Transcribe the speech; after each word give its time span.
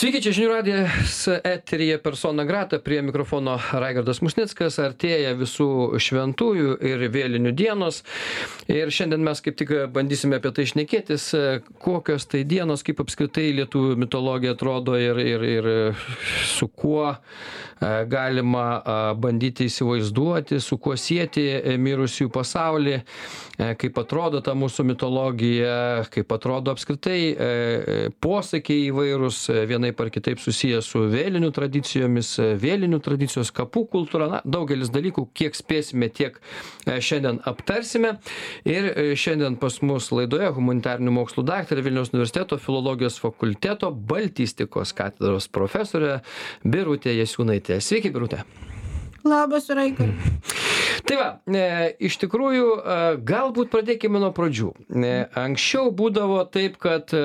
Sveiki, 0.00 0.22
čia 0.24 0.30
žinių 0.32 0.46
radijas 0.48 1.16
eterija 1.44 1.98
persona 2.00 2.46
grata, 2.48 2.78
prie 2.80 3.02
mikrofono 3.04 3.58
Raigardas 3.82 4.22
Musnickas, 4.24 4.78
artėja 4.80 5.34
visų 5.36 5.98
šventųjų 6.00 6.78
ir 6.88 7.02
vėlinių 7.12 7.52
dienos. 7.52 7.98
Ir 8.72 8.88
šiandien 8.88 9.20
mes 9.20 9.44
kaip 9.44 9.58
tik 9.60 9.74
bandysime 9.92 10.38
apie 10.40 10.54
tai 10.56 10.64
šnekėtis, 10.70 11.26
kokios 11.84 12.24
tai 12.32 12.46
dienos, 12.48 12.80
kaip 12.86 13.02
apskritai 13.04 13.50
lietuvių 13.58 13.98
mitologija 14.00 14.54
atrodo 14.56 14.96
ir, 14.96 15.20
ir, 15.20 15.44
ir 15.58 15.68
su 16.48 16.70
kuo 16.72 17.10
e, 17.12 17.92
galima 18.08 18.64
bandyti 19.20 19.68
įsivaizduoti, 19.68 20.62
su 20.64 20.80
kuo 20.80 20.96
sieti 20.96 21.44
mirusiųjų 21.76 22.32
pasaulį, 22.38 22.96
e, 22.96 23.68
kaip 23.84 24.00
atrodo 24.00 24.40
ta 24.40 24.56
mūsų 24.56 24.88
mitologija, 24.94 25.76
kaip 26.16 26.32
atrodo 26.38 26.72
apskritai 26.72 27.20
e, 27.20 28.08
posakiai 28.16 28.88
įvairūs. 28.88 29.44
Vien 29.68 29.89
vienaip 29.90 30.00
ar 30.00 30.10
kitaip 30.10 30.40
susiję 30.40 30.80
su 30.82 31.00
vėlinių 31.10 31.50
tradicijomis 31.52 32.38
vėlinių 32.60 33.00
tradicijos 33.02 33.50
kapų 33.50 33.86
kultūra. 33.90 34.28
Na 34.30 34.40
daugelis 34.44 34.90
dalykų 34.90 35.28
kiek 35.34 35.54
spėsime 35.54 36.08
tiek 36.10 36.38
e, 36.86 37.00
šiandien 37.00 37.40
aptarsime. 37.44 38.18
Ir 38.64 38.92
e, 38.94 39.16
šiandien 39.16 39.58
pas 39.58 39.80
mus 39.82 40.10
laidoje 40.12 40.50
humanitarinių 40.54 41.10
mokslų 41.10 41.44
daktarė 41.44 41.82
vilniaus 41.82 42.12
universiteto 42.12 42.58
filologijos 42.58 43.18
fakulteto 43.20 43.90
baltistikos 43.90 44.92
katedros 44.92 45.48
profesorė 45.48 46.20
birutė 46.64 47.16
jasiūnaitė. 47.18 47.80
Sveiki 47.80 48.12
birute 48.14 48.44
Labas, 49.24 49.68
Raigardai. 49.68 50.40
Tai 51.04 51.16
va, 51.16 51.28
e, 51.50 51.62
iš 52.06 52.18
tikrųjų, 52.22 52.66
e, 52.78 52.96
galbūt 53.26 53.70
pradėkime 53.72 54.20
nuo 54.22 54.30
pradžių. 54.36 54.68
E, 54.94 55.12
anksčiau 55.38 55.90
būdavo 55.96 56.42
taip, 56.52 56.76
kad 56.82 57.10
e, 57.16 57.22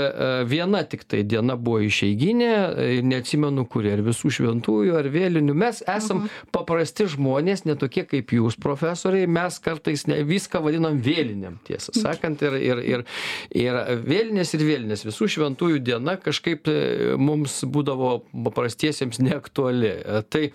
viena 0.48 0.81
tik 0.88 1.04
tai 1.05 1.23
diena 1.27 1.54
buvo 1.59 1.84
išeiginė, 1.85 2.49
e, 2.49 2.88
neatsimenu 3.05 3.66
kuri, 3.70 3.91
ar 3.94 4.02
visų 4.05 4.31
šventųjų, 4.40 4.95
ar 4.98 5.09
vėlinių. 5.13 5.55
Mes 5.66 5.84
esam 5.84 6.23
mhm. 6.23 6.48
paprasti 6.55 7.07
žmonės, 7.13 7.66
netokie 7.70 8.05
kaip 8.10 8.34
jūs, 8.34 8.57
profesoriai, 8.62 9.27
mes 9.29 9.60
kartais 9.62 10.07
ne, 10.10 10.21
viską 10.26 10.63
vadinam 10.66 10.98
vėliniam, 11.05 11.60
tiesą 11.68 11.93
sakant, 11.99 12.41
ir, 12.48 12.57
ir, 12.57 12.84
ir, 12.96 13.05
ir 13.54 13.79
vėlinės 14.07 14.55
ir 14.57 14.66
vėlinės, 14.66 15.05
visų 15.07 15.29
šventųjų 15.35 15.84
diena 15.85 16.18
kažkaip 16.21 16.71
e, 16.71 16.79
mums 17.21 17.62
būdavo 17.70 18.18
paprastiesiems 18.48 19.21
neaktuali. 19.21 19.93
E, 19.99 20.26
tai 20.26 20.46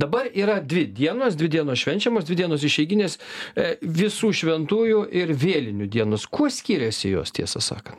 dabar 0.00 0.30
yra 0.30 0.60
dvi 0.70 0.86
dienos 0.96 1.36
dvi 1.38 1.50
dienos 1.56 1.82
švenčiamos 1.82 2.26
dvi 2.28 2.40
dienos 2.42 2.64
išeiginės 2.66 3.18
e, 3.18 3.70
visų 3.82 4.32
šventųjų 4.40 5.06
ir 5.22 5.34
vėlinių 5.34 5.88
dienos. 5.90 6.26
Kuo 6.30 6.50
skiriasi 6.50 7.14
jos 7.14 7.34
tiesą 7.36 7.62
sakant? 7.64 7.98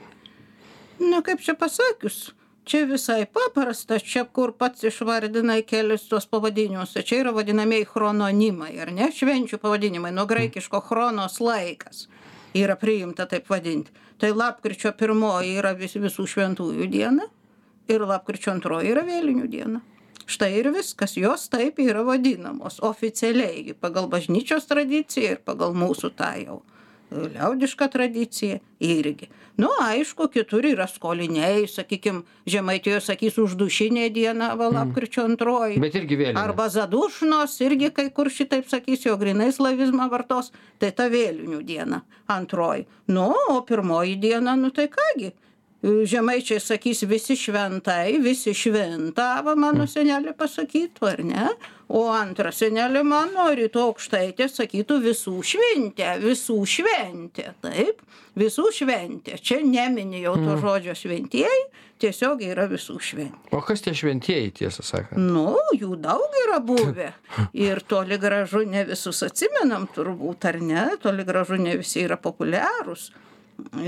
Na 1.02 1.24
kaip 1.26 1.42
čia 1.44 1.58
pasakius 1.58 2.32
čia 2.66 2.86
visai 2.86 3.26
paprasta 3.26 3.98
čia 4.00 4.24
kur 4.26 4.54
pats 4.54 4.84
išvardinai 4.86 5.62
kelis 5.68 6.06
tuos 6.10 6.28
pavadinimus 6.30 6.94
tai 6.94 7.04
čia 7.08 7.24
yra 7.24 7.34
vadinamieji 7.36 7.90
chrononimai 7.90 8.76
ar 8.84 8.92
ne? 8.94 9.10
Švenčių 9.12 9.58
pavadinimai 9.62 10.14
nuo 10.14 10.28
graikiško 10.30 10.84
chronos 10.86 11.40
laikas 11.42 12.06
yra 12.58 12.78
priimta 12.78 13.26
taip 13.26 13.50
vadinti 13.50 13.92
tai 14.22 14.32
lapkričio 14.38 14.94
pirmoji 14.98 15.56
yra 15.58 15.74
vis 15.78 15.98
visų 15.98 16.28
šventųjų 16.30 16.88
diena 16.92 17.26
ir 17.90 18.06
lapkričio 18.06 18.54
antroji 18.54 18.94
yra 18.94 19.04
vėlinių 19.08 19.48
diena 19.50 19.82
štai 20.30 20.52
ir 20.60 20.72
viskas 20.76 21.16
jos 21.18 21.48
taip 21.52 21.80
yra 21.82 22.04
vadinamos 22.08 22.82
oficialiai 22.86 23.76
pagal 23.80 24.10
bažnyčios 24.12 24.68
tradiciją 24.70 25.38
ir 25.38 25.42
pagal 25.46 25.74
mūsų 25.78 26.14
tą 26.18 26.34
jau 26.42 26.62
liaudišką 27.12 27.88
tradiciją 27.92 28.60
irgi. 28.80 29.28
Nu 29.60 29.68
aišku 29.84 30.30
kitur 30.32 30.66
yra 30.66 30.88
skoliniai 30.88 31.68
sakykim 31.68 32.22
žemaitijoj 32.50 33.02
sakys 33.04 33.38
uždušinė 33.42 34.08
diena 34.16 34.54
va 34.56 34.70
lapkričio 34.72 35.26
antroji. 35.28 35.80
Bet 35.84 35.98
irgi 36.00 36.18
vėlinė 36.22 36.40
arba 36.40 36.70
zadušnos 36.72 37.58
irgi 37.66 37.92
kai 37.98 38.08
kur 38.16 38.32
šitaip 38.32 38.70
sakys 38.72 39.06
jau 39.06 39.18
grynai 39.20 39.52
slavizmą 39.52 40.08
vartos 40.12 40.54
tai 40.80 40.94
ta 40.96 41.10
vėlinių 41.12 41.62
diena 41.68 42.02
antroji. 42.32 42.88
Nu 43.12 43.28
o 43.52 43.60
pirmoji 43.68 44.16
diena 44.24 44.56
nu 44.56 44.72
tai 44.72 44.88
ką 44.92 45.10
gi 45.20 45.34
žemaičiai 45.82 46.62
sakys 46.62 47.04
visi 47.10 47.36
šventai 47.36 48.20
visi 48.22 48.54
švinta 48.54 49.42
va 49.46 49.56
mano 49.58 49.88
senelė 49.90 50.36
pasakytų 50.38 51.08
ar 51.10 51.24
ne? 51.26 51.46
O 51.92 52.06
antra 52.14 52.54
senelė 52.56 53.02
mano 53.04 53.48
rytų 53.58 53.82
aukštaitė 53.90 54.48
sakytų 54.48 55.00
visų 55.08 55.34
šventė 55.52 56.14
visų 56.22 56.60
šventė 56.70 57.48
taip? 57.66 58.04
Visų 58.38 58.70
šventė. 58.72 59.40
Čia 59.42 59.60
nemini 59.66 60.22
jau 60.22 60.38
to 60.40 60.54
žodžio 60.62 60.94
šventieji 60.96 61.66
tiesiog 62.02 62.46
yra 62.46 62.68
visų 62.70 62.96
šventė. 63.02 63.50
O 63.58 63.60
kas 63.66 63.84
tie 63.84 63.96
šventieji 63.98 64.54
tiesą 64.62 64.86
sakant? 64.86 65.20
Nu 65.20 65.58
jų 65.76 65.98
daug 66.02 66.38
yra 66.46 66.62
buvę. 66.64 67.10
Ir 67.66 67.82
toli 67.90 68.22
gražu 68.22 68.64
ne 68.70 68.86
visus 68.88 69.26
atsimenam 69.26 69.90
turbūt 69.92 70.48
ar 70.54 70.62
ne? 70.62 70.86
Toli 71.02 71.26
gražu 71.28 71.58
ne 71.60 71.76
visi 71.82 72.06
yra 72.06 72.22
populiarūs 72.22 73.10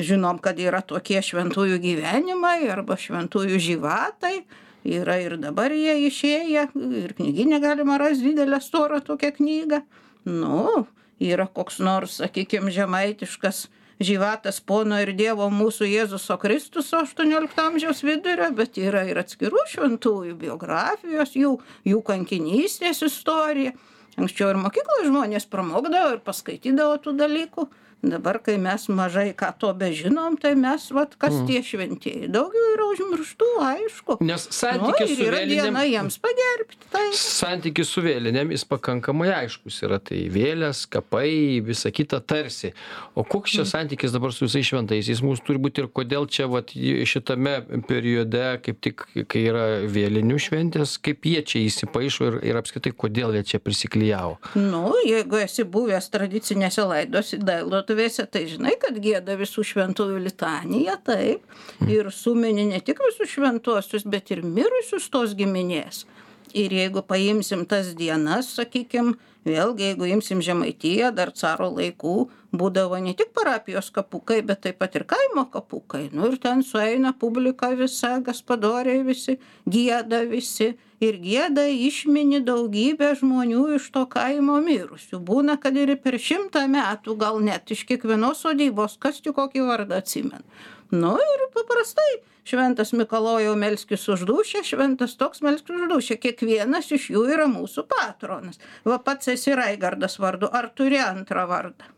žinom 0.04 0.40
kad 0.44 0.60
yra 0.60 0.82
tokie 0.86 1.22
šventųjų 1.24 1.80
gyvenimai 1.84 2.70
arba 2.72 2.98
šventųjų 3.00 3.60
živatai 3.62 4.44
yra 4.84 5.20
ir 5.24 5.38
dabar 5.42 5.72
jie 5.72 5.96
išėję 6.10 6.66
ir 7.04 7.14
knygyne 7.18 7.60
galima 7.64 7.98
rast 8.02 8.24
didelę 8.24 8.60
storą 8.62 9.00
tokią 9.06 9.32
knygą. 9.38 9.82
Nu 10.26 10.88
yra 11.20 11.48
koks 11.48 11.80
nors 11.80 12.20
sakykim 12.20 12.70
žemaitiškas 12.72 13.68
živatas 14.04 14.60
pono 14.60 14.98
ir 15.02 15.14
dievo 15.16 15.48
mūsų 15.54 15.88
jėzuso 15.88 16.38
kristuso 16.42 17.04
aštuoniolikto 17.04 17.68
amžiaus 17.70 18.04
vidurio 18.04 18.50
bet 18.58 18.78
yra 18.82 19.06
ir 19.08 19.22
atskirų 19.22 19.64
šventųjų 19.76 20.36
biografijos 20.40 21.36
jų 21.38 21.58
jų 21.88 22.02
kankinystės 22.08 23.04
istorija. 23.06 23.74
Anksčiau 24.14 24.52
ir 24.52 24.60
mokykloj 24.62 25.08
žmonės 25.08 25.48
pramokdavo 25.50 26.18
ir 26.18 26.20
paskaitydavo 26.26 27.00
tų 27.02 27.16
dalykų 27.18 27.68
dabar 28.04 28.40
kai 28.44 28.58
mes 28.62 28.88
mažai 28.92 29.32
ką 29.38 29.52
to 29.60 29.72
bežinom 29.78 30.36
tai 30.40 30.54
mes 30.60 30.90
vat 30.92 31.16
kas 31.20 31.36
tie 31.48 31.62
šventieji? 31.64 32.28
Daug 32.32 32.54
jų 32.54 32.66
yra 32.76 32.88
užmirštų 32.92 33.50
aišku. 33.64 34.18
Nes 34.26 34.48
nu 34.50 34.58
santykis 34.58 35.16
su 35.16 35.28
yra 35.28 35.44
diena 35.48 35.84
vėlinėm 35.84 35.92
jiems 35.94 36.20
pagerbti 36.24 36.90
tai 36.94 37.06
santykis 37.18 37.94
su 37.96 38.04
vėlinėm 38.06 38.52
jis 38.54 38.66
pakankamai 38.70 39.32
aiškus 39.38 39.80
yra 39.88 40.00
tai 40.04 40.26
vėlės 40.34 40.84
kapai 40.92 41.62
visa 41.66 41.92
kita 41.96 42.20
tarsi. 42.20 42.74
O 43.16 43.24
koks 43.24 43.56
čia 43.58 43.66
santykis 43.70 44.14
dabar 44.16 44.34
su 44.36 44.48
visais 44.48 44.68
šventaisiais? 44.68 45.24
Mūsų 45.24 45.48
turi 45.48 45.64
būt 45.64 45.84
ir 45.84 45.90
kodėl 45.94 46.28
čia 46.28 46.50
vat 46.52 46.74
šitame 46.74 47.56
periode 47.88 48.44
kaip 48.66 48.82
tik 48.84 49.06
kai 49.32 49.46
yra 49.48 49.66
vėlinių 49.88 50.40
šventės 50.44 50.98
kaip 51.04 51.26
jie 51.30 51.42
čia 51.48 51.64
įsipaišo 51.70 52.30
ir 52.30 52.40
ir 52.52 52.60
apskritai 52.60 52.94
kodėl 52.96 53.36
jie 53.38 53.44
čia 53.54 53.62
prisiklijavo? 53.64 54.38
Nu 54.60 54.94
jeigu 55.06 55.40
esi 55.44 55.66
buvęs 55.68 56.10
tradicinėse 56.14 56.86
laidose 56.88 57.40
laidotu 57.44 57.93
dirbtuvėse 57.94 58.26
tai 58.32 58.48
žinai 58.50 58.74
kad 58.80 58.98
gieda 59.00 59.36
visų 59.38 59.64
šventųjų 59.64 60.22
litaniją 60.26 60.98
taip 61.06 61.42
ir 61.88 62.10
sumini 62.12 62.66
ne 62.66 62.80
tik 62.82 63.00
visus 63.00 63.30
šventuosius 63.30 64.06
bet 64.06 64.32
ir 64.32 64.42
mirusius 64.44 65.10
tos 65.10 65.36
giminės. 65.36 66.06
Ir 66.54 66.72
jeigu 66.72 67.02
paimsim 67.02 67.66
tas 67.66 67.94
dienas 67.96 68.50
sakykim 68.56 69.16
vėlgi 69.46 69.92
jeigu 69.92 70.06
imsim 70.06 70.42
žemaitiją 70.42 71.12
dar 71.14 71.32
caro 71.34 71.70
laikų 71.70 72.30
būdavo 72.54 73.00
ne 73.02 73.14
tik 73.18 73.34
parapijos 73.34 73.90
kapukai 73.94 74.40
bet 74.46 74.62
taip 74.66 74.80
pat 74.82 74.96
ir 74.96 75.06
kaimo 75.10 75.46
kapukai. 75.54 76.08
Nu 76.14 76.30
ir 76.30 76.38
ten 76.42 76.64
sueina 76.64 77.14
publika 77.20 77.72
visa 77.78 78.20
gaspadoriai 78.26 79.04
visi 79.08 79.40
gieda 79.70 80.24
visi. 80.30 80.74
Ir 81.04 81.18
gieda 81.20 81.66
išmini 81.68 82.40
daugybę 82.48 83.10
žmonių 83.20 83.64
iš 83.76 83.90
to 83.92 84.06
kaimo 84.08 84.62
mirusių. 84.64 85.18
Būna 85.20 85.58
kad 85.60 85.76
ir 85.76 85.98
per 86.00 86.16
šimtą 86.16 86.62
metų 86.72 87.18
gal 87.20 87.42
net 87.44 87.74
iš 87.76 87.82
kiekvienos 87.90 88.46
sodybos 88.46 88.96
kas 89.04 89.20
tik 89.20 89.36
kokį 89.36 89.66
vardą 89.68 90.00
atsimena. 90.00 90.46
Nu 90.94 91.18
ir 91.18 91.44
paprastai 91.56 92.22
šventas 92.48 92.94
mikalojau 92.96 93.56
melskis 93.60 94.06
už 94.14 94.24
dūšią 94.30 94.62
šventas 94.70 95.18
toks 95.20 95.44
melskis 95.44 95.76
už 95.76 95.90
dūšią 95.92 96.20
kiekvienas 96.24 96.94
iš 96.96 97.10
jų 97.18 97.26
yra 97.36 97.50
mūsų 97.52 97.84
patronas. 97.90 98.62
Va 98.88 99.02
pats 99.04 99.34
esi 99.34 99.58
raigardas 99.60 100.16
vardu 100.24 100.48
ar 100.54 100.70
turi 100.78 101.02
antrą 101.04 101.50
vardą 101.52 101.92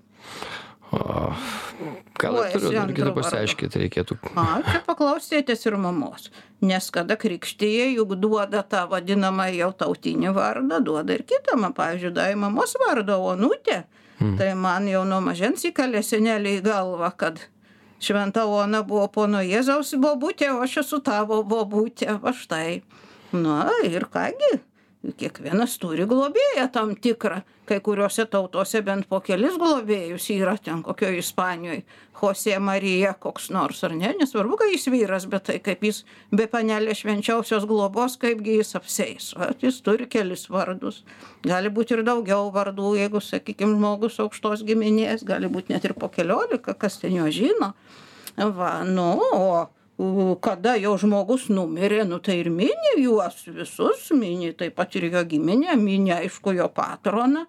o 0.95 1.33
gal 2.19 2.37
ir 2.45 2.53
turiu 2.53 2.71
dar 2.71 2.91
kitą 2.93 3.09
antru 3.09 3.15
pasiaiškint 3.17 3.75
reikėtų. 3.81 4.17
A 4.39 4.45
čia 4.63 4.81
paklaust 4.85 5.33
tėtės 5.33 5.65
ir 5.67 5.77
mamos. 5.81 6.29
Nes 6.63 6.87
kada 6.93 7.17
krikštija 7.19 7.89
juk 7.97 8.15
duoda 8.21 8.63
tą 8.63 8.85
vadinamą 8.91 9.49
jau 9.55 9.71
tautinį 9.83 10.31
vardą 10.35 10.79
duoda 10.83 11.17
ir 11.17 11.25
kitą 11.27 11.57
man 11.59 11.75
pavyzdžiui 11.75 12.15
davė 12.15 12.39
mamos 12.45 12.77
vardą 12.85 13.19
onutė 13.33 13.83
tai 14.37 14.53
man 14.55 14.87
jau 14.87 15.03
nuo 15.07 15.19
mažens 15.23 15.65
įkalė 15.67 16.01
senelė 16.03 16.55
į 16.59 16.61
galvą 16.69 17.09
kad 17.19 17.41
šventa 17.99 18.45
ona 18.47 18.81
buvo 18.87 19.07
pono 19.11 19.41
jėzaus 19.43 19.95
bobutė 19.99 20.53
o 20.53 20.61
aš 20.63 20.77
esu 20.85 21.01
tavo 21.03 21.41
bobutė 21.43 22.15
va 22.21 22.31
štai. 22.35 22.81
Na 23.35 23.67
ir 23.83 24.07
ką 24.11 24.29
gi 24.39 24.53
kiekvienas 25.19 25.77
turi 25.81 26.07
globėją 26.09 26.65
tam 26.73 26.95
tikrą. 26.95 27.41
Kai 27.65 27.79
kuriose 27.81 28.27
tautose 28.29 28.81
bent 28.85 29.07
po 29.09 29.19
kelis 29.25 29.55
globėjus 29.57 30.27
yra 30.35 30.53
ten 30.61 30.83
kokioj 30.85 31.17
ispanijoj 31.17 31.79
chosė 32.15 32.59
marija 32.61 33.13
koks 33.19 33.49
nors 33.53 33.81
ar 33.87 33.95
ne? 33.97 34.11
Nesvarbu 34.19 34.59
kad 34.61 34.71
jis 34.71 34.87
vyras 34.93 35.25
bet 35.29 35.47
tai 35.49 35.57
kaip 35.65 35.83
jis 35.85 36.03
be 36.31 36.45
panelės 36.51 37.01
švenčiausios 37.01 37.65
globos 37.69 38.19
kaipgi 38.21 38.59
jis 38.59 38.75
apsieis 38.79 39.31
vat 39.39 39.63
jis 39.65 39.81
turi 39.85 40.07
kelis 40.11 40.47
vardus. 40.53 41.01
Gali 41.45 41.73
būt 41.73 41.95
ir 41.95 42.03
daugiau 42.07 42.51
vardų 42.55 42.95
jeigu 42.99 43.21
sakykim 43.21 43.75
žmogus 43.77 44.19
aukštos 44.23 44.65
giminės 44.67 45.25
gali 45.27 45.49
būt 45.51 45.73
net 45.73 45.89
ir 45.89 45.95
po 45.97 46.11
keliolika 46.13 46.77
kas 46.77 47.01
ten 47.01 47.17
juos 47.17 47.33
žino. 47.35 47.73
Va 48.35 48.83
nu 48.85 49.09
o 49.33 49.47
kada 50.43 50.75
jau 50.75 50.97
žmogus 50.99 51.47
numirė 51.47 52.03
nu 52.07 52.19
tai 52.19 52.41
ir 52.41 52.49
mini 52.51 52.95
juos 52.99 53.45
visus 53.47 54.09
mini 54.11 54.51
taip 54.53 54.75
pat 54.75 54.95
ir 54.95 55.07
jo 55.13 55.23
giminę 55.23 55.75
mini 55.79 56.11
aišku 56.11 56.51
jo 56.57 56.67
patroną 56.67 57.45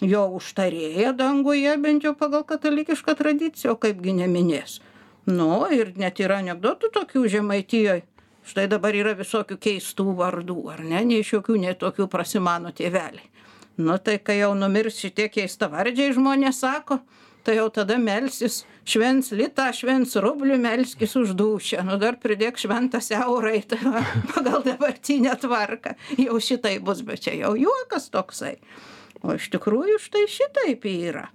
jo 0.00 0.22
užtarėją 0.38 1.12
danguje 1.16 1.76
bent 1.78 2.04
jau 2.04 2.14
pagal 2.18 2.44
katalikišką 2.44 3.14
tradiciją 3.18 3.74
o 3.74 3.76
kaipgi 3.76 4.16
neminės. 4.22 4.80
Nu 5.26 5.68
ir 5.70 5.92
net 5.96 6.18
yra 6.18 6.40
anekdotų 6.42 6.90
tokių 6.96 7.28
žemaitijoj. 7.30 8.02
Štai 8.42 8.66
dabar 8.66 8.96
yra 8.98 9.12
visokių 9.14 9.54
keistų 9.62 10.16
vardų 10.18 10.58
ar 10.72 10.80
ne? 10.82 11.04
Nei 11.06 11.22
šiokių 11.22 11.60
nei 11.62 11.76
tokių 11.78 12.08
prasimano 12.10 12.72
tėveliai. 12.74 13.28
Nu 13.78 13.98
tai 14.02 14.18
kai 14.18 14.40
jau 14.40 14.50
numirs 14.58 14.98
šitie 14.98 15.28
keistavardžiai 15.30 16.16
žmonės 16.16 16.58
sako 16.64 16.98
tai 17.44 17.58
jau 17.58 17.68
tada 17.74 17.98
melsis 17.98 18.62
švents 18.88 19.32
litą 19.36 19.68
švents 19.74 20.16
rublį 20.22 20.58
melskis 20.62 21.16
už 21.18 21.34
dūšią. 21.38 21.84
Nu 21.86 21.98
dar 22.02 22.18
pridėk 22.22 22.58
šventas 22.60 23.12
eurai 23.16 23.60
tai 23.66 23.80
va 23.84 24.04
pagal 24.32 24.64
dabartinę 24.66 25.36
tvarką. 25.42 25.94
Jau 26.22 26.40
šitaip 26.40 26.86
bus 26.86 27.04
bet 27.06 27.26
čia 27.26 27.36
jau 27.42 27.54
juokas 27.58 28.10
toksai. 28.14 28.56
O 29.22 29.36
iš 29.38 29.52
tikrųjų 29.54 30.00
štai 30.02 30.26
šitaip 30.30 30.88
yra 30.90 31.28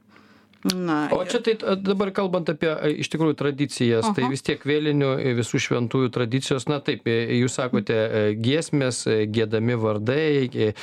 Na, 0.63 1.07
o 1.13 1.21
čia 1.25 1.39
tai 1.45 1.53
dabar 1.77 2.09
kalbant 2.15 2.49
apie 2.49 2.71
iš 3.03 3.11
tikrųjų 3.13 3.37
tradicijas, 3.37 4.07
Aha. 4.07 4.15
tai 4.17 4.29
vis 4.31 4.41
tiek 4.41 4.63
vėlinių 4.65 5.11
visų 5.37 5.61
šventųjų 5.67 6.09
tradicijos, 6.15 6.65
na 6.71 6.79
taip, 6.81 7.05
jūs 7.05 7.59
sakote, 7.59 7.97
giesmės, 8.41 9.03
gėdami 9.29 9.77
vardai, 9.77 10.73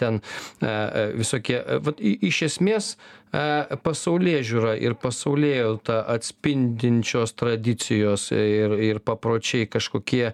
ten 0.00 0.20
visokie, 1.14 1.60
vat, 1.86 2.02
iš 2.02 2.42
esmės 2.50 2.94
pasaulė 3.86 4.40
žiūra 4.46 4.76
ir 4.82 4.98
pasaulėjauta 4.98 6.02
atspindinčios 6.14 7.34
tradicijos 7.38 8.30
ir, 8.34 8.78
ir 8.90 9.02
papročiai 9.02 9.70
kažkokie, 9.70 10.32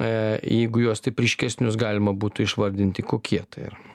jeigu 0.00 0.86
juos 0.88 1.04
taip 1.04 1.20
ryškesnius 1.20 1.80
galima 1.80 2.16
būtų 2.16 2.48
išvardinti, 2.48 3.04
kokie 3.04 3.44
tai 3.48 3.68
yra 3.70 3.93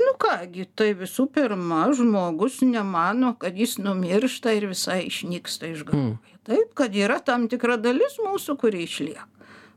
nu 0.00 0.14
ką 0.20 0.34
gi 0.52 0.66
tai 0.76 0.92
visų 0.98 1.26
pirma 1.34 1.86
žmogus 1.96 2.60
nemano 2.64 3.34
kad 3.40 3.58
jis 3.58 3.78
numiršta 3.82 4.54
ir 4.56 4.70
visai 4.72 5.02
išnyksta 5.08 5.70
iš 5.74 5.84
galvoje 5.88 6.38
taip 6.48 6.74
kad 6.74 6.96
yra 6.96 7.20
tam 7.24 7.46
tikra 7.52 7.76
dalis 7.76 8.16
mūsų 8.22 8.56
kuri 8.60 8.84
išlieka. 8.86 9.26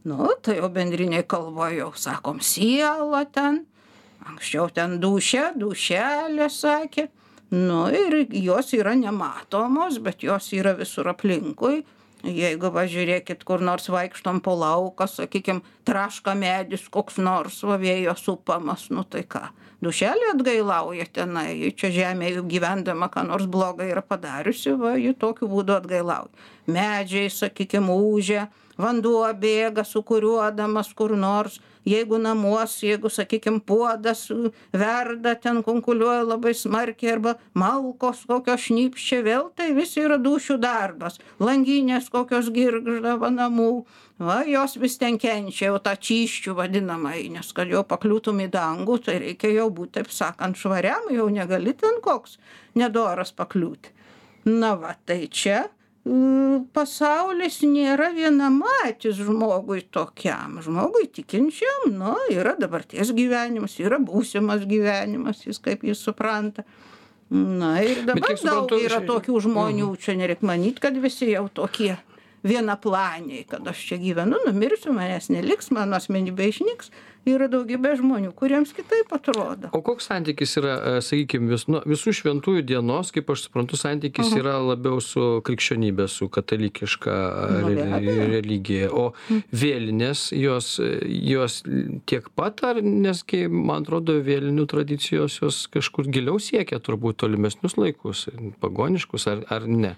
Nu 0.03 0.31
tai 0.43 0.57
jau 0.57 0.67
bendrinėj 0.73 1.23
kalboj 1.31 1.77
jau 1.79 1.91
sakom 1.95 2.41
siela 2.43 3.23
ten 3.25 3.63
anksčiau 4.27 4.69
ten 4.73 4.97
dūšia 5.03 5.51
dūšelė 5.59 6.49
sakė. 6.51 7.07
Nu 7.53 7.85
ir 7.93 8.23
jos 8.33 8.73
yra 8.73 8.95
nematomos 8.97 9.99
bet 10.03 10.23
jos 10.25 10.49
yra 10.57 10.73
visur 10.79 11.11
aplinkui 11.11 11.83
jeigu 12.23 12.71
va 12.71 12.85
žiūrėkit 12.87 13.43
kur 13.47 13.61
nors 13.61 13.89
vaikštom 13.91 14.39
po 14.43 14.55
lauką 14.55 15.07
sakykim 15.11 15.61
traška 15.87 16.35
medis 16.39 16.87
koks 16.91 17.19
nors 17.19 17.59
va 17.67 17.77
vėjo 17.81 18.15
supamas 18.19 18.87
nu 18.95 19.03
tai 19.03 19.25
ką 19.27 19.43
dūšelė 19.83 20.31
atgailauja 20.33 21.07
tenai 21.11 21.49
ji 21.59 21.71
čia 21.79 21.91
žemėj 21.97 22.41
gyvendama 22.49 23.09
ką 23.11 23.25
nors 23.27 23.47
bloga 23.51 23.87
yra 23.87 24.03
padariusi 24.05 24.75
va 24.79 24.95
ji 24.99 25.13
tokiu 25.19 25.49
būdu 25.51 25.75
atgailauja. 25.75 26.31
Medžiai 26.71 27.31
sakykim 27.33 27.89
ūžia 27.91 28.47
vanduo 28.77 29.25
bėga 29.39 29.85
sūkuriuodamas 29.87 30.93
kur 30.97 31.15
nors 31.17 31.59
jeigu 31.85 32.17
namuos 32.17 32.77
jeigu 32.83 33.09
sakykim 33.09 33.59
puodas 33.61 34.27
verda 34.73 35.35
ten 35.35 35.63
kunkuliuoja 35.63 36.23
labai 36.27 36.53
smarkiai 36.55 37.13
arba 37.17 37.35
malkos 37.53 38.23
kokios 38.29 38.67
šnypščia 38.67 39.21
vėl 39.25 39.49
tai 39.57 39.71
vis 39.75 39.95
yra 39.99 40.17
dūšių 40.21 40.57
darbas. 40.63 41.19
Langinės 41.43 42.09
kokios 42.13 42.49
girgžda 42.55 43.17
va 43.19 43.31
namų 43.33 43.71
va 44.23 44.41
jos 44.47 44.77
vis 44.79 44.97
ten 45.01 45.19
kenčia 45.19 45.71
jau 45.71 45.79
tą 45.83 45.95
čysčių 46.07 46.55
vadinamąjį 46.59 47.29
nes 47.37 47.51
kad 47.55 47.71
jau 47.71 47.83
pakliūtum 47.87 48.41
į 48.45 48.49
dangų 48.53 48.99
tai 49.05 49.19
reikia 49.27 49.51
jau 49.51 49.69
būt 49.73 49.97
taip 49.99 50.11
sakant 50.11 50.59
švariam 50.59 51.11
jau 51.11 51.27
negali 51.29 51.75
ten 51.75 51.99
koks 52.03 52.39
nedoras 52.79 53.35
pakliūti. 53.35 53.91
Na 54.43 54.73
va 54.75 54.95
tai 55.05 55.25
čia 55.31 55.65
pasaulis 56.03 57.61
nėra 57.63 58.09
vienamatis 58.11 59.15
žmogui 59.23 59.85
tokiam. 59.87 60.59
Žmogui 60.63 61.07
tikinčiam 61.15 61.93
nu 61.95 62.15
yra 62.33 62.57
dabarties 62.59 63.13
gyvenimas 63.15 63.77
yra 63.79 64.01
būsimas 64.03 64.65
gyvenimas 64.67 65.45
jis 65.47 65.61
kaip 65.63 65.85
jis 65.87 66.03
supranta. 66.03 66.67
Na 67.33 67.77
ir 67.81 68.03
dabar 68.05 68.35
daug 68.35 68.73
yra 68.77 68.99
tokių 69.07 69.39
žmonių 69.47 69.93
čia 69.97 70.17
nereik 70.19 70.43
manyt 70.45 70.83
kad 70.83 70.99
visi 71.01 71.31
jau 71.31 71.47
tokie 71.49 71.95
vienaplaniai 72.43 73.43
kad 73.47 73.67
aš 73.67 73.87
čia 73.87 73.97
gyvenu 74.01 74.37
numirsiu 74.47 74.93
manęs 74.93 75.31
neliks 75.31 75.71
mano 75.71 75.97
asmenybė 75.99 76.51
išnyks. 76.51 76.91
Yra 77.23 77.45
daugybė 77.47 77.93
žmonių 77.95 78.33
kuriems 78.35 78.73
kitaip 78.75 79.13
atrodo. 79.15 79.69
O 79.71 79.79
koks 79.79 80.09
santykis 80.09 80.57
yra 80.59 80.73
e, 80.75 80.95
sakykim 80.99 81.45
vis 81.47 81.63
nu 81.71 81.79
visų 81.87 82.11
šventųjų 82.19 82.65
dienos 82.67 83.13
kaip 83.15 83.31
aš 83.31 83.45
suprantu 83.45 83.79
santykis 83.79 84.33
yra 84.35 84.57
labiau 84.59 84.99
su 84.99 85.39
krikščionybe 85.47 86.09
su 86.11 86.27
katalikiška 86.27 87.15
nu, 87.63 87.71
religija. 88.33 88.91
O 88.91 89.13
vėlinės 89.55 90.25
jos 90.35 90.75
jos 90.83 91.61
tiek 92.11 92.27
pat 92.35 92.65
ar 92.67 92.83
nes 92.83 93.23
kai 93.23 93.45
man 93.47 93.87
atrodo 93.87 94.19
vėlinių 94.19 94.67
tradicijos 94.75 95.39
jos 95.39 95.63
kažkur 95.71 96.11
giliau 96.11 96.43
siekia 96.43 96.83
turbūt 96.83 97.23
tolimesnius 97.23 97.79
laikus 97.79 98.27
pagoniškus 98.59 99.31
ar 99.31 99.47
ar 99.47 99.69
ne 99.69 99.95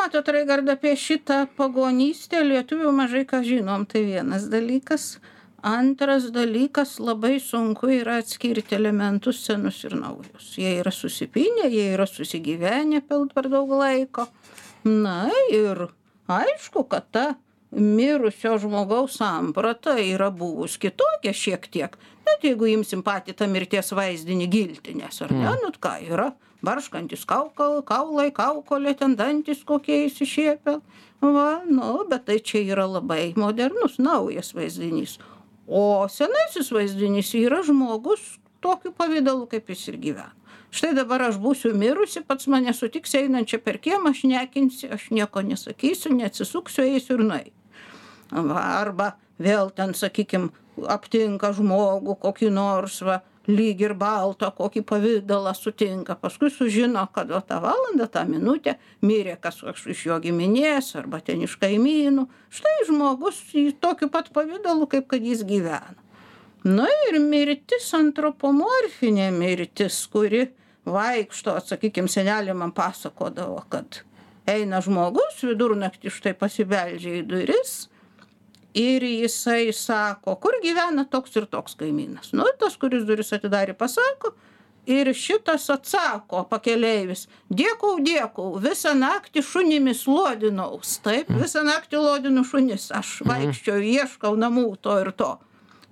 matot 0.00 0.28
raigardai 0.32 0.78
apie 0.78 0.94
šitą 0.96 1.42
pagonystę 1.58 2.40
lietuvių 2.46 2.92
mažai 2.96 3.26
ką 3.28 3.42
žinom. 3.44 3.84
Tai 3.90 4.02
vienas 4.06 4.48
dalykas. 4.52 5.18
Antras 5.60 6.30
dalykas 6.32 6.94
labai 7.04 7.34
sunku 7.44 7.90
yra 7.92 8.16
atskirti 8.22 8.78
elementus 8.78 9.42
senus 9.44 9.82
ir 9.84 9.98
naujus. 9.98 10.54
Jie 10.56 10.78
yra 10.80 10.92
susipynę 10.94 11.68
jie 11.68 11.90
yra 11.92 12.06
susigyvenę 12.08 13.02
per 13.04 13.50
daug 13.52 13.74
laiko. 13.82 14.24
Na 14.88 15.28
ir 15.52 15.90
aišku 16.32 16.86
kad 16.88 17.10
ta 17.12 17.26
mirusio 17.70 18.56
žmogaus 18.58 19.18
samprata 19.20 19.98
yra 20.00 20.30
buvus 20.30 20.78
kitokia 20.80 21.36
šiek 21.36 21.68
tiek. 21.68 21.98
Net 22.24 22.46
jeigu 22.48 22.70
imsim 22.72 23.04
patį 23.04 23.36
tą 23.36 23.50
mirties 23.52 23.92
vaizdinį 23.92 24.48
giltinės 24.48 25.20
ar 25.26 25.34
ne? 25.36 25.52
Nu 25.60 25.74
ką 25.76 25.98
yra 26.08 26.30
barškantys 26.66 27.26
kaukal 27.28 27.80
kaulai 27.86 28.30
kaukolė 28.34 28.96
ten 28.98 29.16
dantys 29.16 29.62
kokie 29.68 30.04
išsišiepę 30.06 30.80
va 31.20 31.48
nu 31.68 31.92
bet 32.10 32.26
tai 32.28 32.40
čia 32.40 32.64
yra 32.74 32.86
labai 32.88 33.32
modernus 33.36 33.98
naujas 33.98 34.54
vaizdinys. 34.56 35.18
O 35.66 36.08
senasis 36.08 36.72
vaizdinys 36.74 37.32
yra 37.38 37.62
žmogus 37.66 38.38
tokiu 38.60 38.92
pavidalu 38.92 39.46
kaip 39.50 39.72
jis 39.72 39.88
ir 39.92 39.98
gyveno 40.02 40.40
štai 40.70 40.92
dabar 40.94 41.24
aš 41.26 41.38
būsiu 41.42 41.72
mirusi 41.74 42.22
pats 42.26 42.46
mane 42.50 42.72
sutiksi 42.76 43.24
einančią 43.24 43.58
per 43.64 43.80
kiemą 43.82 44.12
šnekinsi 44.14 44.90
aš 44.94 45.08
nieko 45.14 45.42
nesakysiu 45.42 46.14
neatsisuksiu 46.14 46.86
eisiu 46.86 47.16
ir 47.18 47.24
nuei 47.26 47.48
va 48.30 48.62
arba 48.78 49.10
vėl 49.42 49.72
ten 49.74 49.94
sakykim 49.98 50.50
aptinka 50.94 51.50
žmogų 51.56 52.16
kokį 52.22 52.52
nors 52.54 53.00
va 53.06 53.20
lyg 53.48 53.80
ir 53.80 53.94
baltą 53.96 54.50
kokį 54.56 54.82
pavidalą 54.84 55.54
sutinka. 55.56 56.18
Paskui 56.20 56.50
sužino 56.52 57.06
kad 57.14 57.32
va 57.32 57.40
tą 57.40 57.62
valandą 57.64 58.10
tą 58.12 58.26
minutę 58.28 58.76
mirė 59.02 59.38
kas 59.40 59.62
iš 59.64 60.04
jo 60.10 60.20
giminės 60.20 60.92
arba 61.00 61.22
ten 61.24 61.40
iš 61.46 61.56
kaimynų. 61.62 62.26
Štai 62.52 62.76
žmogus 62.90 63.40
tokiu 63.80 64.10
pat 64.12 64.32
pavidalu 64.34 64.90
kaip 64.90 65.08
kad 65.08 65.24
jis 65.24 65.46
gyveno 65.46 66.10
na 66.64 66.86
ir 67.08 67.18
mirtis 67.24 67.88
antropomorfinė 67.96 69.30
mirtis 69.32 70.02
kuri 70.12 70.44
vaikšto 70.84 71.56
sakykim 71.64 72.08
seneliai 72.08 72.56
man 72.56 72.72
pasakodavo 72.76 73.62
kad 73.72 74.02
eina 74.48 74.80
žmogus 74.84 75.40
vidurnaktį 75.46 76.12
štai 76.12 76.34
pasibeldžia 76.36 77.20
į 77.20 77.24
duris 77.30 77.72
ir 78.74 79.02
jisai 79.02 79.72
sako 79.72 80.36
kur 80.42 80.54
gyvena 80.62 81.06
toks 81.10 81.36
ir 81.36 81.46
toks 81.50 81.74
kaimynas? 81.80 82.32
Nu 82.32 82.46
tas 82.58 82.76
kuris 82.80 83.04
duris 83.08 83.32
atidarė 83.36 83.74
pasako 83.78 84.34
ir 84.86 85.10
šitas 85.14 85.68
atsako 85.70 86.44
pakeleivis 86.50 87.26
dėkau 87.52 87.98
dėkau 88.04 88.54
visą 88.62 88.94
naktį 88.96 89.42
šunimis 89.44 90.06
luodinaus 90.08 90.98
taip 91.04 91.30
visą 91.42 91.62
naktį 91.66 92.00
luodinu 92.00 92.44
šunis 92.46 92.90
aš 92.96 93.20
vaikščioju 93.28 93.94
ieškau 94.00 94.34
namų 94.40 94.74
to 94.80 94.98
ir 95.04 95.12
to. 95.12 95.36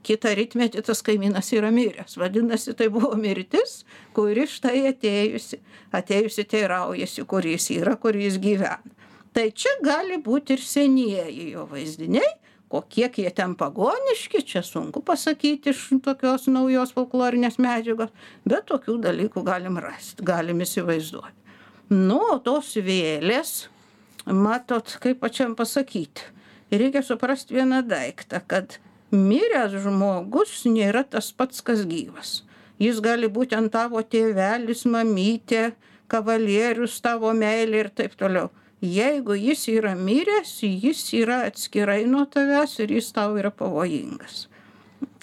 Kitą 0.08 0.30
rytmetį 0.38 0.80
tas 0.86 1.02
kaimynas 1.04 1.50
yra 1.52 1.72
miręs. 1.74 2.14
Vadinasi 2.16 2.72
tai 2.78 2.86
buvo 2.88 3.10
mirtis 3.18 3.82
kuri 4.16 4.46
štai 4.48 4.86
atėjusi 4.92 5.58
atėjusi 5.92 6.46
teiraujasi 6.48 7.26
kur 7.28 7.44
jis 7.44 7.68
yra 7.74 7.96
kur 8.00 8.16
jis 8.16 8.38
gyvena. 8.40 8.94
Tai 9.34 9.50
čia 9.52 9.74
gali 9.84 10.16
būt 10.24 10.54
ir 10.54 10.62
senieji 10.64 11.50
jo 11.52 11.66
vaizdiniai 11.68 12.30
o 12.70 12.82
kiek 12.82 13.18
jie 13.22 13.30
ten 13.34 13.54
pagoniški 13.58 14.42
čia 14.52 14.62
sunku 14.66 15.02
pasakyt 15.04 15.70
iš 15.72 15.84
tokios 16.04 16.48
naujos 16.52 16.94
folklorinės 16.96 17.60
medžiagos 17.62 18.12
bet 18.44 18.68
tokių 18.70 18.98
dalykų 19.08 19.44
galim 19.46 19.78
rast 19.82 20.24
galim 20.24 20.64
įsivaizduot 20.64 21.94
nu 21.94 22.20
o 22.34 22.40
tos 22.44 22.74
vėlės 22.76 23.54
matot 24.26 24.98
kaip 25.02 25.22
pačiam 25.24 25.56
pasakyt 25.56 26.26
reikia 26.70 27.02
suprast 27.02 27.54
vieną 27.54 27.80
daiktą 27.88 28.42
kad 28.46 28.78
miręs 29.12 29.72
žmogus 29.82 30.64
nėra 30.68 31.04
tas 31.04 31.32
pats 31.32 31.62
kas 31.64 31.84
gyvas. 31.88 32.42
Jis 32.78 33.00
gali 33.00 33.28
būt 33.28 33.54
ten 33.54 33.68
tavo 33.72 34.02
tėvelis 34.02 34.84
mamytė 34.86 35.72
kavalierius 36.08 37.00
tavo 37.00 37.32
meilė 37.32 37.84
ir 37.84 37.88
taip 37.90 38.14
toliau 38.20 38.50
jeigu 38.80 39.34
jis 39.34 39.66
yra 39.68 39.94
miręs 39.94 40.62
jis 40.62 41.02
yra 41.14 41.42
atskirai 41.48 42.06
nuo 42.06 42.24
tavęs 42.26 42.78
ir 42.78 42.92
jis 42.94 43.12
tau 43.12 43.36
yra 43.36 43.50
pavojingas. 43.50 44.46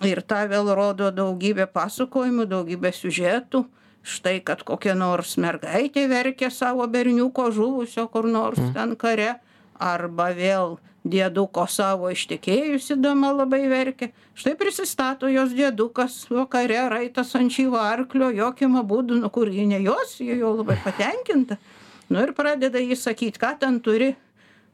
Ir 0.03 0.21
tą 0.27 0.43
vėl 0.51 0.73
rodo 0.75 1.11
daugybė 1.11 1.67
pasakojimų 1.71 2.45
daugybė 2.51 2.91
siužetų. 2.91 3.63
Štai 4.05 4.41
kad 4.45 4.61
kokia 4.61 4.93
nors 4.93 5.37
mergaitė 5.41 6.05
verkia 6.11 6.51
savo 6.51 6.85
berniuko 6.87 7.47
žuvusio 7.51 8.05
kur 8.11 8.27
nors 8.29 8.59
ten 8.75 8.93
kare 8.95 9.39
arba 9.79 10.27
vėl 10.35 10.75
dieduko 11.05 11.65
savo 11.69 12.11
ištekėjusi 12.13 12.99
dama 13.01 13.31
labai 13.33 13.63
verkia. 13.71 14.11
Štai 14.35 14.53
prisistato 14.59 15.31
jos 15.31 15.55
diedukas 15.55 16.25
vakare 16.29 16.83
raitas 16.91 17.33
ant 17.39 17.55
šyvo 17.55 17.79
arklio 17.81 18.29
jokiam 18.35 18.75
abudu 18.77 19.17
nu 19.17 19.29
kur 19.29 19.49
ji 19.49 19.65
ne 19.65 19.79
jos 19.81 20.19
ji 20.19 20.37
jau 20.37 20.53
labai 20.59 20.77
patenkinta 20.83 21.57
nu 22.09 22.21
ir 22.23 22.33
pradeda 22.37 22.81
ji 22.81 22.97
sakyt 22.99 23.39
ką 23.41 23.55
ten 23.59 23.79
turi? 23.81 24.13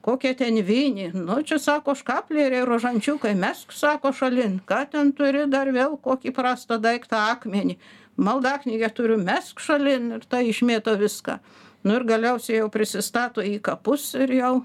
Kokią 0.01 0.33
ten 0.37 0.57
vinį 0.65 1.11
nu 1.13 1.37
čia 1.45 1.59
sako 1.61 1.93
škaplieriai 1.97 2.65
rožančiukai 2.65 3.35
mesk 3.37 3.73
sako 3.75 4.09
šalin. 4.17 4.57
Ką 4.65 4.81
ten 4.89 5.11
turi 5.13 5.45
dar 5.49 5.69
vėl? 5.69 5.99
Kokį 6.01 6.33
prastą 6.33 6.79
daiktą 6.81 7.19
akmenį? 7.35 7.77
Maldaknygę 8.17 8.89
turiu 8.97 9.19
mesk 9.21 9.61
šalin. 9.61 10.09
Ir 10.17 10.25
ta 10.25 10.41
išmėto 10.41 10.97
viską. 10.97 11.37
Nu 11.85 11.99
ir 11.99 12.05
galiausiai 12.09 12.63
jau 12.63 12.69
prisistato 12.73 13.45
į 13.45 13.59
kapus 13.61 14.09
ir 14.17 14.33
jau 14.39 14.55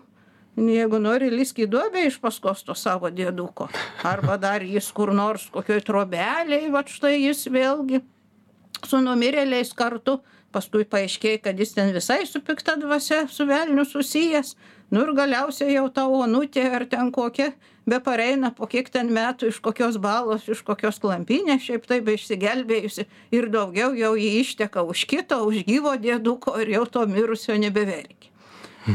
jeigu 0.57 0.99
nori 1.01 1.29
lįsk 1.31 1.61
į 1.65 1.69
duobę 1.69 2.07
iš 2.09 2.17
paskos 2.21 2.65
to 2.65 2.75
savo 2.75 3.11
dieduko 3.13 3.69
arba 4.09 4.39
dar 4.41 4.65
jis 4.65 4.89
kur 4.97 5.13
nors 5.13 5.51
kokioj 5.53 5.83
trobelėj 5.85 6.71
vat 6.73 6.89
štai 6.89 7.19
jis 7.21 7.45
vėlgi 7.53 8.01
su 8.87 9.01
numirėliais 9.05 9.75
kartu 9.77 10.21
paskui 10.55 10.87
paaiškėja 10.89 11.43
kad 11.47 11.61
jis 11.61 11.75
ten 11.77 11.93
visai 11.95 12.25
su 12.29 12.41
pikta 12.45 12.77
dvasia 12.81 13.27
su 13.29 13.47
velniu 13.49 13.85
susijęs. 13.85 14.55
Nu 14.91 15.03
ir 15.03 15.11
galiausiai 15.19 15.75
jau 15.75 15.89
ta 15.91 16.05
onutė 16.07 16.63
ar 16.79 16.85
ten 16.87 17.11
kokia 17.15 17.51
bepareina 17.91 18.53
po 18.55 18.69
kiek 18.71 18.89
ten 18.91 19.11
metų 19.15 19.51
iš 19.51 19.59
kokios 19.63 19.99
balos 20.03 20.47
iš 20.51 20.63
kokios 20.67 21.01
klampynės 21.03 21.65
šiaip 21.67 21.87
taip 21.91 22.07
beišsigelbėjusi 22.07 23.07
ir 23.35 23.49
daugiau 23.51 23.93
jau 23.99 24.15
ji 24.19 24.31
išteka 24.43 24.83
už 24.87 25.05
kito 25.11 25.43
už 25.47 25.65
gyvo 25.67 25.97
dieduko 25.99 26.55
ir 26.63 26.73
jau 26.77 26.87
to 26.87 27.07
mirusio 27.11 27.59
nebeverkia. 27.59 28.31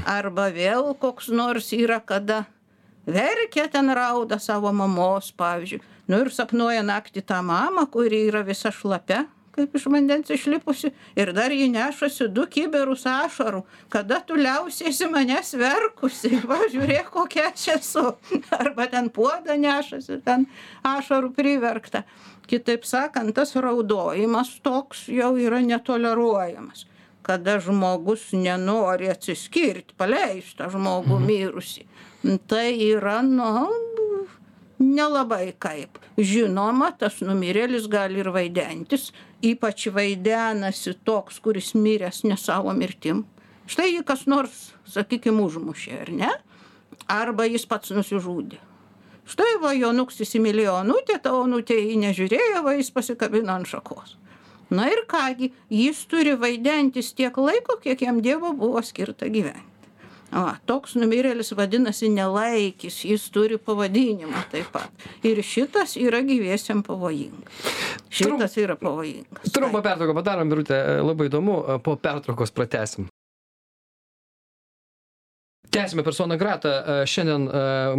Arba 0.08 0.48
vėl 0.56 0.94
koks 1.00 1.28
nors 1.36 1.74
yra 1.76 2.00
kada 2.00 2.46
verkia 3.06 3.68
ten 3.72 3.92
rauda 3.92 4.40
savo 4.40 4.72
mamos 4.72 5.32
pavyzdžiui. 5.36 5.84
Nu 6.08 6.24
ir 6.24 6.32
sapnuoja 6.32 6.84
naktį 6.84 7.24
tą 7.28 7.40
mamą 7.44 7.88
kuri 7.92 8.26
yra 8.28 8.44
visa 8.48 8.72
šlapia 8.72 9.26
kaip 9.56 9.76
iš 9.76 9.86
vandens 9.92 10.30
išlipusi 10.32 10.92
ir 11.20 11.32
dar 11.36 11.52
ji 11.52 11.68
nešasi 11.72 12.30
du 12.32 12.46
kibirus 12.52 13.04
ašarų. 13.10 13.64
Kada 13.92 14.22
tu 14.26 14.38
liausiesi 14.40 15.10
manęs 15.12 15.54
verkusi? 15.60 16.38
Va 16.48 16.62
žiūrėk 16.72 17.12
kokia 17.14 17.50
aš 17.52 17.68
esu. 17.76 18.06
Arba 18.62 18.88
ten 18.92 19.10
puodą 19.14 19.58
nešasi 19.60 20.22
ten 20.26 20.48
ašarų 20.88 21.34
priverkta. 21.36 22.06
Kitaip 22.52 22.88
sakant 22.88 23.36
tas 23.36 23.54
raudojimas 23.56 24.58
toks 24.64 25.06
jau 25.12 25.36
yra 25.40 25.62
netoleruojamas. 25.64 26.88
Kada 27.22 27.60
žmogus 27.62 28.32
nenori 28.34 29.12
atsiskirt 29.12 29.94
paleist 30.00 30.58
tą 30.58 30.72
žmogų 30.74 31.20
mirusį. 31.22 31.86
Tai 32.50 32.68
yra 32.86 33.20
nu 33.26 33.70
nelabai 34.82 35.54
kaip. 35.62 36.00
Žinoma 36.18 36.92
tas 37.00 37.22
numirėlis 37.24 37.88
gali 37.92 38.22
ir 38.24 38.32
vaidentis 38.34 39.12
ypač 39.46 39.88
vaidenasi 39.94 40.96
toks 41.06 41.40
kuris 41.44 41.74
miręs 41.76 42.24
ne 42.24 42.38
savo 42.38 42.74
mirtim. 42.78 43.26
Štai 43.70 43.92
jį 43.92 44.04
kas 44.08 44.26
nors 44.30 44.72
sakykim 44.90 45.40
užmušė 45.44 45.98
ar 46.02 46.12
ne? 46.22 46.32
Arba 47.12 47.48
jis 47.50 47.66
pats 47.66 47.94
nusižudė. 47.96 48.60
Štai 49.32 49.58
va 49.64 49.72
jonuks 49.78 50.20
įsimylėjo 50.26 50.78
onutę 50.82 51.18
ta 51.24 51.34
onutė 51.38 51.78
jį 51.80 51.98
nežiūrėjo 52.06 52.64
va 52.66 52.76
jis 52.78 52.92
pasikabino 52.92 53.54
ant 53.56 53.70
šakos. 53.70 54.18
Na 54.72 54.88
ir 54.92 55.04
ką 55.08 55.26
gi 55.40 55.52
jis 55.72 56.06
turi 56.12 56.38
vaidentis 56.40 57.14
tiek 57.16 57.36
laiko 57.38 57.80
kiek 57.84 58.02
jam 58.08 58.22
dievo 58.24 58.54
buvo 58.56 58.82
skirta 58.84 59.28
gyventi 59.28 59.71
va 60.32 60.58
toks 60.66 60.96
numirėlis 61.00 61.54
vadinasi 61.58 62.10
nelaikis 62.14 63.04
jis 63.06 63.30
turi 63.34 63.60
pavadinimą 63.62 64.46
taip 64.52 64.72
pat. 64.74 65.08
Ir 65.28 65.44
šitas 65.46 65.98
yra 66.00 66.24
gyviesiem 66.26 66.84
pavojingas 66.88 67.72
šitas 68.12 68.58
yra 68.58 68.76
pavojingas. 68.76 69.52
trumpą 69.54 69.82
pertrauką 69.82 70.16
padarom 70.16 70.50
birute 70.50 70.78
labai 71.02 71.30
įdomu 71.30 71.80
po 71.84 71.96
pertraukos 71.96 72.52
pratęsim 72.52 73.08
tęsiame 75.72 76.04
persona 76.04 76.36
grata 76.36 76.72
šiandien 77.08 77.46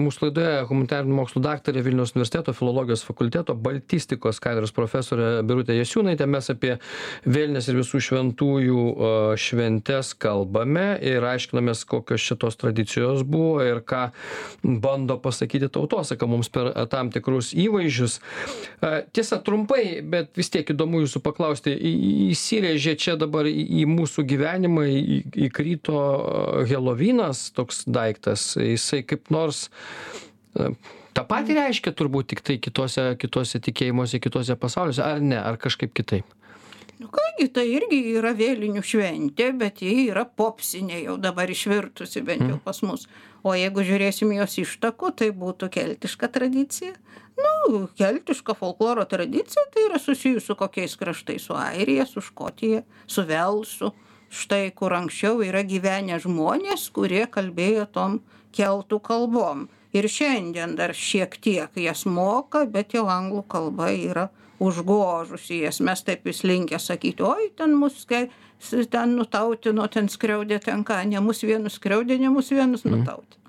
mūsų 0.01 0.27
laidoje 0.27 0.57
humanitarinių 0.69 1.15
mokslų 1.17 1.41
daktarė 1.47 1.81
vilniaus 1.87 2.11
universiteto 2.13 2.53
filologijos 2.53 3.05
fakulteto 3.07 3.55
baltistikos 3.57 4.41
katedros 4.45 4.75
profesorė 4.77 5.41
birutė 5.49 5.79
jasiūnaitė. 5.79 6.27
Mes 6.29 6.51
apie 6.53 6.75
vėlines 7.25 7.69
ir 7.71 7.79
visų 7.81 8.01
šventųjų 8.05 8.83
šventes 9.41 10.13
kalbame 10.21 10.99
ir 11.01 11.25
aiškinamės 11.25 11.87
kokios 11.89 12.27
čia 12.29 12.37
tos 12.43 12.61
tradicijos 12.61 13.25
buvo 13.25 13.65
ir 13.65 13.81
ką 13.89 14.03
bando 14.85 15.17
pasakyti 15.25 15.71
tautosaka 15.73 16.29
mums 16.29 16.53
per 16.53 16.75
tam 16.93 17.09
tikrus 17.15 17.55
įvaizdžius. 17.57 18.19
Tiesa 19.17 19.41
trumpai 19.41 20.03
bet 20.05 20.37
vis 20.37 20.53
tiek 20.53 20.75
įdomu 20.77 21.07
jūsų 21.07 21.25
paklausti. 21.25 21.73
Įsirėžė 22.35 22.97
čia 23.01 23.17
dabar 23.17 23.49
į 23.49 23.89
mūsų 23.89 24.27
gyvenimą 24.29 24.87
įkrito 25.49 26.05
helovynas 26.69 27.49
toks 27.63 27.87
daiktas. 27.87 28.53
Jisai 28.59 29.05
kaip 29.07 29.33
nors 29.33 29.69
tą 30.53 31.25
patį 31.29 31.57
reiškia 31.63 31.95
turbūt 31.97 32.33
tiktai 32.35 32.59
kitose 32.63 33.13
kitose 33.21 33.61
tikėjimuose 33.63 34.21
kituose 34.23 34.57
pasauliuose 34.61 35.05
ar 35.07 35.21
ne 35.25 35.41
ar 35.41 35.61
kažkaip 35.61 35.95
kitaip? 35.97 36.27
Nu 37.03 37.09
ką 37.11 37.25
gi 37.39 37.49
tai 37.51 37.65
irgi 37.73 37.99
yra 38.15 38.31
vėlinių 38.39 38.83
šventė 38.87 39.49
bet 39.59 39.81
ji 39.83 40.07
yra 40.13 40.23
popsinė 40.23 41.01
jau 41.03 41.17
dabar 41.19 41.51
išvirtusi 41.51 42.23
bent 42.27 42.45
jau 42.47 42.59
pas 42.63 42.79
mus. 42.87 43.09
O 43.43 43.57
jeigu 43.59 43.83
žiūrėsim 43.83 44.31
jos 44.37 44.55
ištakų 44.63 45.11
tai 45.19 45.33
būtų 45.35 45.71
keltiška 45.75 46.29
tradicija. 46.31 46.93
Nu 47.35 47.89
keltiška 47.99 48.55
folkloro 48.55 49.03
tradicija 49.09 49.65
tai 49.75 49.89
yra 49.89 49.99
susijus 49.99 50.47
su 50.47 50.55
kokiais 50.59 50.95
kraštais 51.01 51.49
su 51.49 51.57
airija 51.59 52.07
su 52.07 52.23
škotija 52.23 52.85
su 53.07 53.27
velsu 53.27 53.91
štai 54.33 54.71
kur 54.75 54.95
anksčiau 54.97 55.43
yra 55.45 55.63
gyvenę 55.69 56.19
žmonės 56.25 56.89
kurie 56.97 57.27
kalbėjo 57.31 57.87
tom 57.97 58.21
keltų 58.57 59.01
kalbom. 59.05 59.67
Ir 59.93 60.09
šiandien 60.09 60.73
dar 60.79 60.95
šiek 60.97 61.37
tiek 61.45 61.77
jas 61.77 62.07
moka 62.09 62.65
bet 62.65 62.97
jau 62.97 63.05
anglų 63.13 63.45
kalba 63.55 63.91
yra 63.93 64.31
užgožusi 64.63 65.61
jas. 65.67 65.83
Mes 65.85 66.01
taip 66.07 66.25
vis 66.25 66.41
linkę 66.49 66.81
sakyti 66.81 67.27
oi 67.29 67.51
ten 67.59 67.77
mus 67.77 68.07
kai 68.09 68.25
ten 68.91 69.17
nutautino 69.19 69.87
ten 69.93 70.09
skriaudė 70.09 70.63
ten 70.65 70.85
ką 70.87 71.03
ne 71.13 71.21
mus 71.21 71.45
vienus 71.45 71.77
skriaudė 71.81 72.19
ne 72.23 72.33
mus 72.33 72.51
vienus 72.55 72.89
nutautino 72.89 73.42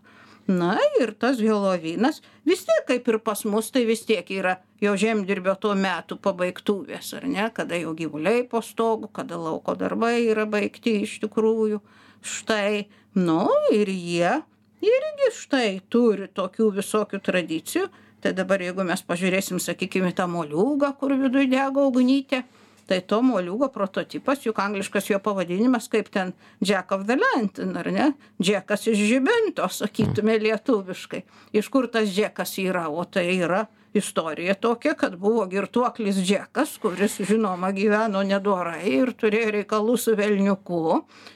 na 0.47 0.77
ir 0.99 1.13
tas 1.19 1.39
helovynas 1.39 2.21
vis 2.45 2.65
tiek 2.67 2.85
kaip 2.87 3.07
ir 3.07 3.19
pas 3.23 3.45
mus 3.45 3.71
tai 3.71 3.85
vis 3.87 4.03
tiek 4.05 4.27
yra 4.31 4.57
jau 4.83 4.95
žemdirbio 4.99 5.55
to 5.55 5.71
metų 5.75 6.17
pabaigtuvės 6.19 7.13
ar 7.17 7.27
ne 7.27 7.49
kada 7.55 7.79
jau 7.79 7.93
gyvuliai 7.95 8.43
po 8.47 8.61
stogu 8.61 9.07
kada 9.07 9.39
lauko 9.39 9.75
darbai 9.79 10.25
yra 10.27 10.45
baigti 10.45 11.01
iš 11.03 11.19
tikrųjų. 11.23 11.79
Štai 12.23 12.87
nu 13.15 13.47
ir 13.71 13.87
jie 13.87 14.41
irgi 14.83 15.29
štai 15.37 15.81
turi 15.89 16.27
tokių 16.27 16.71
visokių 16.79 17.19
tradicijų. 17.23 17.87
Tai 18.23 18.31
dabar 18.31 18.61
jeigu 18.63 18.83
mes 18.87 19.01
pažiūrėsim 19.03 19.59
sakykim 19.59 20.07
į 20.07 20.13
tą 20.15 20.29
moliūgą 20.31 20.93
kur 20.99 21.11
viduj 21.19 21.49
dega 21.51 21.83
ugnytė 21.83 22.43
tai 22.87 22.99
to 23.07 23.19
moliūgo 23.25 23.69
prototipas 23.73 24.43
juk 24.45 24.59
angliškas 24.59 25.09
jo 25.11 25.19
pavadinimas 25.23 25.89
kaip 25.91 26.09
ten 26.13 26.33
jack 26.61 26.91
of 26.91 27.05
the 27.07 27.17
lantern 27.19 27.77
ar 27.79 27.91
ne? 27.91 28.09
Džekas 28.41 28.87
iš 28.91 29.05
žibinto 29.11 29.67
sakytume 29.69 30.37
lietuviškai. 30.43 31.23
Iš 31.53 31.69
kur 31.73 31.87
tas 31.91 32.11
džekas 32.11 32.57
yra? 32.63 32.89
O 32.89 33.05
tai 33.05 33.29
yra 33.37 33.65
istorija 33.93 34.53
tokia 34.53 34.93
kad 34.93 35.15
buvo 35.15 35.45
girtuoklis 35.45 36.15
džekas 36.15 36.77
kuris 36.81 37.19
žinoma 37.21 37.71
gyveno 37.71 38.23
nedorai 38.25 38.81
ir 38.89 39.13
turėjo 39.13 39.51
reikalų 39.59 39.97
su 39.97 40.15
velniuku. 40.17 40.83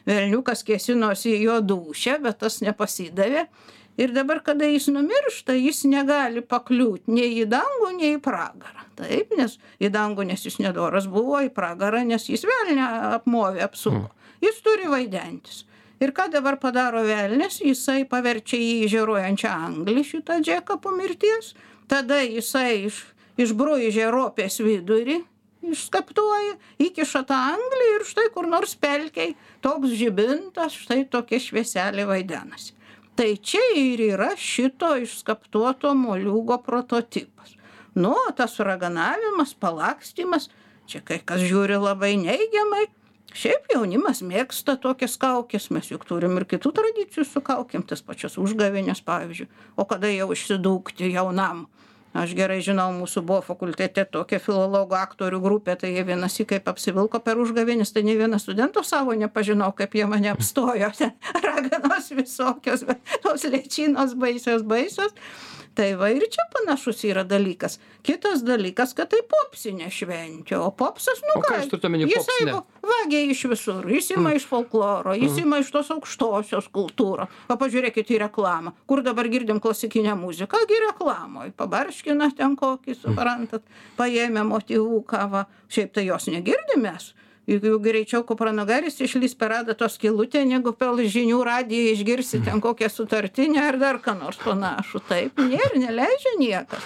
Velniukas 0.10 0.66
kėsinosi 0.68 1.36
į 1.38 1.42
jo 1.46 1.58
dūšią 1.72 2.18
bet 2.24 2.42
tas 2.44 2.62
nepasidavė 2.66 3.48
ir 3.98 4.13
dabar 4.16 4.42
kada 4.44 4.66
jis 4.70 4.88
numiršta 4.94 5.56
jis 5.58 5.84
negali 5.89 6.42
pakliūt 6.42 7.10
nei 7.12 7.42
į 7.42 7.48
dangų 7.51 7.94
nei 7.98 8.16
į 8.16 8.22
pragarą. 8.24 8.86
Taip 8.98 9.34
nes 9.38 9.58
į 9.82 9.92
dangų 9.94 10.27
nes 10.30 10.46
jis 10.46 10.60
nedoras 10.63 11.10
buvo 11.10 11.42
į 11.46 11.50
pragarą 11.54 12.04
nes 12.06 12.30
jis 12.30 12.46
velnią 12.48 12.88
apmovė 13.18 13.66
apsuko. 13.66 14.10
Jis 14.42 14.62
turi 14.66 14.89
vaidentis. 14.92 15.66
Ir 16.01 16.13
ką 16.13 16.27
dabar 16.30 16.60
padaro 16.62 17.01
velnias? 17.06 17.58
Jisai 17.58 18.04
paverčia 18.10 18.60
jį 18.62 18.74
į 18.86 18.89
žėruojančią 18.94 19.54
anglį 19.68 20.04
šitą 20.06 20.42
džeką 20.46 20.77
po 20.82 20.94
mirties. 20.94 21.56
Tada 21.89 22.22
jisai 22.22 22.86
iš 22.86 23.01
išbraižė 23.42 24.08
ropės 24.13 24.60
vidurį 24.63 25.20
išskaptuoja 25.68 26.56
įkiša 26.88 27.24
tą 27.27 27.38
anglį 27.54 27.89
ir 27.96 28.06
štai 28.08 28.27
kur 28.34 28.48
nors 28.50 28.75
pelkėj 28.80 29.34
toks 29.66 29.94
žibintas 30.00 30.77
štai 30.86 31.04
tokia 31.12 31.39
švieselė 31.44 32.08
vaidenasi 32.10 32.76
tai 33.18 33.34
čia 33.42 33.64
ir 33.76 34.02
yra 34.14 34.30
šito 34.38 34.94
išskaptuoto 35.02 35.94
moliūgo 35.98 36.60
prototipas. 36.66 37.56
Nu 37.98 38.14
o 38.14 38.32
tas 38.38 38.60
raganavimas 38.62 39.56
palakstymas 39.58 40.52
čia 40.88 41.02
kai 41.02 41.18
kas 41.26 41.42
žiūri 41.42 41.80
labai 41.82 42.14
neigiamai. 42.22 42.86
Šiaip 43.38 43.68
jaunimas 43.74 44.22
mėgsta 44.26 44.78
tokias 44.82 45.18
kaukes 45.20 45.68
mes 45.74 45.90
juk 45.92 46.06
turim 46.08 46.38
ir 46.40 46.46
kitų 46.50 46.72
tradicijų 46.78 47.26
su 47.28 47.42
kaukėm 47.44 47.84
tas 47.90 48.02
pačias 48.06 48.38
užgavėnes 48.40 49.02
pavyzdžiui. 49.06 49.50
O 49.78 49.86
kada 49.90 50.10
jau 50.14 50.30
išsidūkti 50.34 51.12
jaunam 51.12 51.66
aš 52.18 52.34
gerai 52.38 52.60
žinau 52.66 52.90
mūsų 52.96 53.24
buvo 53.28 53.42
fakultete 53.46 54.06
tokia 54.12 54.40
filologų 54.44 54.98
aktorių 55.00 55.42
grupė 55.44 55.78
tai 55.82 55.94
jie 55.96 56.06
vienąsyk 56.08 56.50
kaip 56.54 56.72
apsivilko 56.72 57.22
per 57.24 57.42
užgavėnes 57.42 57.94
tai 57.94 58.06
nė 58.08 58.18
vieno 58.24 58.40
studento 58.42 58.84
savo 58.88 59.16
nepažinau 59.18 59.74
kaip 59.78 59.98
jie 59.98 60.08
mane 60.10 60.32
apstojo. 60.34 60.92
Ten 60.98 61.14
raganos 61.48 62.10
visokios 62.18 62.88
bet 62.88 63.18
tos 63.26 63.46
lėčinos 63.50 64.18
baisios 64.18 64.66
baisios. 64.68 65.14
Tai 65.78 65.92
va 65.94 66.08
ir 66.10 66.24
čia 66.34 66.42
panašus 66.56 67.04
yra 67.06 67.22
dalykas. 67.28 67.76
Kitas 68.06 68.42
dalykas 68.46 68.96
kad 68.98 69.12
tai 69.12 69.20
popsinė 69.30 69.92
šventė 69.94 70.58
o 70.58 70.72
popsas 70.74 71.22
nu 71.22 71.36
O 71.38 71.44
ką 71.44 71.52
ką 71.52 71.60
jūs 71.60 71.70
turit 71.70 71.86
omeny 71.86 72.08
jis 72.10 72.26
popsinė? 72.26 72.56
jeigu 72.56 72.88
vagia 72.90 73.20
iš 73.30 73.44
visur 73.52 73.92
jis 73.94 74.10
ima 74.16 74.32
iš 74.34 74.48
folkloro 74.50 75.14
jis 75.14 75.38
ima 75.44 75.60
iš 75.62 75.70
tos 75.76 75.92
aukštosios 75.94 76.72
kultūros. 76.74 77.30
Va 77.50 77.60
pažiūrėkit 77.62 78.10
į 78.16 78.22
reklamą. 78.26 78.74
Kur 78.90 79.04
dabar 79.06 79.30
girdim 79.30 79.62
klasikinę 79.62 80.18
muziką? 80.18 80.64
Gi 80.66 80.82
reklamoj 80.88 81.54
pabarškina 82.08 82.32
ten 82.38 82.56
kokį 82.56 82.96
suprantat 82.96 83.64
paėmę 83.98 84.44
motyvuką 84.48 85.30
va 85.30 85.46
šiaip 85.70 85.94
tai 85.94 86.06
jos 86.08 86.28
negirdim 86.28 86.82
mes. 86.82 87.14
Juk 87.48 87.64
jau 87.64 87.80
greičiau 87.80 88.24
kupranugarius 88.28 89.00
išlįs 89.00 89.36
per 89.40 89.52
adatos 89.62 89.96
skylutę 89.96 90.44
negu 90.46 90.74
per 90.74 90.96
žinių 91.00 91.44
radiją 91.44 91.94
išgirsi 91.94 92.44
ten 92.44 92.60
kokią 92.60 92.90
sutartinę 92.90 93.62
ar 93.64 93.78
dar 93.80 94.00
ką 94.00 94.18
nors 94.20 94.38
panašų. 94.38 95.00
Taip 95.08 95.40
nėr 95.40 95.78
neleidžia 95.80 96.36
niekas 96.40 96.84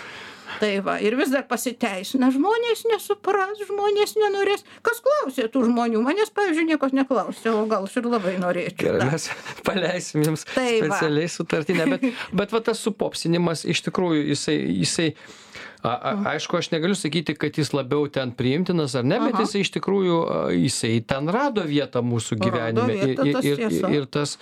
tai 0.60 0.72
va 0.86 0.98
ir 1.04 1.16
vis 1.20 1.32
dar 1.34 1.46
pasiteisina 1.50 2.32
žmonės 2.34 2.86
nesupras 2.92 3.62
žmonės 3.68 4.16
nenorės. 4.20 4.66
Kas 4.86 5.02
klausė 5.06 5.48
tų 5.52 5.66
žmonių? 5.70 6.02
Manęs 6.06 6.34
pavyzdžiui 6.36 6.68
niekas 6.72 6.96
neklausė 6.98 7.54
o 7.56 7.66
gal 7.70 7.88
aš 7.88 8.00
ir 8.02 8.10
labai 8.12 8.36
norėčiau 8.42 8.92
Gerai, 8.92 9.10
mes 9.12 9.30
paleisim 9.68 10.26
jums 10.26 10.48
Tai 10.52 10.68
va. 10.82 10.98
specialiai 10.98 11.32
sutartinę, 11.32 11.88
bet, 11.96 12.08
bet 12.42 12.56
va 12.56 12.64
tas 12.72 12.82
supopsinimas 12.84 13.66
iš 13.70 13.86
tikrųjų 13.88 14.28
jisai, 14.34 14.58
jisai 14.82 15.10
a, 15.84 15.90
a, 15.90 16.12
aišku, 16.34 16.58
aš 16.58 16.70
negaliu 16.72 16.96
sakyti, 16.98 17.34
kad 17.40 17.58
jis 17.58 17.72
labiau 17.74 18.06
ten 18.12 18.32
priimtinas 18.38 18.94
ar 18.98 19.06
ne, 19.08 19.18
bet 19.24 19.40
jisai 19.42 19.64
iš 19.66 19.72
tikrųjų, 19.78 20.18
jisai 20.54 20.94
ten 21.08 21.30
rado 21.34 21.64
vietą 21.68 22.04
mūsų 22.06 22.38
gyvenime. 22.42 22.98
ir, 23.02 23.42
ir, 23.42 23.64
ir, 23.90 24.06
tas, 24.12 24.38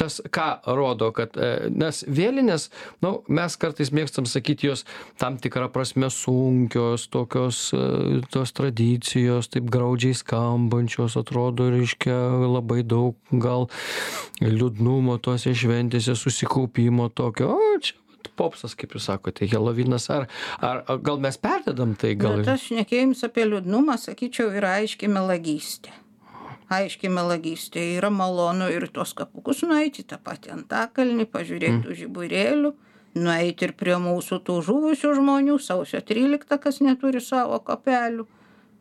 tas, 0.00 0.20
ką 0.32 0.48
rodo, 0.78 1.10
kad, 1.16 1.36
e, 1.36 1.68
nes 1.68 2.02
vėlinės, 2.08 2.68
nu, 3.04 3.18
mes 3.28 3.58
kartais 3.60 3.92
mėgstam 3.94 4.28
sakyti 4.28 4.70
jos 4.70 4.86
tam 5.20 5.36
tikrą 5.40 5.68
prasme 5.74 6.10
sunkios, 6.14 7.08
tokios 7.12 7.68
e, 7.76 8.22
tos 8.32 8.54
tradicijos, 8.56 9.50
taip 9.52 9.68
graudžiai 9.72 10.16
skambančios, 10.16 11.18
atrodo, 11.20 11.68
reiškia 11.74 12.16
labai 12.48 12.80
daug 12.86 13.16
gal 13.32 13.68
liūdnumo 14.40 15.18
tose 15.22 15.52
šventėse, 15.56 16.16
susikaupimo 16.18 17.10
tokio, 17.12 17.52
o 17.54 17.80
čia 17.82 17.98
popsas, 18.38 18.76
kaip 18.78 18.96
jūs 18.96 19.08
sakote, 19.10 19.48
helovinas, 19.50 20.08
ar, 20.14 20.28
ar, 20.64 20.82
gal 21.04 21.20
mes 21.22 21.38
perdedam 21.42 21.94
tai, 21.98 22.14
gal... 22.20 22.44
Tas 22.46 22.64
šnekėjimas 22.68 23.24
apie 23.28 23.46
liūdnumą, 23.48 23.98
sakyčiau, 24.00 24.52
yra 24.58 24.78
aiškiai 24.82 25.10
melagystė. 25.12 25.94
Aiškiai 26.72 27.10
melagystė. 27.12 27.82
Yra 27.96 28.10
malonu 28.12 28.68
ir 28.72 28.88
tuos 28.92 29.14
kapukus 29.16 29.62
nueiti, 29.64 30.04
tą 30.04 30.18
patį 30.20 30.52
antakalnį, 30.58 31.28
pažiūrėti 31.32 31.84
tų 31.86 31.96
žiburėlių, 32.02 32.74
nueiti 33.18 33.68
ir 33.68 33.72
prie 33.78 33.96
mūsų 34.02 34.42
tų 34.44 34.58
žuvusių 34.66 35.14
žmonių, 35.16 35.56
sausio 35.64 36.02
13, 36.04 36.58
kas 36.60 36.82
neturi 36.84 37.22
savo 37.24 37.56
kapelių, 37.64 38.28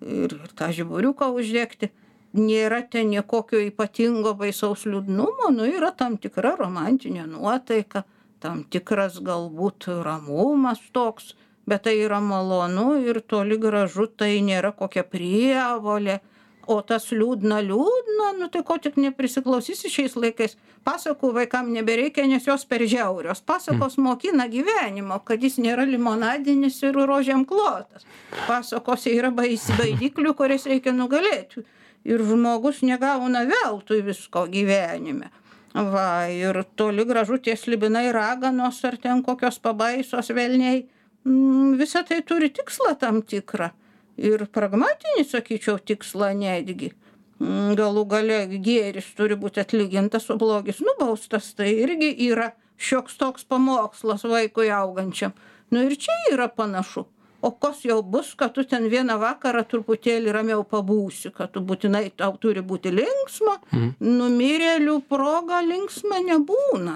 ir, 0.02 0.36
ir 0.36 0.54
tą 0.58 0.70
žiburiuką 0.76 1.32
uždegti. 1.38 1.92
Nėra 2.38 2.82
ten 2.92 3.10
niekokio 3.14 3.62
ypatingo 3.70 4.34
baisaus 4.38 4.84
liūdnumo, 4.86 5.50
nu 5.56 5.66
yra 5.66 5.94
tam 5.96 6.18
tikra 6.22 6.58
romantinė 6.60 7.24
nuotaika, 7.32 8.04
tam 8.44 8.64
tikras 8.70 9.20
galbūt 9.24 9.90
ramumas 10.06 10.82
toks, 10.94 11.34
bet 11.68 11.86
tai 11.88 11.98
yra 12.00 12.20
malonu 12.24 12.98
ir 13.04 13.22
toli 13.22 13.58
gražu 13.62 14.08
tai 14.08 14.38
nėra 14.46 14.74
kokia 14.76 15.04
prievolė. 15.04 16.20
O 16.68 16.82
tas 16.84 17.06
liūdna, 17.16 17.62
liūdna, 17.64 18.34
nu 18.42 18.50
tai 18.52 18.60
ko 18.68 18.76
tik 18.84 18.98
neprisiklausysi 19.00 19.88
šiais 19.88 20.18
laikais. 20.20 20.58
Pasakų 20.84 21.30
vaikam 21.38 21.70
nebereikia, 21.72 22.26
nes 22.28 22.44
jos 22.48 22.66
per 22.68 22.84
žiaurios. 22.84 23.40
Pasakos 23.40 23.96
mokina 24.04 24.50
gyvenimo, 24.52 25.22
kad 25.24 25.44
jis 25.44 25.56
nėra 25.64 25.88
limonadinis 25.88 26.82
ir 26.84 27.00
rožėm 27.08 27.46
klotas. 27.48 28.04
Pasakose 28.50 29.16
yra 29.16 29.32
baisi 29.32 29.76
baidiklių, 29.80 30.36
kurias 30.36 30.68
reikia 30.68 30.92
nugalėti. 30.92 31.64
Ir 32.08 32.24
žmogus 32.28 32.84
negauna 32.84 33.46
veltui 33.48 34.04
visko 34.04 34.44
gyvenime. 34.52 35.32
Va, 35.78 36.26
ir 36.34 36.58
toli 36.76 37.04
gražu 37.06 37.38
tie 37.38 37.54
slibinai 37.56 38.08
raganos 38.16 38.80
ar 38.88 38.96
ten 38.98 39.22
kokios 39.24 39.60
pabaisos 39.62 40.32
velniai. 40.34 40.88
Mm, 41.28 41.76
Visa 41.78 42.02
tai 42.04 42.24
turi 42.26 42.50
tikslą 42.50 42.96
tam 42.98 43.22
tikrą. 43.22 43.70
Ir 44.18 44.48
pragmatinį, 44.50 45.26
sakyčiau, 45.30 45.78
tikslą 45.78 46.32
netgi. 46.40 46.94
Mm, 47.38 47.76
Galų 47.78 48.06
gale 48.10 48.40
gėris 48.58 49.12
turi 49.18 49.38
būti 49.38 49.62
atlygintas, 49.62 50.26
o 50.34 50.40
blogis 50.42 50.82
nubaustas. 50.82 51.52
Tai 51.54 51.70
irgi 51.70 52.10
yra 52.32 52.54
šioks 52.82 53.20
toks 53.22 53.46
pamokslas 53.46 54.26
vaikui 54.26 54.72
augančiam. 54.74 55.36
Nu 55.70 55.86
ir 55.86 55.94
čia 56.00 56.18
yra 56.32 56.50
panašu. 56.50 57.06
O 57.42 57.52
kas 57.52 57.84
jau 57.86 58.02
bus, 58.02 58.32
kad 58.34 58.54
tu 58.56 58.64
ten 58.66 58.88
vieną 58.90 59.20
vakarą 59.22 59.62
truputėlį 59.70 60.32
ramiau 60.34 60.64
pabūsi, 60.66 61.30
kad 61.36 61.52
tu 61.54 61.62
būtinai 61.62 62.08
tau 62.18 62.32
turi 62.42 62.64
būti 62.66 62.90
linksma, 62.90 63.54
numirėlių 64.02 64.96
proga 65.10 65.60
linksma 65.62 66.18
nebūna. 66.26 66.96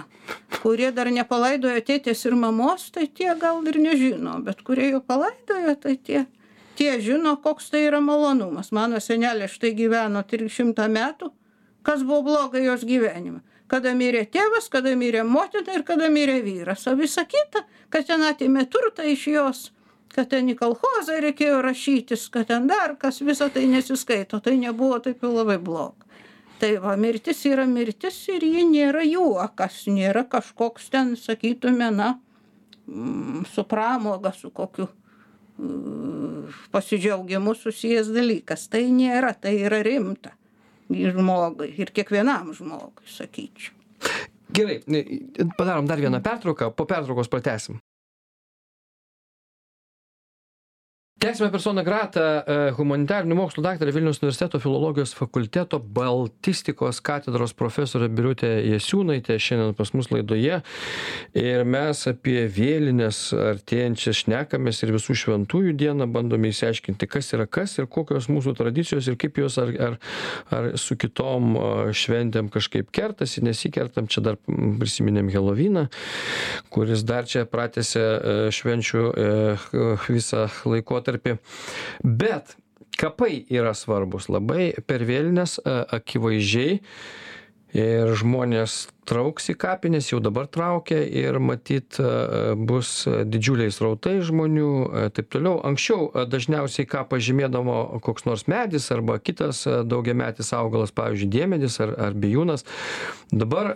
Kurie 0.64 0.90
dar 0.98 1.12
nepalaidojo 1.14 1.84
tėtės 1.86 2.26
ir 2.26 2.34
mamos, 2.36 2.88
tai 2.90 3.06
tie 3.06 3.36
gal 3.38 3.62
ir 3.70 3.78
nežino, 3.78 4.40
bet 4.42 4.64
kurie 4.66 4.90
jau 4.96 5.02
palaidojo, 5.06 5.76
tai 5.84 5.94
tie, 5.98 6.24
tie 6.80 6.96
žino, 7.06 7.36
koks 7.44 7.70
tai 7.70 7.86
yra 7.86 8.02
malonumas. 8.02 8.72
Mano 8.74 8.98
senelė 8.98 9.50
štai 9.52 9.76
gyveno 9.78 10.24
300 10.26 10.88
metų, 10.90 11.30
kas 11.86 12.02
buvo 12.02 12.32
blogai 12.32 12.66
jos 12.66 12.82
gyvenime. 12.82 13.44
Kada 13.70 13.94
mirė 13.96 14.26
tėvas, 14.28 14.66
kada 14.74 14.98
mirė 15.00 15.22
motina 15.24 15.78
ir 15.78 15.86
kada 15.88 16.10
mirė 16.12 16.42
vyras. 16.44 16.88
O 16.90 16.96
visa 16.98 17.24
kita, 17.30 17.62
kad 17.94 18.10
ten 18.10 18.26
atėmė 18.28 18.66
turtą 18.68 19.06
iš 19.08 19.28
jos, 19.32 19.62
kad 20.16 20.30
ten 20.32 20.50
į 20.52 20.56
kolhozą 20.60 21.20
reikėjo 21.24 21.62
rašytis, 21.66 22.28
kad 22.34 22.50
ten 22.52 22.68
dar 22.70 22.96
kas, 23.02 23.22
visa 23.26 23.50
tai 23.54 23.66
nesiskaito. 23.72 24.42
Tai 24.44 24.56
nebuvo 24.60 25.00
taip 25.04 25.24
jau 25.24 25.34
labai 25.34 25.58
bloga. 25.62 26.08
Tai 26.62 26.76
va, 26.84 26.96
mirtis 27.00 27.40
yra 27.50 27.66
mirtis 27.66 28.20
ir 28.30 28.44
ji 28.46 28.66
nėra 28.70 29.02
juokas, 29.08 29.80
nėra 29.90 30.28
kažkoks 30.30 30.92
ten, 30.94 31.16
sakytume, 31.18 31.88
na, 31.96 32.12
mm, 32.86 33.48
su 33.50 33.66
pramoga, 33.66 34.30
su 34.38 34.52
kokiu 34.54 34.86
mm, 35.58 36.52
pasidžiaugimu 36.76 37.56
susijęs 37.58 38.14
dalykas. 38.14 38.68
Tai 38.70 38.84
nėra, 38.94 39.34
tai 39.34 39.56
yra 39.66 39.82
rimta 39.86 40.36
žmogui, 40.92 41.72
ir 41.80 41.92
kiekvienam 41.96 42.52
žmogui, 42.56 43.08
sakyčiau. 43.10 43.78
Gerai, 44.52 44.82
padarom 45.58 45.88
dar 45.88 46.02
vieną 46.02 46.20
pertrauką, 46.24 46.74
po 46.76 46.86
pertraukos 46.86 47.30
pratesim. 47.32 47.80
Tęsiame 51.22 51.52
persona 51.54 51.84
grata 51.86 52.22
e, 52.42 52.54
humanitarinių 52.74 53.36
mokslų 53.38 53.62
daktarė 53.62 53.92
vilniaus 53.94 54.18
universiteto 54.24 54.58
filologijos 54.62 55.12
fakulteto 55.14 55.78
baltistikos 55.78 56.98
katedros 57.06 57.54
profesorė 57.54 58.08
birutė 58.10 58.50
jasiūnaitė 58.66 59.38
šiandien 59.38 59.76
pas 59.78 59.92
mus 59.94 60.10
laidoje. 60.10 60.58
Ir 61.38 61.62
mes 61.70 62.02
apie 62.10 62.48
vėlines 62.50 63.20
artėjančias 63.38 64.24
šnekamės 64.24 64.82
ir 64.82 64.96
visų 64.96 65.18
šventųjų 65.22 65.76
dieną 65.84 66.08
bandome 66.10 66.50
išsiaiškinti 66.50 67.10
kas 67.14 67.30
yra 67.38 67.46
kas 67.46 67.78
ir 67.78 67.86
kokios 67.86 68.26
mūsų 68.34 68.56
tradicijos 68.58 69.12
ir 69.12 69.20
kaip 69.22 69.38
jos 69.44 69.60
ar 69.62 69.76
ar 69.78 70.00
ar 70.50 70.72
su 70.82 70.98
kitom 70.98 71.54
šventėm 71.94 72.50
kažkaip 72.50 72.90
kertasi. 72.90 73.46
Nesikertam 73.46 74.10
čia 74.10 74.26
dar 74.26 74.42
prisiminėm 74.48 75.30
helovyną 75.30 75.86
kuris 76.74 77.06
dar 77.06 77.30
čia 77.30 77.46
pratęsia 77.46 78.02
e, 78.02 78.36
švenčių 78.58 79.06
e, 79.14 79.32
visą 80.10 80.48
laikotarpį 80.66 81.11
laikotarpį. 81.12 81.38
Bet 82.04 82.56
kapai 82.98 83.46
yra 83.50 83.74
svarbus 83.74 84.30
labai 84.30 84.74
per 84.88 85.04
vėlines 85.08 85.60
akivaizdžiai 85.66 86.82
ir 87.76 88.12
žmonės 88.20 88.88
trauks 89.08 89.50
į 89.52 89.56
kapines 89.60 90.10
jau 90.12 90.20
dabar 90.24 90.48
traukia 90.52 91.02
ir 91.04 91.40
matyt 91.44 91.98
bus 92.68 93.04
didžiuliai 93.08 93.74
srautai 93.74 94.20
žmonių 94.24 94.72
taip 95.16 95.32
toliau. 95.34 95.58
Anksčiau 95.68 96.26
dažniausiai 96.30 96.88
ką 96.90 97.06
pažymėdavo 97.12 98.02
koks 98.06 98.28
nors 98.28 98.48
medis 98.52 98.90
arba 98.94 99.18
kitas 99.20 99.64
daugiametis 99.66 100.54
augalas 100.56 100.94
pavyzdžiui 100.96 101.32
diemedis 101.32 101.80
ar 101.84 101.96
ar 102.10 102.18
bijūnas. 102.18 102.68
Dabar 103.32 103.74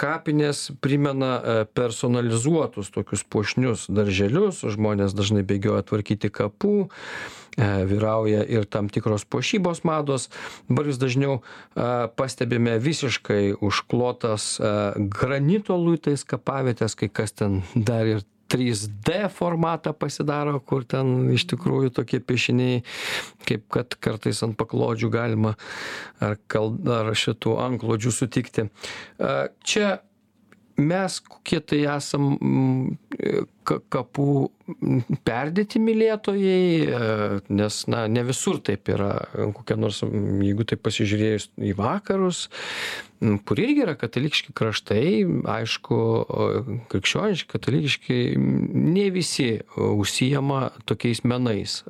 kapinės 0.00 0.70
primena 0.84 1.64
personalizuotus 1.76 2.92
tokius 2.94 3.24
puošnius 3.24 3.86
darželius 3.88 4.62
žmonės 4.76 5.16
dažnai 5.16 5.46
bėgioja 5.46 5.86
tvarkyti 5.88 6.32
kapų 6.32 6.76
E, 6.88 7.45
vyrauja 7.56 8.44
ir 8.44 8.68
tam 8.68 8.88
tikros 8.92 9.24
puošybos 9.24 9.82
mados. 9.88 10.28
Dabar 10.68 10.88
vis 10.90 11.00
dažniau 11.00 11.40
a 11.74 12.08
pastebime 12.16 12.78
visiškai 12.82 13.56
užklotas 13.60 14.56
a 14.60 14.92
granito 14.96 15.76
luitais 15.76 16.24
kapavietes 16.24 16.94
kai 16.94 17.08
kas 17.08 17.32
ten 17.32 17.62
dar 17.74 18.06
ir 18.06 18.24
trys 18.46 18.86
d 18.86 19.26
formatą 19.32 19.92
pasidaro 19.92 20.60
kur 20.60 20.84
ten 20.86 21.32
iš 21.34 21.46
tikrųjų 21.50 21.92
tokie 21.98 22.20
piešiniai 22.22 22.82
kaip 23.48 23.66
kad 23.74 23.96
kartais 23.98 24.42
ant 24.46 24.56
paklodžių 24.58 25.10
galima 25.10 25.56
ar 26.22 26.38
kal 26.50 26.76
ar 26.98 27.10
šitų 27.10 27.56
antklodžių 27.66 28.12
sutikti. 28.14 28.68
Čia 29.66 29.98
mes 30.76 31.18
kokie 31.20 31.60
tai 31.64 31.80
esam 31.88 32.36
mm, 32.36 32.96
ka 33.66 33.78
kapų 33.92 34.28
mm, 34.74 35.18
perdėti 35.26 35.80
mylėtojai 35.82 36.68
e, 36.84 37.00
nes 37.48 37.80
na 37.92 38.04
ne 38.12 38.24
visur 38.28 38.60
taip 38.64 38.88
yra. 38.92 39.12
Kokia 39.56 39.78
nors 39.80 40.02
jeigu 40.04 40.66
taip 40.68 40.84
pasižiūrėjus 40.86 41.50
į 41.56 41.76
vakarus 41.78 42.46
kur 43.48 43.60
irgi 43.60 43.84
yra 43.86 43.94
katalikiški 43.96 44.52
kraštai 44.56 45.06
aišku 45.56 46.00
krikščioniški 46.92 47.48
katalikiški 47.54 48.18
ne 48.36 49.06
visi 49.14 49.48
užsiima 49.76 50.68
tokiais 50.84 51.24
menais. 51.24 51.80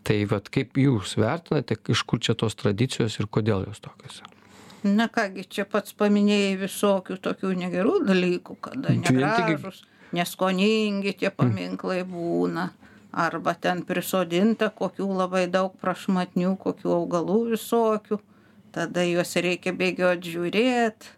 Tai 0.00 0.18
vat 0.32 0.50
kaip 0.50 0.80
jūs 0.80 1.14
vertinate 1.20 1.78
iš 1.92 2.02
kur 2.08 2.22
čia 2.24 2.34
tos 2.34 2.58
tradicijos 2.58 3.20
ir 3.20 3.30
kodėl 3.30 3.68
jos 3.68 3.82
tokios 3.84 4.22
yra 4.24 4.39
na 4.84 5.08
ką 5.12 5.26
gi 5.34 5.44
čia 5.56 5.64
pats 5.68 5.92
paminėjai 5.98 6.56
visokių 6.60 7.18
tokių 7.24 7.52
negerų 7.64 7.94
dalykų 8.08 8.56
kada 8.64 8.94
negražūs 8.96 9.82
neskoningi 10.16 11.12
tie 11.20 11.30
paminklai 11.30 12.02
būna 12.08 12.70
arba 13.12 13.54
ten 13.54 13.82
prisodinta 13.86 14.70
kokių 14.70 15.06
labai 15.22 15.46
daug 15.50 15.74
prašmatnių 15.82 16.56
kokių 16.64 16.92
augalų 16.96 17.38
visokių 17.54 18.20
tada 18.74 19.04
juos 19.06 19.34
reikia 19.36 19.74
bėgiot 19.76 20.22
žiūrėt 20.26 21.10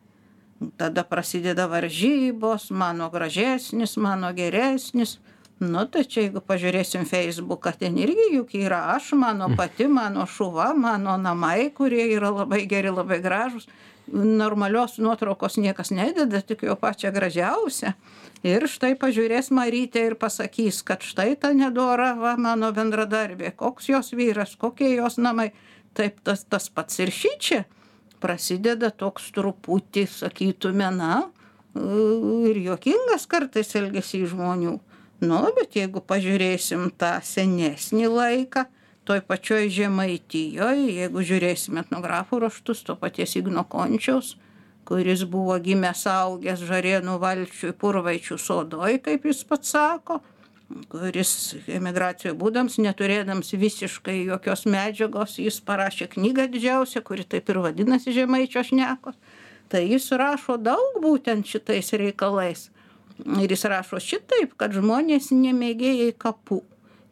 tada 0.81 1.05
prasideda 1.05 1.69
varžybos 1.69 2.71
mano 2.71 3.11
gražesnis 3.13 3.97
mano 3.97 4.33
geresnis 4.37 5.19
nu 5.63 5.85
tai 5.87 6.03
čia 6.03 6.25
jeigu 6.27 6.43
pažiūrėsim 6.43 7.05
feisbuką 7.07 7.73
ten 7.79 7.95
irgi 8.01 8.33
juk 8.35 8.55
yra 8.59 8.81
aš 8.97 9.13
mano 9.19 9.47
pati 9.57 9.87
mano 9.87 10.27
šuva 10.27 10.73
mano 10.75 11.15
namai 11.21 11.71
kurie 11.71 12.09
yra 12.17 12.33
labai 12.35 12.65
geri 12.67 12.91
labai 12.91 13.21
gražūs. 13.23 13.69
Normalios 14.13 14.99
nuotraukos 14.99 15.61
niekas 15.63 15.93
nededa 15.95 16.41
tik 16.43 16.65
jau 16.67 16.75
pačią 16.75 17.13
gražiausią. 17.15 17.93
Ir 18.43 18.67
štai 18.67 18.97
pažiūrės 18.99 19.53
marytė 19.55 20.09
ir 20.11 20.17
pasakys 20.19 20.83
kad 20.83 21.07
štai 21.07 21.37
ta 21.39 21.53
nedora 21.55 22.11
va 22.19 22.35
mano 22.35 22.73
bendradarbė 22.75 23.55
koks 23.55 23.93
jos 23.93 24.11
vyras 24.19 24.57
kokie 24.59 24.97
jos 24.97 25.21
namai. 25.23 25.53
Taip 25.95 26.19
tas 26.27 26.43
tas 26.43 26.67
pats 26.75 26.99
ir 26.99 27.15
šičia. 27.15 27.63
Prasideda 28.19 28.91
toks 28.91 29.31
truputį 29.37 30.09
sakytume 30.11 30.91
na 30.97 31.15
ir 32.51 32.59
juokingas 32.67 33.29
kartais 33.31 33.77
elgesys 33.79 34.33
žmonių 34.35 34.81
nu 35.23 35.41
bet 35.59 35.77
jeigu 35.79 36.03
pažiūrėsim 36.13 36.91
tą 36.99 37.17
senesnį 37.27 38.09
laiką 38.13 38.67
toj 39.09 39.23
pačioj 39.27 39.71
žemaitijoj 39.75 40.83
jeigu 40.99 41.27
žiūrėsim 41.31 41.79
etnografų 41.83 42.43
raštus 42.47 42.83
to 42.87 42.99
paties 42.99 43.37
igno 43.41 43.65
končiaus 43.77 44.35
kuris 44.89 45.23
buvo 45.31 45.57
gimęs 45.63 46.05
augęs 46.11 46.67
žarėnų 46.69 47.17
valsčiuj 47.23 47.75
purvaičių 47.79 48.39
sodoj 48.39 48.99
kaip 49.07 49.31
jis 49.31 49.45
pats 49.49 49.75
sako 49.77 50.21
kuris 50.93 51.33
emigracijoj 51.71 52.35
būdams 52.39 52.79
neturėdams 52.83 53.53
visiškai 53.59 54.23
jokios 54.29 54.65
medžiagos 54.71 55.39
jis 55.43 55.61
parašė 55.67 56.09
knygą 56.15 56.49
didžiausią 56.53 57.03
kuri 57.07 57.27
taip 57.29 57.51
ir 57.53 57.61
vadinasi 57.65 58.15
žemaičio 58.17 58.65
šnekos. 58.69 59.19
Tai 59.73 59.83
jis 59.89 60.09
rašo 60.21 60.59
daug 60.61 61.01
būtent 61.05 61.49
šitais 61.49 61.93
reikalais 61.97 62.69
ir 63.23 63.55
jis 63.55 63.65
rašo 63.71 64.03
šitaip 64.03 64.57
kad 64.61 64.75
žmonės 64.77 65.31
nemėgėjai 65.35 66.13
kapų 66.19 66.63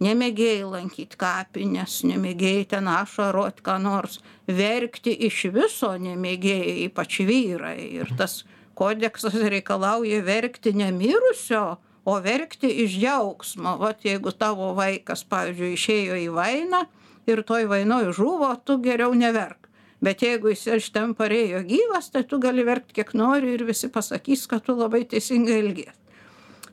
nemėgėjai 0.04 0.64
lankyt 0.64 1.16
kapines 1.20 2.00
nemėgėjai 2.08 2.64
ten 2.72 2.88
ašarot 2.88 3.60
ką 3.64 3.76
nors 3.84 4.18
verkti 4.48 5.12
iš 5.28 5.42
viso 5.54 5.92
nemėgėjai 6.00 6.76
ypač 6.86 7.20
vyrai. 7.28 7.78
Ir 8.00 8.12
tas 8.18 8.42
kodeksas 8.78 9.36
reikalauja 9.36 10.22
verkti 10.24 10.72
ne 10.76 10.90
mirusio 10.96 11.78
o 12.08 12.16
verkti 12.24 12.70
iš 12.86 12.96
džiaugsmo. 12.96 13.76
Vat 13.82 14.04
jeigu 14.08 14.32
tavo 14.32 14.72
vaikas 14.78 15.26
pavyzdžiui 15.28 15.74
išėjo 15.76 16.20
į 16.24 16.28
vainą 16.36 16.84
ir 17.28 17.44
toj 17.46 17.68
vainoj 17.70 18.14
žuvo 18.16 18.54
tu 18.64 18.80
geriau 18.80 19.12
neverk. 19.14 19.68
Bet 20.00 20.22
jeigu 20.24 20.48
jis 20.48 20.64
iš 20.78 20.86
ten 20.94 21.12
parėjo 21.12 21.60
gyvas 21.68 22.08
tai 22.08 22.24
tu 22.24 22.40
gali 22.40 22.64
verkt 22.64 22.94
kiek 22.96 23.12
nori 23.12 23.52
ir 23.52 23.68
visi 23.68 23.92
pasakys 23.92 24.48
kad 24.48 24.64
tu 24.64 24.72
labai 24.72 25.04
teisingai 25.04 25.60
elgies 25.60 25.99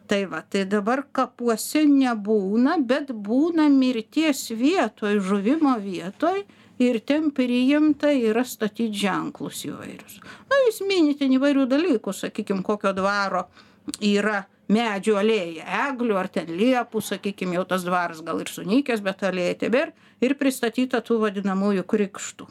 tai 0.08 0.26
va 0.32 0.42
tai 0.42 0.66
dabar 0.70 1.04
kapuose 1.12 1.84
nebūna 1.90 2.78
bet 2.90 3.12
būna 3.28 3.68
mirties 3.74 4.48
vietoj 4.62 5.20
žuvimo 5.30 5.76
vietoj 5.84 6.44
ir 6.84 7.00
ten 7.10 7.32
priimta 7.36 8.12
yra 8.14 8.44
statyt 8.46 8.94
ženklus 8.94 9.64
įvairius. 9.68 10.20
Na 10.50 10.60
jūs 10.66 10.84
minit 10.88 11.20
ten 11.22 11.34
įvairių 11.38 11.66
dalykų 11.70 12.14
sakykim 12.14 12.62
kokio 12.66 12.94
dvaro 12.98 13.48
yra 14.04 14.44
medžių 14.72 15.16
alėja 15.22 15.68
eglių 15.88 16.20
ar 16.20 16.30
ten 16.32 16.52
liepų 16.52 17.02
sakykim 17.04 17.56
jau 17.56 17.64
tas 17.70 17.86
dvaras 17.88 18.22
gal 18.26 18.44
ir 18.44 18.52
sunykęs 18.52 19.04
bet 19.04 19.24
alėja 19.28 19.62
tebėr 19.64 19.94
ir 20.24 20.36
pristatyta 20.40 21.02
tų 21.02 21.22
vadinamųjų 21.24 21.88
krikštų 21.88 22.48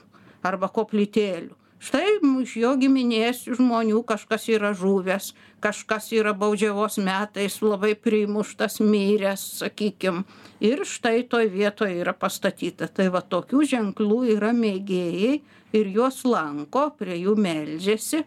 arba 0.46 0.70
koplytėlių 0.72 1.54
štai 1.82 2.18
iš 2.42 2.56
jo 2.62 2.72
giminės 2.80 3.44
žmonių 3.58 4.02
kažkas 4.08 4.48
yra 4.52 4.72
žuvęs 4.76 5.32
kažkas 5.66 6.12
yra 6.14 6.32
baudžiavos 6.36 6.98
metais 7.02 7.58
labai 7.62 7.94
primuštas 7.98 8.78
miręs 8.80 9.42
sakykim. 9.60 10.24
Ir 10.60 10.84
štai 10.86 11.24
toj 11.30 11.48
vietoj 11.52 11.90
yra 12.02 12.14
pastatyta. 12.14 12.88
Tai 12.88 13.08
va 13.14 13.22
tokių 13.24 13.64
ženklų 13.72 14.20
yra 14.36 14.52
mėgėjai 14.56 15.40
ir 15.76 15.92
juos 15.96 16.22
lanko 16.28 16.90
prie 16.98 17.18
jų 17.24 17.36
meldžiasi 17.40 18.22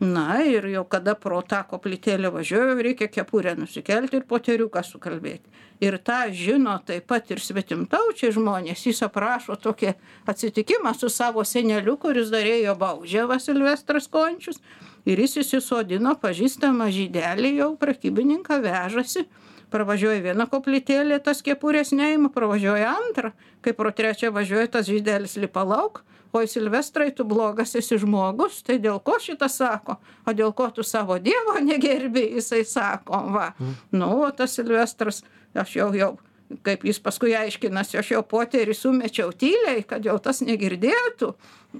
na 0.00 0.44
ir 0.46 0.66
jau 0.70 0.84
kada 0.86 1.14
pro 1.18 1.40
tą 1.42 1.64
koplytėlę 1.66 2.30
važiuoju 2.30 2.76
reikia 2.86 3.08
kepurę 3.10 3.56
nusikelti 3.58 4.20
ir 4.20 4.26
poteriuką 4.30 4.82
sukalbėti. 4.86 5.50
Ir 5.82 5.98
tą 5.98 6.20
žino 6.34 6.76
taip 6.86 7.06
pat 7.10 7.30
ir 7.30 7.42
svetimtaučiai 7.42 8.30
žmonės. 8.34 8.84
Jis 8.86 9.02
aprašo 9.06 9.58
tokį 9.58 9.94
atsitikimą 10.30 10.94
su 10.94 11.10
savo 11.10 11.42
seneliu 11.46 11.96
kuris 11.98 12.30
dar 12.30 12.46
ėjo 12.46 12.76
baudžiavą 12.78 13.40
silvestras 13.42 14.06
končius. 14.10 14.62
Ir 15.06 15.18
jis 15.18 15.38
įsisodino 15.42 16.14
pažįstamą 16.22 16.90
žydelį 16.94 17.54
jau 17.58 17.74
prekybininką 17.80 18.62
vežasi 18.62 19.26
pravažiuoja 19.70 20.22
vieną 20.24 20.46
koplytėlę 20.50 21.18
tas 21.24 21.42
kepurės 21.44 21.90
neima 21.92 22.30
pravažiuoja 22.32 22.94
antrą. 23.02 23.32
Kai 23.62 23.74
pro 23.76 23.90
trečią 23.92 24.30
važiuoja 24.34 24.70
tas 24.78 24.86
žydelis 24.88 25.36
lipa 25.42 25.66
lauk 25.66 26.04
oi 26.32 26.46
silvestrai 26.48 27.10
tu 27.16 27.24
blogas 27.24 27.74
esi 27.78 27.98
žmogus 27.98 28.62
tai 28.66 28.78
dėl 28.82 29.00
ko 29.04 29.18
šitą 29.22 29.48
sako? 29.52 29.98
O 30.26 30.34
dėl 30.36 30.54
ko 30.56 30.68
tu 30.74 30.84
savo 30.84 31.18
dievo 31.22 31.58
negerbi 31.64 32.26
jisai 32.36 32.64
sako 32.68 33.22
va. 33.34 33.52
Nu 33.92 34.10
o 34.22 34.30
tas 34.30 34.56
silvestras 34.58 35.22
aš 35.54 35.76
jau 35.76 35.92
jau 35.96 36.16
kaip 36.64 36.84
jis 36.88 36.98
paskui 37.04 37.34
aiškinasi 37.36 37.98
aš 38.00 38.12
jau 38.14 38.22
poterį 38.24 38.74
sumečiau 38.76 39.32
tyliai 39.36 39.82
kad 39.88 40.04
jau 40.04 40.16
tas 40.18 40.40
negirdėtų. 40.40 41.32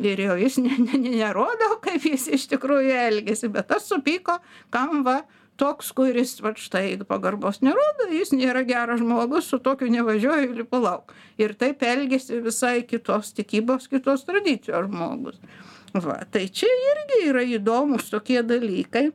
Ir 0.04 0.20
jau 0.20 0.36
jis 0.36 0.58
ne 0.60 0.76
ne 0.84 1.00
nerodo 1.08 1.78
kaip 1.84 2.04
jis 2.04 2.28
iš 2.36 2.48
tikrųjų 2.52 2.96
elgiasi 3.08 3.48
bet 3.52 3.70
tas 3.72 3.88
supyko 3.88 4.38
kam 4.70 5.04
va 5.06 5.22
toks 5.58 5.90
kuris 5.96 6.36
vat 6.44 6.60
štai 6.62 6.96
pagarbos 7.08 7.60
nerodo 7.64 8.08
jis 8.12 8.32
nėra 8.34 8.62
geras 8.68 9.02
žmogus 9.02 9.50
su 9.50 9.58
tokiu 9.62 9.90
nevažiuoju 9.92 10.54
lipu 10.60 10.80
lauk. 10.82 11.14
Ir 11.40 11.54
taip 11.58 11.82
elgiasi 11.82 12.40
visai 12.44 12.82
kitos 12.86 13.34
tikybos 13.36 13.90
kitos 13.90 14.26
tradicijos 14.28 14.86
žmogus. 14.86 15.40
Va 15.94 16.20
tai 16.30 16.46
čia 16.52 16.68
irgi 16.92 17.24
yra 17.30 17.46
įdomūs 17.58 18.12
tokie 18.12 18.42
dalykai. 18.46 19.08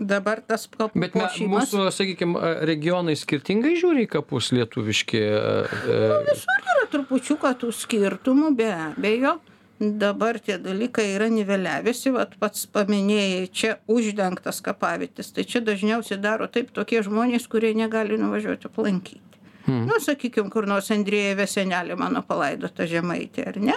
Dabar 0.00 0.40
tas 0.40 0.64
kapų 0.70 0.96
Bet 1.02 1.16
me, 1.18 1.26
mūsų, 1.50 1.90
sakykime, 1.92 2.40
regionai 2.64 3.12
skirtingai 3.20 3.74
žiūri 3.76 4.06
į 4.06 4.10
kapus 4.14 4.48
lietuviški. 4.56 5.20
e, 5.20 6.06
visur 6.30 6.70
yra 6.72 6.86
trupučiuką 6.94 7.50
tų 7.60 7.72
skirtumų 7.76 8.54
be 8.56 8.70
abejo 8.72 9.34
dabar 9.80 10.38
tie 10.38 10.58
dalykai 10.60 11.14
yra 11.14 11.30
niveliavęsi 11.32 12.12
vat 12.12 12.34
pats 12.40 12.66
paminėjai 12.68 13.46
čia 13.48 13.76
uždengtas 13.88 14.60
kapavietes 14.64 15.32
tai 15.32 15.46
čia 15.48 15.62
dažniausiai 15.64 16.20
daro 16.20 16.48
taip 16.52 16.74
tokie 16.76 17.00
žmonės 17.02 17.48
kurie 17.48 17.72
negali 17.74 18.18
nuvažiuoti 18.20 18.68
aplankyti. 18.68 19.22
Nu 19.70 20.00
sakykim 20.00 20.50
kur 20.50 20.66
nors 20.66 20.90
andrejeve 20.90 21.46
senelė 21.46 21.96
mano 21.96 22.22
palaidota 22.26 22.84
žemaitė 22.90 23.46
ar 23.48 23.58
ne? 23.62 23.76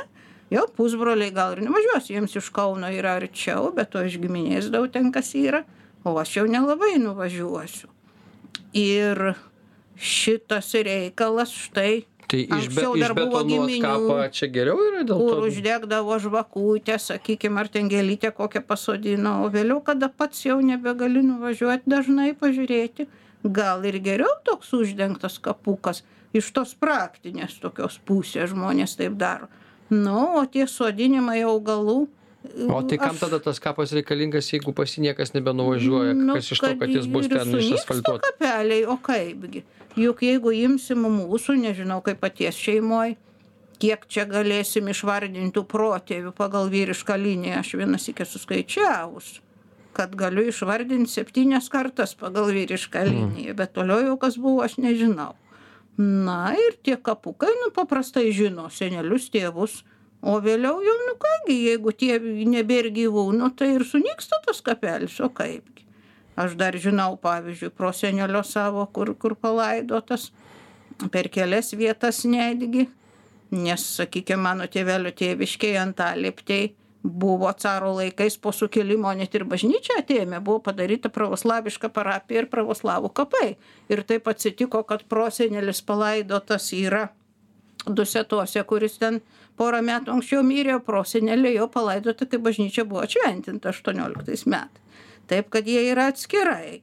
Jau 0.51 0.65
pusbroliai 0.75 1.31
gal 1.31 1.55
ir 1.55 1.63
nevažiuos 1.65 2.09
jiems 2.11 2.35
iš 2.35 2.49
kauno 2.53 2.89
yra 2.91 3.15
arčiau 3.19 3.71
be 3.75 3.85
to 3.85 4.03
iš 4.03 4.19
giminės 4.21 4.71
daug 4.73 4.89
ten 4.91 5.11
kas 5.13 5.31
yra 5.39 5.63
o 6.03 6.17
aš 6.19 6.37
jau 6.37 6.45
nelabai 6.49 6.97
nuvažiuosiu. 6.99 7.87
Ir 8.73 9.35
šitas 9.95 10.73
reikalas 10.73 11.53
štai 11.53 12.03
Tai 12.27 12.39
iš, 12.39 12.67
be, 12.73 12.85
iš 13.01 13.11
betonuot 13.17 13.73
kapą 13.83 14.17
čia 14.33 14.47
geriau 14.49 14.79
yra 14.89 15.03
dėl 15.05 15.19
kur 15.19 15.41
to. 15.41 15.47
uždegdavo 15.49 16.15
žvakutę 16.23 16.95
sakykim 16.99 17.57
ar 17.61 17.67
ten 17.69 17.89
gėlytę 17.91 18.31
kokią 18.33 18.63
pasodino 18.65 19.43
o 19.43 19.49
vėliau 19.53 19.83
kada 19.85 20.09
pats 20.09 20.45
jau 20.47 20.57
nebegali 20.63 21.21
nuvažiuot 21.25 21.85
dažnai 21.85 22.31
pažiūrėti 22.39 23.07
gal 23.43 23.83
ir 23.85 23.99
geriau 23.99 24.31
toks 24.47 24.71
uždengtas 24.73 25.37
kapukas 25.43 26.01
iš 26.33 26.49
tos 26.55 26.73
praktinės 26.79 27.59
tokios 27.61 27.99
pusės 28.07 28.49
žmonės 28.55 28.95
taip 28.97 29.19
daro 29.19 29.51
nu 29.91 30.39
o 30.39 30.45
tie 30.49 30.65
sodinimai 30.67 31.41
augalų 31.43 32.07
O 32.67 32.81
tai 32.83 32.97
kam 32.99 33.13
aš- 33.15 33.21
tada 33.23 33.37
tas 33.39 33.55
kapas 33.55 33.93
reikalingas, 33.95 34.49
jeigu 34.51 34.73
pas 34.75 34.91
jį 34.91 34.99
niekas 35.05 35.31
nebenuvažiuoja? 35.31 36.11
Nu, 36.11 36.33
kas 36.35 36.49
iš 36.51 36.59
to, 36.59 36.71
kad 36.75 36.89
jis 36.91 37.05
bus 37.07 37.29
ten 37.31 37.53
išasfaltuotas? 37.55 38.19
kapeliai 38.33 38.83
o 38.83 38.97
kaipgi 38.99 39.61
juk 39.99 40.23
jeigu 40.25 40.53
imsim 40.63 41.05
mūsų 41.05 41.57
nežinau 41.61 42.01
kaip 42.05 42.21
paties 42.23 42.57
šeimoj 42.57 43.15
kiek 43.83 44.05
čia 44.07 44.25
galėsim 44.29 44.87
išvardint 44.89 45.53
tų 45.55 45.65
protėvių 45.69 46.33
pagal 46.37 46.69
vyrišką 46.73 47.17
liniją 47.19 47.61
aš 47.61 47.73
vienąsyk 47.81 48.23
esu 48.25 48.41
skaičiavus 48.41 49.39
kad 49.93 50.15
galiu 50.17 50.47
išvardint 50.49 51.09
septynias 51.09 51.69
kartas 51.69 52.15
pagal 52.17 52.49
vyrišką 52.55 53.05
liniją 53.09 53.55
bet 53.57 53.73
toliau 53.77 54.01
jau 54.07 54.19
kas 54.21 54.37
buvo 54.41 54.63
aš 54.65 54.79
nežinau. 54.81 55.33
Na 55.97 56.55
ir 56.57 56.77
tie 56.81 56.95
kapukai 56.97 57.51
nu 57.61 57.69
paprastai 57.75 58.31
žino 58.33 58.65
senelius 58.73 59.29
tėvus 59.33 59.83
o 60.25 60.39
vėliau 60.41 60.79
jau 60.81 60.95
nu 61.05 61.13
ką 61.21 61.33
gi 61.47 61.57
jeigu 61.67 61.93
tie 61.93 62.17
nebėr 62.49 62.89
gyvūnų 62.95 63.51
tai 63.59 63.75
ir 63.75 63.85
sunyksta 63.85 64.41
tas 64.47 64.63
kapelis 64.65 65.19
o 65.21 65.29
kaipgi 65.29 65.72
aš 66.35 66.57
dar 66.59 66.77
žinau 66.77 67.17
pavyzdžiui 67.21 67.73
prosenelio 67.77 68.43
savo 68.43 68.85
kur 68.85 69.13
kur 69.15 69.35
palaidotas 69.35 70.31
per 71.11 71.29
kelias 71.29 71.73
vietas 71.77 72.23
netgi 72.25 72.87
nes 73.53 73.83
sakykim 73.97 74.41
mano 74.41 74.67
tėvelio 74.69 75.13
tėviškėj 75.17 75.77
antalieptėj 75.81 76.71
buvo 77.03 77.51
caro 77.53 77.95
laikais 77.97 78.37
po 78.37 78.51
sukilimo 78.55 79.11
net 79.13 79.35
ir 79.35 79.43
bažnyčią 79.43 79.99
atėmė 80.01 80.39
buvo 80.39 80.61
padaryta 80.63 81.11
pravoslaviška 81.11 81.89
parapija 81.91 82.43
ir 82.43 82.47
pravoslavų 82.51 83.11
kapai. 83.11 83.57
Ir 83.91 84.03
taip 84.07 84.29
atsitiko 84.31 84.85
kad 84.87 85.03
prosenelis 85.11 85.83
palaidotas 85.83 86.69
yra 86.77 87.09
dusetose 87.83 88.63
kuris 88.63 88.95
ten 89.01 89.19
porą 89.59 89.81
metų 89.83 90.15
anksčiau 90.15 90.45
mirė 90.47 90.79
prosenelė 90.79 91.57
jau 91.57 91.67
palaidota 91.67 92.25
kai 92.25 92.39
bažnyčia 92.39 92.87
buvo 92.87 93.03
atšventinta 93.03 93.73
aštuonioliktais 93.75 94.47
metais 94.47 94.79
taip 95.27 95.49
kad 95.53 95.67
jie 95.67 95.85
yra 95.91 96.09
atskirai. 96.11 96.81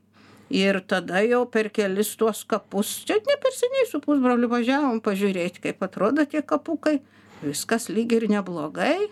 Ir 0.50 0.80
tada 0.90 1.22
jau 1.22 1.44
per 1.46 1.68
kelis 1.70 2.16
tuos 2.18 2.42
kapus 2.42 2.90
čia 3.06 3.20
ne 3.22 3.36
per 3.42 3.54
seniai 3.54 3.86
su 3.86 4.00
pusbroliu 4.02 4.50
važiavom 4.50 4.98
pažiūrėt 5.04 5.60
kaip 5.62 5.82
atrodo 5.86 6.26
tie 6.26 6.42
kapukai. 6.42 6.98
Viskas 7.44 7.86
lyg 7.88 8.12
ir 8.12 8.26
neblogai. 8.32 9.08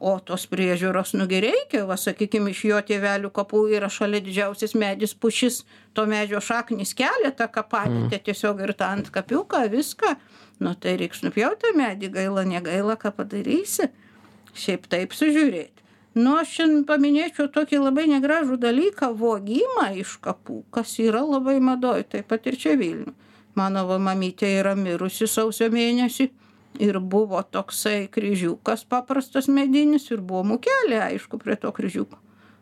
O 0.00 0.14
tos 0.24 0.46
priežiūros 0.48 1.12
nu 1.20 1.26
gi 1.28 1.42
reikia 1.44 1.82
va 1.84 1.98
sakykim 2.00 2.46
iš 2.48 2.62
jo 2.64 2.78
tėvelių 2.88 3.28
kapų 3.36 3.66
yra 3.76 3.90
šalia 3.92 4.22
didžiausias 4.24 4.72
medis 4.72 5.12
pušis 5.12 5.58
to 5.92 6.06
medžio 6.08 6.40
šaknys 6.40 6.94
kelia 6.96 7.34
tą 7.36 7.50
kapavietę 7.52 8.22
tiesiog 8.30 8.62
ir 8.64 8.72
tą 8.72 8.88
antkapiuką 8.96 9.66
viską. 9.74 10.14
Nu 10.64 10.72
tai 10.72 10.96
reiks 11.02 11.20
nupjaut 11.26 11.60
tą 11.60 11.74
medį 11.76 12.08
gaila 12.16 12.46
negaila 12.48 12.96
ką 12.96 13.12
padarysi. 13.20 13.90
Šiaip 14.56 14.88
taip 14.88 15.12
sužiūrėt 15.12 15.79
nu 16.14 16.36
aš 16.40 16.54
šiandien 16.56 16.84
paminėčiau 16.88 17.48
tokį 17.54 17.80
labai 17.84 18.06
negražų 18.10 18.58
dalyką 18.62 19.12
vogimą 19.16 19.90
iš 20.02 20.16
kapų 20.24 20.62
kas 20.74 20.96
yra 20.98 21.22
labai 21.22 21.60
madoj 21.62 22.04
taip 22.14 22.30
pat 22.32 22.46
ir 22.50 22.58
čia 22.58 22.76
vilniuj. 22.80 23.14
Mano 23.54 23.84
va 23.86 23.98
mamytė 23.98 24.48
yra 24.60 24.76
mirusi 24.78 25.26
sausio 25.26 25.68
mėnesį 25.70 26.28
ir 26.78 26.98
buvo 27.00 27.42
toksai 27.42 28.08
kryžiukas 28.14 28.84
paprastas 28.88 29.48
medinis 29.48 30.06
ir 30.10 30.22
buvo 30.22 30.44
mukelė 30.54 31.00
aišku 31.10 31.38
prie 31.38 31.56
to 31.56 31.72
kryžiuko. 31.74 32.18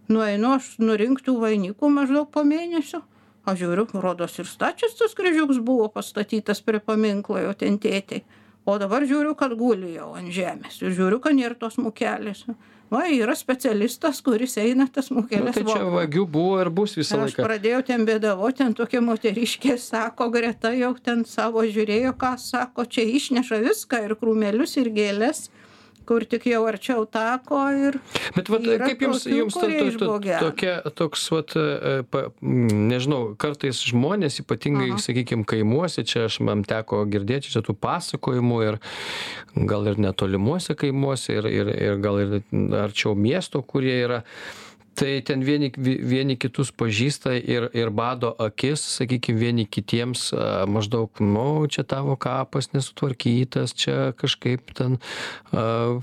Nueinu 0.09 0.55
aš 0.57 0.75
nurinkt 0.81 1.27
tų 1.27 1.37
vainikų 1.43 1.91
maždaug 1.93 2.31
po 2.33 2.45
mėnesio. 2.45 3.03
Aš 3.49 3.63
žiūriu 3.63 3.87
rodos 4.01 4.39
ir 4.41 4.49
stačias 4.49 4.97
tas 4.97 5.15
kryžiuks 5.17 5.61
buvo 5.65 5.89
pastatytas 5.93 6.61
prie 6.65 6.81
paminklo 6.81 7.41
jau 7.41 7.55
ten 7.57 7.79
tėtei 7.81 8.25
o 8.69 8.75
dabar 8.81 9.07
žiūriu 9.09 9.33
kad 9.41 9.55
guli 9.57 9.95
jau 9.97 10.11
ant 10.19 10.29
žemės 10.35 10.81
ir 10.85 10.93
žiūriu 10.99 11.21
kad 11.25 11.37
nėr 11.39 11.55
tos 11.61 11.79
mukelės 11.81 12.45
va 12.93 13.03
yra 13.13 13.35
specialistas 13.37 14.21
kuris 14.25 14.55
eina 14.61 14.87
tas 14.93 15.11
Nu, 15.13 15.21
mukeles 15.23 15.55
tai 15.57 15.65
čia 15.65 15.81
vogt. 15.85 15.95
vagių 15.97 16.23
buvo 16.37 16.61
ir 16.63 16.71
bus 16.73 16.95
visą 16.97 17.19
Aš 17.21 17.35
laiką. 17.35 17.45
pradėjau 17.45 17.81
ten 17.91 18.07
bėdavot, 18.09 18.57
ten 18.57 18.73
tokia 18.79 19.03
moteriškė 19.05 19.75
sako, 19.81 20.31
greta 20.33 20.71
jau 20.77 20.95
ten 21.05 21.25
savo 21.29 21.65
žiūrėjo, 21.69 22.15
ką 22.17 22.31
sako, 22.41 22.87
čia 22.89 23.05
išneša 23.19 23.59
viską 23.67 24.01
ir 24.07 24.15
krūmelius, 24.21 24.77
ir 24.81 24.89
gėlės, 24.97 25.51
kur 26.09 26.25
tik 26.29 26.47
jau 26.49 26.63
arčiau 26.69 27.05
tako 27.11 27.61
ir... 27.77 27.99
Bet 28.37 28.49
vat, 28.53 28.65
kaip 28.85 29.03
jums, 29.05 29.25
tokių, 29.25 29.39
jums 29.43 29.57
to, 29.57 29.65
to, 29.67 29.89
išbogena. 29.93 30.39
tokia, 30.43 30.75
toks, 30.97 31.27
vat, 31.35 31.57
e, 31.59 31.97
pa, 32.09 32.25
mm, 32.41 32.85
nežinau, 32.93 33.21
kartais 33.41 33.83
žmonės, 33.91 34.41
ypatingai, 34.43 34.91
Aha. 34.95 35.03
sakykime, 35.05 35.45
kaimuose, 35.49 36.07
čia 36.09 36.27
aš 36.29 36.41
man 36.49 36.65
teko 36.69 37.03
girdėti 37.11 37.53
čia 37.53 37.65
tų 37.67 37.77
pasakojimų 37.83 38.63
ir 38.71 38.81
gal 39.69 39.91
ir 39.91 40.01
netolimuose 40.01 40.79
kaimuose 40.79 41.37
ir, 41.41 41.51
ir, 41.53 41.75
ir 41.77 42.01
gal 42.05 42.23
ir 42.23 42.41
arčiau 42.85 43.15
miesto, 43.19 43.63
kurie 43.67 44.01
yra. 44.07 44.23
Tai 44.99 45.23
ten 45.23 45.45
vieni, 45.47 45.71
vi- 45.79 46.01
vieni 46.03 46.35
kitus 46.35 46.73
pažįsta 46.75 47.37
ir, 47.39 47.69
ir 47.71 47.91
bado 47.95 48.33
akis, 48.43 48.83
sakykime, 48.97 49.39
vieni 49.39 49.65
kitiems 49.67 50.33
maždaug, 50.67 51.21
nu, 51.23 51.67
čia 51.71 51.85
tavo 51.87 52.17
kapas 52.19 52.73
nesutvarkytas, 52.75 53.77
čia 53.79 54.11
kažkaip 54.19 54.73
ten 54.75 54.97
a, 55.53 56.01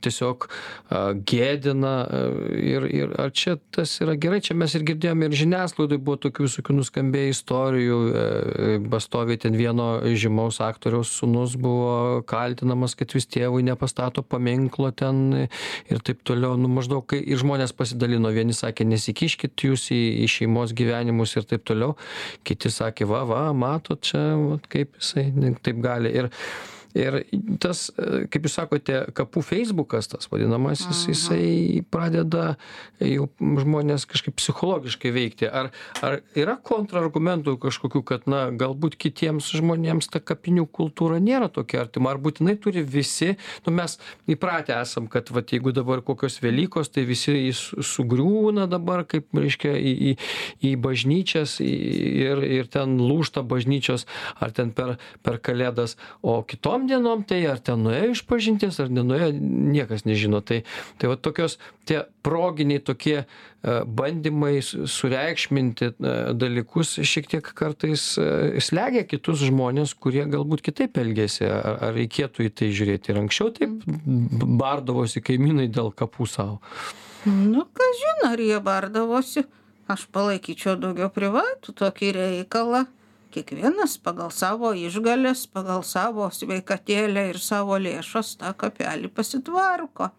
tiesiog 0.00 0.46
a, 0.48 1.02
gėdina 1.12 1.92
ir, 2.56 2.86
ir 2.88 3.12
ar 3.20 3.34
čia 3.36 3.58
tas 3.74 3.92
yra 4.00 4.16
gerai, 4.16 4.40
čia 4.40 4.56
mes 4.56 4.72
ir 4.78 4.86
girdėjome 4.88 5.28
ir 5.28 5.36
žiniasklaidai 5.42 6.00
buvo 6.00 6.16
tokių 6.24 6.48
visokių 6.48 6.78
nuskambėję 6.78 7.34
istorijų, 7.34 8.00
e, 8.08 8.80
bastoviai 8.88 9.36
ten 9.44 9.60
vieno 9.60 9.90
žymaus 10.08 10.62
aktoriaus 10.64 11.12
sunus 11.20 11.58
buvo 11.60 12.22
kaltinamas, 12.24 12.96
kad 12.96 13.12
vis 13.12 13.28
tėvui 13.28 13.60
nepastato 13.68 14.24
paminklo 14.24 14.88
ten 14.96 15.48
ir 15.92 16.00
taip 16.00 16.24
toliau, 16.24 16.56
nu 16.56 16.72
maždaug, 16.72 17.04
kai 17.12 17.20
ir 17.20 17.44
žmonės 17.44 17.76
pasidalino, 17.76 18.32
vieni 18.38 18.56
sakė, 18.56 18.86
nesikiškit 18.88 19.66
jūs 19.68 19.90
į, 19.94 20.00
į 20.24 20.30
šeimos 20.38 20.74
gyvenimus 20.78 21.36
ir 21.36 21.46
taip 21.50 21.66
toliau, 21.68 21.96
kiti 22.48 22.72
sakė, 22.72 23.08
va, 23.10 23.24
va, 23.28 23.44
matot 23.52 24.02
čia, 24.06 24.24
vat, 24.40 24.66
kaip 24.72 24.96
jisai 25.00 25.28
taip 25.62 25.82
gali. 25.84 26.14
Ir 26.22 26.32
ir 26.96 27.20
tas 27.62 27.88
kaip 28.32 28.46
jūs 28.46 28.56
sakote 28.58 29.00
kapų 29.16 29.42
feisbukas 29.44 30.10
tas 30.12 30.28
vadinamasis 30.30 31.04
jisai 31.10 31.82
pradeda 31.90 32.56
jau 33.02 33.28
žmones 33.38 34.06
kažkaip 34.08 34.38
psichologiškai 34.38 35.12
veikti. 35.14 35.48
Ar 35.48 35.70
ar 36.04 36.20
yra 36.38 36.56
kontrargumentų 36.56 37.56
kažkokių 37.62 38.04
kad 38.08 38.28
na 38.30 38.48
galbūt 38.50 38.96
kitiems 39.00 39.50
žmonėms 39.58 40.10
ta 40.12 40.22
kapinių 40.22 40.66
kultūra 40.70 41.20
nėra 41.22 41.50
tokia 41.52 41.82
artima? 41.84 42.14
Ar 42.14 42.22
būtinai 42.22 42.56
turi 42.60 42.84
visi 42.86 43.34
nu 43.66 43.74
mes 43.74 43.98
įpratę 44.30 44.76
esam 44.78 45.08
kad 45.10 45.32
vat 45.34 45.52
jeigu 45.52 45.74
dabar 45.76 46.02
kokios 46.06 46.40
velykos 46.42 46.92
tai 46.94 47.04
visi 47.08 47.36
su 47.52 47.82
sugriūna 47.82 48.68
dabar 48.70 49.04
kaip 49.08 49.34
reiškia 49.36 49.74
į 49.76 49.92
į 50.10 50.12
į 50.70 50.72
bažnyčias 50.82 51.58
ir 51.64 52.42
ir 52.46 52.70
ten 52.72 52.96
lūžta 53.00 53.42
bažnyčios 53.46 54.06
ar 54.40 54.54
ten 54.56 54.72
per 54.76 54.96
per 55.22 55.38
kalėdas 55.42 55.96
o 56.22 56.40
kitom 56.48 56.77
dienom 56.86 57.24
tai 57.26 57.40
ar 57.50 57.58
ten 57.64 57.82
nuėjo 57.82 58.12
išpažinties 58.14 58.78
ar 58.84 58.92
nenuėjo 58.94 59.32
niekas 59.74 60.04
nežino. 60.06 60.42
Tai 60.44 60.60
tai 61.00 61.10
va 61.10 61.16
tokios 61.16 61.58
tie 61.88 62.04
proginiai 62.22 62.82
tokie 62.84 63.24
bandymai 63.64 64.60
sureikšminti 64.62 65.90
dalykus 66.38 66.94
šiek 67.02 67.26
tiek 67.32 67.50
kartais 67.58 68.04
slegia 68.62 69.02
kitus 69.08 69.42
žmones 69.48 69.96
kurie 69.98 70.22
galbūt 70.30 70.62
kitaip 70.68 71.00
elgiasi 71.02 71.48
ar 71.48 71.90
reikėtų 71.96 72.46
į 72.46 72.54
tai 72.54 72.70
žiūrėti. 72.70 73.10
Ir 73.10 73.20
anksčiau 73.24 73.50
taip 73.56 73.82
bardavosi 74.62 75.24
kaimynai 75.24 75.66
dėl 75.72 75.90
kapų 75.96 76.30
sau 76.30 76.56
nu 77.26 77.64
kažin 77.72 78.30
ar 78.32 78.40
jie 78.40 78.60
bardavosi? 78.60 79.44
Aš 79.88 80.04
palaikyčiau 80.12 80.76
daugiau 80.76 81.08
privatų 81.12 81.72
tokį 81.80 82.12
reikalą 82.16 82.84
kiekvienas 83.34 83.98
pagal 84.02 84.30
savo 84.34 84.72
išgales 84.76 85.46
pagal 85.52 85.84
savo 85.86 86.28
sveikatėlę 86.32 87.28
ir 87.32 87.38
savo 87.42 87.78
lėšas 87.80 88.36
tą 88.40 88.54
kapelį 88.62 89.10
pasitvarko. 89.14 90.10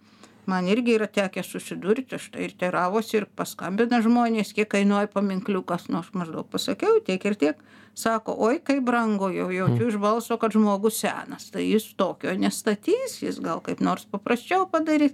Man 0.50 0.66
irgi 0.72 0.96
yra 0.98 1.06
tekę 1.14 1.44
susidurti 1.46 2.18
štai 2.18 2.48
ir 2.48 2.54
teiravosi 2.62 3.20
ir 3.20 3.26
paskambina 3.38 4.00
žmonės 4.02 4.54
kiek 4.58 4.70
kainuoja 4.72 5.10
paminkliukas 5.14 5.90
nu 5.94 6.00
aš 6.02 6.10
maždaug 6.18 6.48
pasakiau 6.50 7.02
tiek 7.06 7.26
ir 7.30 7.36
tiek 7.44 7.60
sako 7.94 8.34
oi 8.48 8.62
kaip 8.66 8.82
brangu 8.88 9.30
jau 9.36 9.50
jaučiu 9.54 9.92
iš 9.92 10.00
balso 10.02 10.38
kad 10.42 10.56
žmogus 10.56 11.02
senas. 11.04 11.52
Tai 11.54 11.62
jis 11.66 11.92
tokio 12.00 12.34
nestatys 12.34 13.20
jis 13.22 13.38
gal 13.46 13.62
kaip 13.66 13.84
nors 13.86 14.08
paprasčiau 14.10 14.66
padarys 14.72 15.14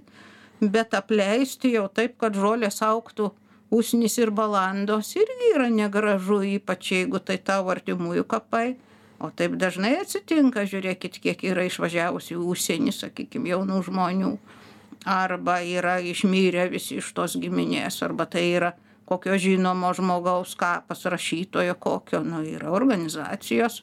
bet 0.60 0.96
apleisti 0.96 1.74
jau 1.74 1.84
taip 1.92 2.16
kad 2.22 2.36
žolės 2.36 2.80
augtų 2.86 3.32
usnys 3.70 4.18
ir 4.18 4.30
balandos 4.30 5.14
irgi 5.16 5.52
yra 5.54 5.68
negražu 5.70 6.42
ypač 6.46 6.92
jeigu 6.92 7.18
tai 7.18 7.38
tavo 7.38 7.72
artimųjų 7.74 8.26
kapai. 8.28 8.76
O 9.18 9.30
taip 9.32 9.56
dažnai 9.56 9.94
atsitinka 10.02 10.66
žiūrėkit 10.68 11.16
kiek 11.24 11.44
yra 11.48 11.64
išvažiavusių 11.64 12.34
į 12.36 12.48
užsienį 12.52 12.92
sakykim 12.92 13.46
jaunų 13.48 13.80
žmonių. 13.88 14.32
Arba 15.08 15.60
yra 15.64 15.96
išmirę 16.04 16.66
visi 16.68 16.98
iš 17.00 17.12
tos 17.16 17.38
giminės 17.40 18.02
arba 18.04 18.26
tai 18.28 18.44
yra 18.58 18.74
kokio 19.08 19.38
žinomo 19.40 19.92
žmogaus 19.96 20.52
kapas 20.58 21.06
rašytojo 21.06 21.78
kokio 21.80 22.20
nu 22.26 22.42
yra 22.44 22.74
organizacijos. 22.76 23.82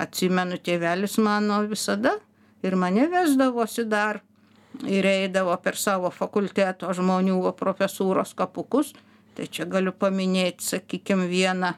Atsimenu 0.00 0.56
tėvelis 0.64 1.18
mano 1.20 1.60
visada 1.68 2.16
ir 2.64 2.76
mane 2.76 3.04
vesdavosi 3.12 3.84
dar 3.84 4.22
ir 4.86 5.04
eidavo 5.04 5.56
per 5.60 5.76
savo 5.76 6.08
fakulteto 6.14 6.88
žmonių 6.96 7.42
profesūros 7.58 8.32
kapukus 8.38 8.94
tai 9.40 9.46
čia 9.48 9.64
galiu 9.64 9.94
paminėt 9.96 10.60
sakykim 10.60 11.22
vieną 11.30 11.70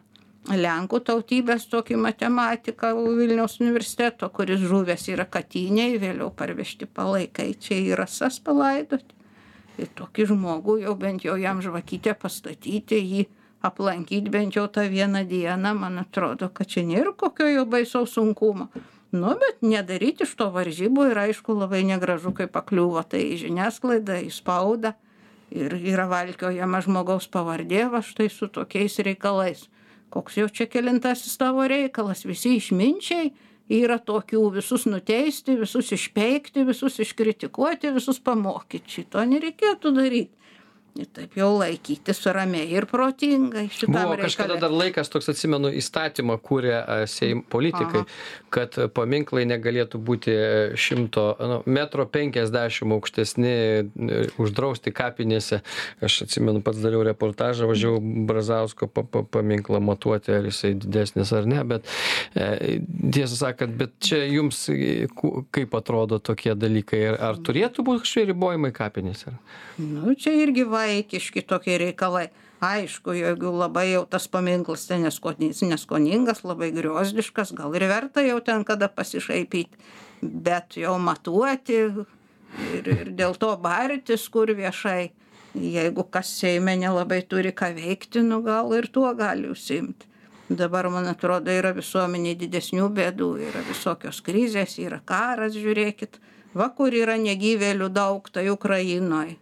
lenkų 0.51 0.99
tautybės 1.07 1.69
tokį 1.71 1.95
matematiką 2.03 2.89
vilniaus 2.99 3.61
universiteto 3.61 4.27
kuris 4.35 4.65
žuvęs 4.67 5.05
yra 5.13 5.29
katynėj 5.31 5.95
vėliau 6.03 6.33
parvežti 6.35 6.89
palaikai 6.91 7.53
čia 7.55 7.79
į 7.79 7.93
rasas 8.01 8.41
palaidoti. 8.43 9.15
Ir 9.79 9.93
tokį 9.95 10.27
žmogų 10.33 10.81
jau 10.83 10.97
bent 10.99 11.23
jau 11.23 11.37
jam 11.39 11.63
žvakytę 11.63 12.17
pastatyti 12.19 12.99
jį 12.99 13.29
aplankyt 13.63 14.27
bent 14.35 14.59
jau 14.59 14.67
tą 14.67 14.89
vieną 14.91 15.23
dieną 15.31 15.77
man 15.79 16.03
atrodo 16.03 16.51
kad 16.51 16.67
čia 16.67 16.83
nėr 16.89 17.13
kokio 17.15 17.47
jau 17.47 17.63
baisaus 17.77 18.19
sunkumo. 18.19 18.73
Nu 19.15 19.37
bet 19.39 19.63
nedaryt 19.63 20.27
iš 20.27 20.35
to 20.35 20.51
varžybų 20.51 21.13
ir 21.13 21.23
aišku 21.29 21.55
labai 21.63 21.87
negražu 21.87 22.35
kai 22.35 22.51
pakliūva 22.51 23.07
tai 23.07 23.23
į 23.37 23.41
žiniasklaidą 23.47 24.19
į 24.27 24.35
spaudą 24.35 24.97
ir 25.53 25.77
yra 25.77 26.09
valkiojama 26.11 26.81
žmogaus 26.85 27.29
pavardė 27.33 27.87
va 27.93 28.03
štai 28.05 28.29
su 28.33 28.49
tokiais 28.53 28.99
reikalais. 29.05 29.67
Koks 30.13 30.37
jau 30.41 30.49
čia 30.49 30.67
kelintasis 30.69 31.39
tavo 31.41 31.65
reikalas? 31.69 32.27
Visi 32.29 32.57
išminčiai 32.59 33.31
yra 33.73 33.97
tokių 34.03 34.43
visus 34.57 34.85
nuteisti 34.89 35.57
visus 35.61 35.93
išpeikti 35.97 36.67
visus 36.69 36.99
iškritikuoti 37.01 37.93
visus 37.95 38.21
pamokyt. 38.21 38.89
Šito 38.89 39.25
nereikėtų 39.29 39.95
daryt 39.97 40.33
ir 40.99 41.09
taip 41.17 41.37
jau 41.37 41.49
laikytis 41.57 42.21
ramiai 42.37 42.69
ir 42.77 42.87
protingai 42.91 43.69
buvo 43.87 44.17
kažkada 44.21 44.59
dar 44.61 44.75
laikas 44.75 45.09
toks 45.13 45.31
atsimenu 45.33 45.71
įstatymą 45.81 46.37
kūrė 46.45 46.77
seim 47.09 47.41
politikai 47.53 48.05
kad 48.53 48.77
paminklai 48.95 49.45
negalėtų 49.49 50.01
būti 50.05 50.35
šimto 50.79 51.25
nu 51.41 51.59
metro 51.71 52.05
penkiasdešim 52.13 52.93
aukštesni 52.97 53.55
uždrausti 54.43 54.93
kapinėse. 54.95 55.63
Aš 56.05 56.23
atsimenu 56.27 56.63
pats 56.65 56.83
dariau 56.83 57.05
reportažą 57.07 57.69
važiavau 57.71 58.03
brazausko 58.29 58.89
pa 58.93 59.07
pa 59.09 59.25
paminklą 59.39 59.81
matuoti 59.85 60.35
ar 60.37 60.49
jisai 60.51 60.75
didesnis 60.77 61.33
ar 61.37 61.49
ne 61.49 61.63
bet 61.73 61.89
e 62.37 62.79
tiesą 62.85 63.39
sakant 63.47 63.77
bet 63.81 63.97
čia 64.05 64.23
jums 64.29 64.67
kaip 65.55 65.77
atrodo 65.79 66.21
tokie 66.21 66.55
dalykai 66.59 67.05
ar 67.17 67.41
turėtų 67.41 67.87
būt 67.87 68.05
kažkokie 68.05 68.29
ribojimai 68.33 68.73
kapinėse? 68.77 69.33
Nu 69.81 70.15
čia 70.19 70.35
irgi 70.45 70.67
vaikiški 70.83 71.45
tokie 71.47 71.79
reikalai. 71.87 72.29
Aišku 72.63 73.17
jeigu 73.19 73.51
labai 73.59 73.89
jau 73.91 74.05
tas 74.07 74.29
paminklas 74.31 74.87
ten 74.87 75.03
neskoningas 75.03 76.45
labai 76.47 76.71
griozdiškas 76.77 77.51
gal 77.59 77.75
ir 77.75 77.89
verta 77.91 78.23
jau 78.23 78.39
ten 78.41 78.63
kada 78.65 78.89
pasišaipyt. 78.89 79.75
Bet 80.23 80.77
jau 80.79 80.95
matuoti 81.03 81.81
ir 81.81 82.05
ir 82.61 83.11
dėl 83.17 83.35
to 83.41 83.51
bartis 83.57 84.29
kur 84.29 84.53
viešai. 84.55 85.11
Jeigu 85.53 86.05
kas 86.09 86.31
seime 86.39 86.77
nelabai 86.81 87.21
turi 87.29 87.53
ką 87.53 87.73
veikti 87.77 88.23
nu 88.25 88.41
gal 88.47 88.73
ir 88.77 88.89
tuo 88.93 89.13
gali 89.15 89.51
užsiimt. 89.53 90.07
Dabar 90.49 90.89
man 90.93 91.09
atrodo 91.09 91.53
yra 91.53 91.73
visuomenėj 91.77 92.39
didesnių 92.45 92.89
bėdų 92.97 93.29
yra 93.49 93.63
visokios 93.69 94.21
krizės 94.25 94.79
yra 94.81 95.01
karas 95.05 95.57
žiūrėkit. 95.57 96.19
Va 96.55 96.69
kur 96.77 96.93
yra 96.93 97.17
negyvėlių 97.21 97.89
daug 97.93 98.29
tai 98.33 98.49
ukrainoj 98.53 99.37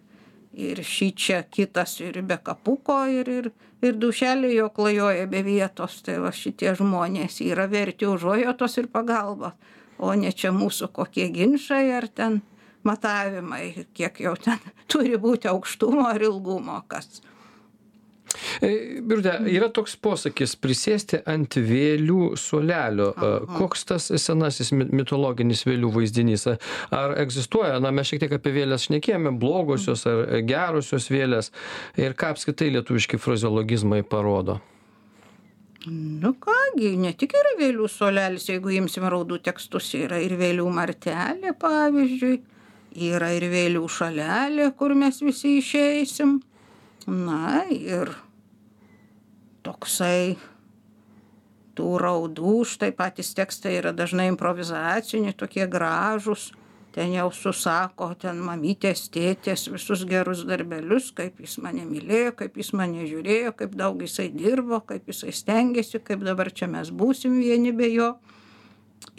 ir 0.52 0.82
šičia 0.84 1.42
kitas 1.50 2.00
ir 2.00 2.22
be 2.22 2.38
kapuko 2.42 3.02
ir 3.06 3.28
ir 3.28 3.50
ir 3.82 3.96
dūšelė 3.96 4.54
jo 4.54 4.68
klajoja 4.76 5.26
be 5.26 5.42
vietos. 5.42 6.02
Tai 6.04 6.18
va 6.24 6.32
šitie 6.36 6.74
žmonės 6.76 7.40
yra 7.46 7.68
verti 7.70 8.08
užuojautos 8.08 8.76
ir 8.82 8.90
pagalbos 8.92 9.54
o 10.00 10.14
ne 10.16 10.32
čia 10.32 10.52
mūsų 10.56 10.90
kokie 10.96 11.28
ginčai 11.34 11.84
ar 11.96 12.08
ten 12.08 12.40
matavimai 12.88 13.86
kiek 13.96 14.22
jau 14.24 14.34
ten 14.40 14.60
turi 14.90 15.18
būti 15.20 15.50
aukštumo 15.52 16.06
ar 16.08 16.22
ilgumo 16.30 16.80
kas 16.88 17.20
Birute, 18.60 19.34
yra 19.50 19.68
toks 19.74 19.96
posakis 20.00 20.56
prisėsti 20.60 21.22
ant 21.28 21.56
vėlių 21.56 22.32
suolelio. 22.40 23.10
E, 23.12 23.30
koks 23.58 23.86
tas 23.90 24.08
senasis 24.22 24.72
mitologinis 24.76 25.64
vėlių 25.68 25.92
vaizdinys? 25.94 26.46
Ar 26.94 27.16
egzistuoja, 27.20 27.78
na 27.82 27.92
mes 27.94 28.10
šiek 28.10 28.24
tiek 28.24 28.36
apie 28.38 28.54
vėlės 28.56 28.88
šnekėjome, 28.88 29.34
blogosios 29.40 30.06
ar 30.10 30.40
gerosios 30.46 31.10
vėlės 31.12 31.52
ir 32.00 32.16
ką 32.18 32.34
apskaitai 32.34 32.72
lietuviški 32.76 33.20
frazeologizmai 33.20 34.02
parodo? 34.06 34.60
Nu 35.86 36.34
kągi, 36.36 36.90
ne 37.00 37.14
tik 37.16 37.32
yra 37.38 37.54
vėlių 37.56 37.86
suolelis, 37.88 38.44
jeigu 38.50 38.74
imsim 38.76 39.06
raudų 39.08 39.38
tekstus, 39.46 39.86
yra 39.96 40.18
ir 40.20 40.34
vėlių 40.36 40.66
martelė, 40.76 41.54
pavyzdžiui, 41.56 42.34
yra 43.08 43.30
ir 43.32 43.46
vėlių 43.48 43.86
šalelė, 43.88 44.66
kur 44.76 44.92
mes 44.92 45.22
visi 45.24 45.56
išeisim. 45.62 46.36
Na 47.08 47.64
ir 47.72 48.12
toksai 49.66 50.36
tų 51.78 51.90
raudų, 52.02 52.60
štai 52.68 52.90
patys 52.96 53.32
tekstai 53.36 53.76
yra 53.78 53.92
dažnai 53.96 54.28
improvizaciniai, 54.32 55.36
tokie 55.36 55.66
gražūs, 55.70 56.50
ten 56.94 57.12
jau 57.14 57.28
susako, 57.34 58.10
ten 58.20 58.40
mamytės, 58.44 59.06
tėtės, 59.14 59.68
visus 59.70 60.02
gerus 60.10 60.42
darbelius, 60.48 61.12
kaip 61.16 61.38
jis 61.40 61.58
mane 61.62 61.86
mylėjo, 61.88 62.34
kaip 62.40 62.58
jis 62.58 62.72
mane 62.76 63.06
žiūrėjo, 63.06 63.54
kaip 63.58 63.76
daug 63.78 64.02
jisai 64.02 64.28
dirbo, 64.34 64.82
kaip 64.86 65.08
jisai 65.10 65.34
stengiasi, 65.34 66.02
kaip 66.02 66.24
dabar 66.26 66.50
čia 66.52 66.68
mes 66.70 66.90
būsim 66.90 67.38
vieni 67.40 67.72
be 67.76 67.92
jo. 67.94 68.14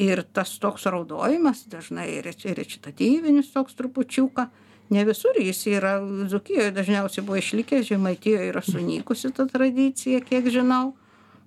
Ir 0.01 0.21
tas 0.33 0.51
toks 0.61 0.85
raudojimas, 0.91 1.63
dažnai 1.71 2.21
recitatyvinis 2.21 3.49
toks 3.55 3.73
trupučiuką, 3.79 4.45
ne 4.91 5.05
visur 5.07 5.37
jis 5.39 5.65
yra 5.71 5.97
dzūkijoj 6.03 6.73
dažniausiai 6.75 7.25
buvo 7.25 7.39
išlikęs 7.41 7.87
žemaitijoj 7.89 8.49
yra 8.53 8.63
sunykusi 8.65 9.31
ta 9.35 9.47
tradicija 9.49 10.21
kiek 10.25 10.49
žinau 10.51 10.91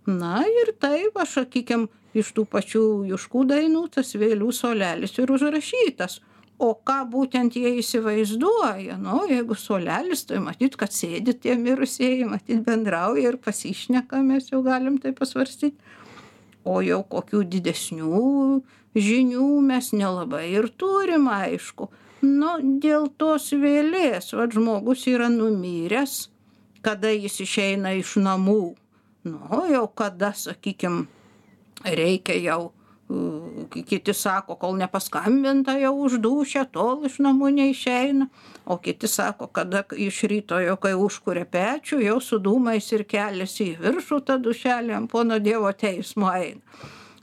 Na 0.07 0.43
ir 0.45 0.75
taip, 0.81 1.17
aš 1.17 1.39
sakykim, 1.39 1.87
iš 2.13 2.35
tų 2.37 2.45
pačių 2.53 2.85
juškų 3.09 3.45
dainų 3.49 3.87
tas 3.95 4.13
vėlių 4.21 4.51
solelis 4.53 5.17
ir 5.17 5.33
užrašytas. 5.33 6.21
O 6.61 6.75
ką 6.77 7.01
būtent 7.11 7.57
jie 7.57 7.73
įsivaizduoja, 7.81 8.99
nu, 9.01 9.25
jeigu 9.31 9.57
solelis, 9.59 10.23
tai 10.29 10.39
matyt, 10.45 10.77
kad 10.79 10.93
sėdi 10.93 11.35
tie 11.35 11.57
mirusieji, 11.59 12.29
matyt, 12.29 12.61
bendrauja 12.69 13.33
ir 13.33 13.41
pasišneka, 13.43 14.21
mes 14.23 14.53
jau 14.53 14.61
galim 14.63 15.01
tai 15.01 15.15
pasvarstyti. 15.17 15.81
O 16.65 16.79
jau 16.85 17.01
kokių 17.09 17.43
didesnių 17.57 18.21
žinių 18.95 19.49
mes 19.65 19.91
nelabai 19.97 20.47
ir 20.53 20.69
turim, 20.79 21.27
aišku. 21.33 21.89
Nu, 22.25 22.55
dėl 22.81 23.11
tos 23.21 23.51
vėlės, 23.53 24.33
vad 24.33 24.55
žmogus 24.57 25.05
yra 25.11 25.29
numyręs, 25.33 26.15
kada 26.85 27.11
jis 27.13 27.41
išeina 27.45 27.93
iš 27.99 28.17
namų. 28.23 28.63
Nu 29.29 29.61
jau 29.69 29.85
kada 29.97 30.33
sakykim 30.37 31.05
reikia 31.85 32.37
jau 32.41 32.63
kiti 33.71 34.15
sako 34.15 34.57
kol 34.57 34.77
nepaskambinta 34.81 35.77
jau 35.79 35.93
uždūšę 36.07 36.65
tol 36.73 37.05
iš 37.09 37.19
namų 37.25 37.51
neišeina. 37.59 38.29
O 38.65 38.79
kiti 38.81 39.09
sako 39.09 39.51
kada 39.53 39.85
iš 39.93 40.23
ryto 40.31 40.61
jau 40.63 40.77
kai 40.81 40.95
užkuria 40.97 41.45
pečių 41.45 42.01
jau 42.05 42.21
su 42.25 42.41
dūmais 42.41 42.89
ir 42.97 43.05
keliasi 43.05 43.75
į 43.75 43.81
viršų 43.85 44.21
ta 44.25 44.39
dūšelė 44.41 44.97
ant 44.97 45.13
pono 45.13 45.39
dievo 45.39 45.73
teismo 45.73 46.33
eina. 46.33 46.63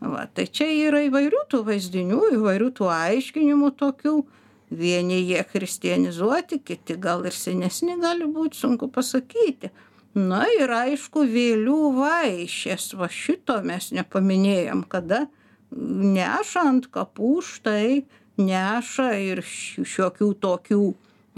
Va 0.01 0.25
tai 0.33 0.47
čia 0.49 0.69
yra 0.89 1.01
įvairių 1.07 1.43
tų 1.49 1.63
vaizdinių 1.65 2.21
įvairių 2.37 2.69
tų 2.77 2.87
aiškinimų 2.93 3.73
tokių 3.81 4.15
vieni 4.71 5.19
jie 5.27 5.43
christianizuoti 5.43 6.59
kiti 6.63 6.95
gal 6.97 7.25
ir 7.27 7.35
senesni 7.35 7.97
gali 7.99 8.27
būt 8.31 8.55
sunku 8.55 8.87
pasakyti. 8.87 9.71
Na 10.15 10.43
ir 10.59 10.71
aišku 10.75 11.23
vėlių 11.27 11.77
vaišės. 11.95 12.91
Va 12.99 13.07
šito 13.11 13.59
mes 13.63 13.91
nepaminėjom 13.95 14.83
kada 14.91 15.25
neša 15.71 16.65
ant 16.71 16.89
kapų 16.91 17.37
štai 17.47 18.03
neša 18.39 19.07
ir 19.23 19.43
šiokių 19.43 20.31
tokių 20.43 20.81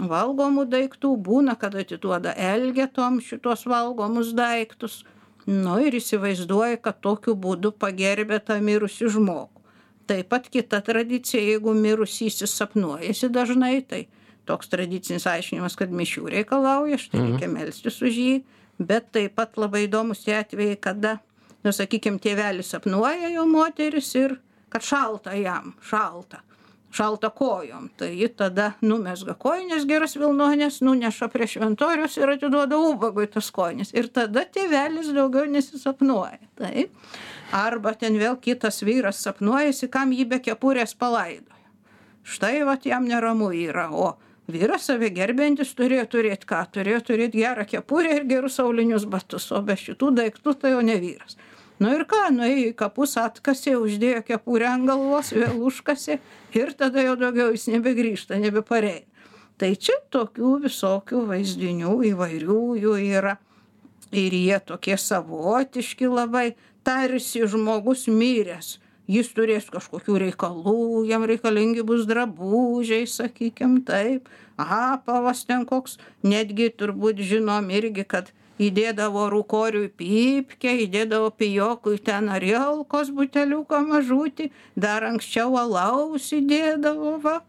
valgomų 0.10 0.66
daiktų. 0.70 1.16
Būna 1.18 1.58
kad 1.58 1.78
atiduoda 1.78 2.34
elgetom 2.34 3.22
šituos 3.22 3.66
valgomus 3.70 4.34
daiktus. 4.38 5.04
Nu 5.46 5.76
ir 5.84 5.98
įsivaizduoja 5.98 6.80
kad 6.82 7.02
tokiu 7.02 7.36
būdu 7.36 7.74
pagerbia 7.78 8.40
tą 8.40 8.62
mirusį 8.64 9.12
žmogų 9.18 9.63
taip 10.08 10.30
pat 10.30 10.50
kita 10.52 10.82
tradicija 10.86 11.42
jeigu 11.44 11.74
mirusysis 11.78 12.54
sapnuojasi 12.60 13.30
dažnai 13.34 13.82
tai 13.88 14.06
toks 14.46 14.72
tradicinis 14.72 15.28
aiškinimas 15.30 15.78
kad 15.80 15.92
mišių 15.92 16.28
reikalauja 16.38 17.00
štai 17.02 17.26
reikia 17.28 17.52
melstis 17.52 18.02
už 18.04 18.22
jį 18.24 18.34
bet 18.80 19.12
taip 19.16 19.38
pat 19.40 19.60
labai 19.60 19.86
įdomūs 19.88 20.26
tie 20.26 20.40
atvejai 20.42 20.80
kada 20.82 21.18
nu 21.64 21.76
sakykim 21.76 22.20
tėvelis 22.24 22.74
sapnuoja 22.76 23.32
jau 23.34 23.46
moteris 23.50 24.12
ir 24.20 24.40
kad 24.74 24.84
šalta 24.84 25.38
jam 25.40 25.76
šalta 25.84 26.44
šalta 26.94 27.30
kojom 27.30 27.90
tai 27.98 28.20
ji 28.20 28.28
tada 28.28 28.72
numezga 28.82 29.34
kojines 29.34 29.86
geras 29.86 30.16
vilnones 30.16 30.82
nuneša 30.82 31.28
prie 31.34 31.48
šventoriaus 31.48 32.18
ir 32.18 32.30
atiduoda 32.36 32.78
ubagui 32.78 33.28
tas 33.34 33.50
kojines. 33.52 33.94
Ir 33.98 34.10
tada 34.14 34.46
tėvelis 34.46 35.10
daugiau 35.16 35.50
nesisapnuoja 35.50 36.38
taip 36.60 36.94
arba 37.54 37.94
ten 37.94 38.18
vėl 38.18 38.38
kitas 38.42 38.82
vyras 38.82 39.22
sapnuojasi 39.22 39.90
kam 39.94 40.12
jį 40.16 40.26
be 40.32 40.40
kepurės 40.42 40.96
palaidojo. 40.98 41.62
Štai 42.24 42.64
vat 42.66 42.86
jam 42.88 43.06
neramu 43.06 43.52
yra 43.54 43.90
o 43.92 44.14
vyras 44.48 44.88
save 44.90 45.12
gerbiantis 45.14 45.74
turėjo 45.78 46.06
turėt 46.16 46.46
ką? 46.50 46.64
Turėjo 46.74 47.02
turėt 47.10 47.36
gerą 47.38 47.68
kepurę 47.70 48.18
ir 48.18 48.28
gerus 48.30 48.60
aulinius 48.64 49.06
batus 49.06 49.52
o 49.52 49.62
be 49.62 49.76
šitų 49.80 50.14
daiktų 50.20 50.56
tai 50.60 50.74
jau 50.74 50.82
ne 50.82 50.98
vyras. 51.04 51.38
Nu 51.84 51.92
ir 51.94 52.06
ką? 52.10 52.28
Nuėjo 52.34 52.70
į 52.70 52.76
kapus 52.80 53.18
atkasė 53.20 53.76
uždėjo 53.82 54.22
kepurę 54.28 54.70
ant 54.72 54.88
galvos 54.88 55.34
vėl 55.36 55.58
užkasė 55.68 56.20
ir 56.56 56.76
tada 56.80 57.04
jau 57.04 57.18
daugiau 57.20 57.52
jis 57.52 57.68
nebegrįžta 57.74 58.40
nebepareina. 58.40 59.10
Tai 59.58 59.70
čia 59.78 59.96
tokių 60.14 60.58
visokių 60.66 61.26
vaizdinių 61.30 61.98
įvairių 62.10 62.62
jų 62.82 62.94
yra. 63.04 63.38
Ir 64.14 64.34
jie 64.38 64.58
tokie 64.62 64.96
savotiški 65.00 66.10
labai 66.10 66.54
tarsi 66.84 67.48
žmogus 67.48 68.08
miręs. 68.08 68.78
Jis 69.08 69.34
turės 69.36 69.66
kažkokių 69.68 70.16
reikalų 70.22 71.04
jam 71.10 71.26
reikalingi 71.28 71.84
bus 71.84 72.06
drabužiai 72.08 73.04
sakykim 73.10 73.82
taip 73.84 74.30
apavas 74.56 75.44
ten 75.50 75.66
koks. 75.68 75.98
Netgi 76.24 76.70
turbūt 76.72 77.20
žinom 77.20 77.68
irgi 77.74 78.06
kad 78.08 78.32
įdėdavo 78.64 79.26
rūkoriui 79.34 79.90
pypkę 80.00 80.76
įdėdavo 80.86 81.34
pijokui 81.36 82.00
ten 82.00 82.30
arielkos 82.32 83.12
buteliuką 83.18 83.82
mažutį 83.90 84.52
dar 84.76 85.04
anksčiau 85.10 85.58
alaus 85.60 86.30
įdėdavo 86.38 87.18
va. 87.26 87.42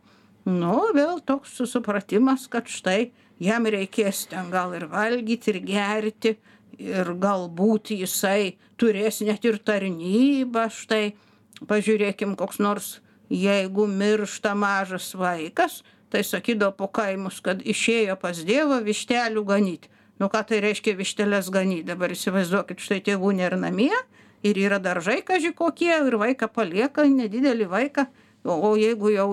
Nu 0.44 0.90
vėl 0.96 1.20
toks 1.24 1.60
supratimas 1.70 2.48
kad 2.50 2.66
štai 2.68 3.12
jam 3.38 3.70
reikės 3.70 4.26
ten 4.32 4.50
gal 4.50 4.74
ir 4.74 4.88
valgyt 4.90 5.48
ir 5.52 5.60
gerti 5.64 6.34
ir 6.78 7.14
galbūt 7.20 7.94
jisai 7.94 8.56
turės 8.80 9.20
net 9.24 9.44
ir 9.44 9.58
tarnybą 9.58 10.68
štai 10.72 11.14
pažiūrėkim 11.68 12.36
koks 12.38 12.60
nors 12.62 12.88
jeigu 13.30 13.86
miršta 13.88 14.54
mažas 14.54 15.12
vaikas 15.14 15.82
tai 16.10 16.22
sakydavo 16.26 16.76
po 16.78 16.88
kaimus 16.88 17.40
kad 17.44 17.62
išėjo 17.62 18.16
pas 18.20 18.38
dievą 18.46 18.80
vištelių 18.84 19.44
ganyt 19.48 19.88
nu 20.20 20.28
ką 20.30 20.44
tai 20.48 20.60
reiškia 20.64 20.96
višteles 20.98 21.50
ganyt 21.54 21.86
dabar 21.88 22.12
įsivaizduokit 22.14 22.82
štai 22.82 23.00
tėvų 23.08 23.34
nėr 23.40 23.56
namie 23.58 23.94
ir 24.44 24.60
yra 24.60 24.78
daržai 24.82 25.22
kaži 25.26 25.54
kokie 25.56 25.92
ir 25.96 26.18
vaiką 26.20 26.50
palieka 26.52 27.06
nedidelį 27.08 27.70
vaiką 27.70 28.06
o 28.44 28.74
jeigu 28.76 29.10
jau 29.14 29.28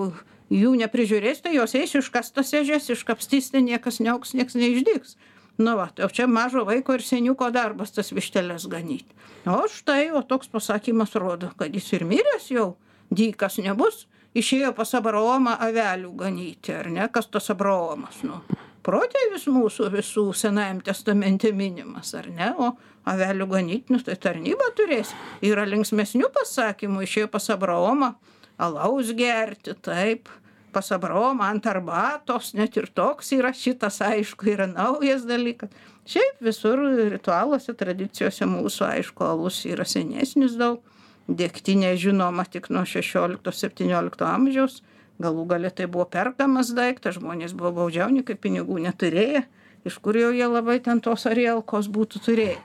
jų 0.52 0.72
neprižiūrės 0.82 1.44
tai 1.44 1.54
jos 1.56 1.76
eis 1.78 1.94
iškas 2.00 2.32
tas 2.36 2.52
ežias 2.56 2.90
iškapstys 2.92 3.52
ten 3.52 3.68
niekas 3.68 4.00
neaugs 4.00 4.34
nieks 4.36 4.56
neišdygs 4.58 5.16
nu 5.58 5.76
va 5.76 5.90
o 6.04 6.08
čia 6.08 6.26
mažo 6.26 6.64
vaiko 6.68 6.94
ir 6.96 7.04
seniuko 7.04 7.50
darbas 7.50 7.92
tas 7.92 8.12
višteles 8.12 8.68
ganyt 8.72 9.12
o 9.46 9.68
štai 9.68 10.10
o 10.10 10.22
toks 10.22 10.48
pasakymas 10.48 11.14
rodo 11.14 11.50
kad 11.58 11.74
jis 11.74 11.92
ir 11.92 12.04
miręs 12.04 12.50
jau. 12.50 12.76
Dykas 13.12 13.58
nebus 13.60 14.06
išėjo 14.38 14.72
pas 14.76 14.94
abraomą 14.96 15.56
avelių 15.60 16.12
ganyti 16.16 16.72
ar 16.72 16.88
ne? 16.90 17.08
Kas 17.12 17.28
tas 17.28 17.50
abraomas 17.52 18.22
nu? 18.24 18.38
Protėvis 18.82 19.44
mūsų 19.46 19.90
visų 19.92 20.24
senajam 20.34 20.80
testamente 20.82 21.52
minimas 21.54 22.14
ar 22.18 22.30
ne? 22.32 22.52
O 22.58 22.72
avelių 23.06 23.46
ganyt 23.50 23.90
nu 23.92 24.00
tai 24.02 24.16
tarnybą 24.16 24.72
turės. 24.78 25.12
Yra 25.44 25.66
linksmesnių 25.68 26.30
pasakymų 26.34 27.04
išėjo 27.06 27.28
pas 27.34 27.50
abraomą 27.52 28.14
alaus 28.62 29.12
gerti 29.18 29.74
taip 29.82 30.30
pas 30.72 30.88
abraomą 30.94 31.46
ant 31.52 31.66
arbatos 31.70 32.52
net 32.58 32.76
ir 32.80 32.88
toks 32.94 33.32
yra 33.36 33.52
šitas 33.56 34.00
aišku 34.06 34.50
yra 34.54 34.66
naujas 34.70 35.26
dalykas. 35.28 35.70
Šiaip 36.08 36.42
visur 36.42 36.80
ritualuose 37.12 37.74
tradicijose 37.78 38.48
mūsų 38.50 38.88
aišku 38.88 39.26
alus 39.26 39.62
yra 39.70 39.86
senesnis 39.86 40.58
daug. 40.58 40.82
Degtinė 41.28 41.94
žinoma 42.00 42.44
tik 42.50 42.68
nuo 42.74 42.82
šešiolikto 42.88 43.52
septyniolikto 43.54 44.26
amžiaus. 44.26 44.80
Galų 45.22 45.44
gale 45.52 45.70
tai 45.70 45.86
buvo 45.86 46.08
perkamas 46.10 46.72
daiktas 46.74 47.20
žmonės 47.20 47.52
buvo 47.54 47.76
baudžiauninkai 47.82 48.34
pinigų 48.40 48.80
neturėję 48.82 49.44
iš 49.84 49.98
kur 50.02 50.16
jau 50.16 50.30
jie 50.34 50.46
labai 50.46 50.78
ten 50.82 51.00
tos 51.02 51.26
arielkos 51.30 51.90
būtų 51.92 52.22
turėję? 52.26 52.58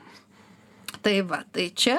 Tai 1.04 1.16
va 1.30 1.42
tai 1.54 1.70
čia 1.76 1.98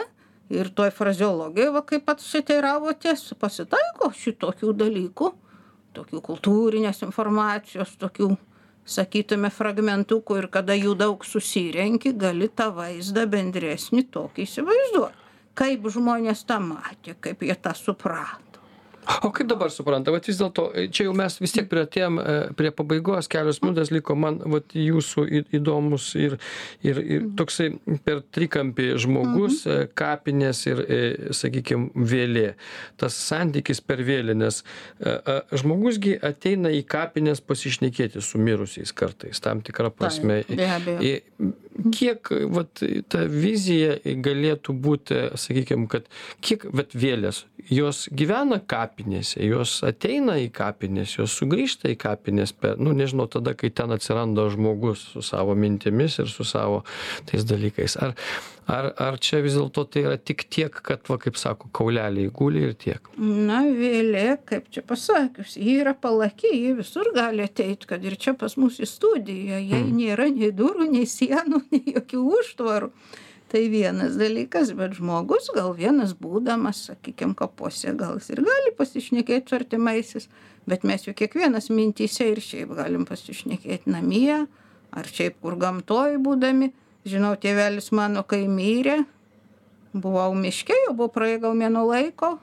ir 0.52 0.70
toj 0.74 0.90
frazeologijoj 0.94 1.72
va 1.74 1.82
kaip 1.86 2.06
pats 2.08 2.30
teiravoties 2.48 3.26
pasitaiko 3.40 4.10
šitokių 4.16 4.72
dalykų 4.82 5.30
tokių 5.96 6.22
kultūrinės 6.30 7.02
informacijos 7.06 7.94
tokių 8.00 8.32
sakytume 8.88 9.50
fragmentukų 9.52 10.40
ir 10.42 10.48
kada 10.52 10.76
jų 10.76 10.94
daug 10.98 11.24
susirenki 11.28 12.14
gali 12.16 12.48
tą 12.48 12.70
vaizdą 12.76 13.26
bendresnį 13.30 14.06
tokį 14.14 14.46
įsivaizduot. 14.48 15.24
Kaip 15.58 15.88
žmonės 15.90 16.44
tą 16.48 16.60
matė 16.62 17.16
kaip 17.20 17.42
jie 17.42 17.56
tą 17.58 17.74
suprato 17.76 18.47
o 19.22 19.30
kaip 19.32 19.48
dabar 19.48 19.70
supranta 19.72 20.12
vat 20.12 20.26
vis 20.28 20.38
dėlto 20.40 20.68
čia 20.94 21.06
jau 21.08 21.14
mes 21.16 21.38
vis 21.40 21.54
tiek 21.54 21.68
priartėjom 21.70 22.18
e, 22.20 22.34
prie 22.58 22.70
pabaigos 22.74 23.28
kelios 23.30 23.60
minutės 23.62 23.92
liko 23.94 24.16
man 24.18 24.38
vat 24.52 24.74
jūsų 24.76 25.24
į 25.28 25.42
įdomus 25.58 26.10
ir 26.20 26.36
ir 26.86 27.00
ir 27.02 27.28
toksai 27.38 27.70
per 28.04 28.22
trikampį 28.36 28.90
žmogus 29.04 29.62
e, 29.66 29.78
kapinės 29.98 30.64
ir 30.68 30.82
e, 30.84 31.00
sakykim 31.36 31.88
vėlė. 31.96 32.52
Tas 33.00 33.16
santykis 33.28 33.80
per 33.84 34.02
vėlines 34.06 34.60
žmogus 35.62 35.98
gi 36.02 36.16
ateina 36.24 36.72
į 36.74 36.84
kapines 36.88 37.40
pasišnekėti 37.44 38.22
su 38.24 38.40
mirusiais 38.42 38.92
kartais 38.96 39.40
tam 39.44 39.62
tikra 39.64 39.90
prasme. 39.94 40.42
abejo. 40.76 41.52
Kiek 41.94 42.32
vat 42.50 42.82
ta 43.12 43.22
vizija 43.30 43.98
galėtų 44.24 44.74
būti 44.74 45.20
sakykim 45.38 45.86
kad 45.90 46.08
kiek 46.44 46.66
vat 46.74 46.94
vėlės 46.98 47.44
jos 47.72 48.06
gyvena 48.14 48.58
kapinėse 48.64 49.42
jos 49.44 49.78
ateina 49.86 50.38
į 50.40 50.48
kapines 50.54 51.14
jos 51.18 51.34
sugrįžta 51.38 51.92
į 51.92 51.98
kapines 52.00 52.52
per 52.56 52.78
nu 52.80 52.94
nežinau 52.96 53.28
tada 53.30 53.54
kai 53.58 53.70
ten 53.70 53.92
atsiranda 53.94 54.48
žmogus 54.52 55.04
su 55.12 55.24
savo 55.24 55.56
mintimis 55.58 56.18
ir 56.22 56.30
su 56.32 56.46
savo 56.48 56.84
tais 57.28 57.44
dalykais. 57.48 57.98
Ar 58.00 58.14
ar 58.68 58.90
ar 59.00 59.18
čia 59.24 59.40
vis 59.44 59.56
dėlto 59.56 59.84
tai 59.88 60.04
yra 60.06 60.16
tik 60.20 60.44
tiek 60.52 60.80
kad 60.84 61.06
va 61.08 61.18
kaip 61.20 61.38
sako 61.40 61.70
kauleliai 61.76 62.32
guli 62.40 62.64
ir 62.68 62.74
tiek? 62.76 63.12
Na 63.20 63.62
vėlė 63.64 64.26
kaip 64.48 64.68
čia 64.74 64.84
pasakius 64.88 65.56
ji 65.56 65.78
yra 65.82 65.94
palaki 65.96 66.52
ji 66.52 66.74
visur 66.80 67.12
gali 67.16 67.44
ateit 67.44 67.86
kad 67.88 68.04
ir 68.04 68.16
čia 68.20 68.36
pas 68.38 68.56
mus 68.60 68.80
į 68.80 68.88
studiją 68.88 69.62
jai 69.62 69.84
nėra 69.88 70.28
nei 70.32 70.52
durų 70.56 70.90
nei 70.92 71.08
sienų 71.08 71.64
nei 71.72 71.96
jokių 71.96 72.26
užtvarų 72.40 72.92
tai 73.48 73.64
vienas 73.72 74.18
dalykas 74.20 74.74
bet 74.76 74.98
žmogus 74.98 75.48
gal 75.56 75.72
vienas 75.76 76.14
būdamas 76.16 76.84
sakykim 76.90 77.34
kapuose 77.38 77.94
gal 77.96 78.18
jis 78.18 78.32
ir 78.34 78.42
gali 78.44 78.72
pasišnekėt 78.76 79.48
su 79.48 79.56
artimaisiais 79.58 80.28
bet 80.68 80.84
mes 80.84 81.06
juk 81.06 81.16
kiekvienas 81.22 81.70
mintyse 81.72 82.26
ir 82.28 82.42
šiaip 82.44 82.74
galim 82.76 83.06
pasišnekėt 83.08 83.88
namie 83.88 84.44
ar 84.92 85.08
šiaip 85.08 85.40
kur 85.42 85.56
gamtoj 85.60 86.18
būdami. 86.24 86.72
Žinau 87.08 87.36
tėvelis 87.40 87.88
mano 87.96 88.24
kai 88.28 88.44
mirė 88.50 88.98
buvau 89.94 90.34
miške 90.36 90.76
jau 90.84 90.92
buvo 90.92 91.08
praėję 91.14 91.40
gal 91.46 91.56
mėnuo 91.56 91.86
laiko 91.88 92.34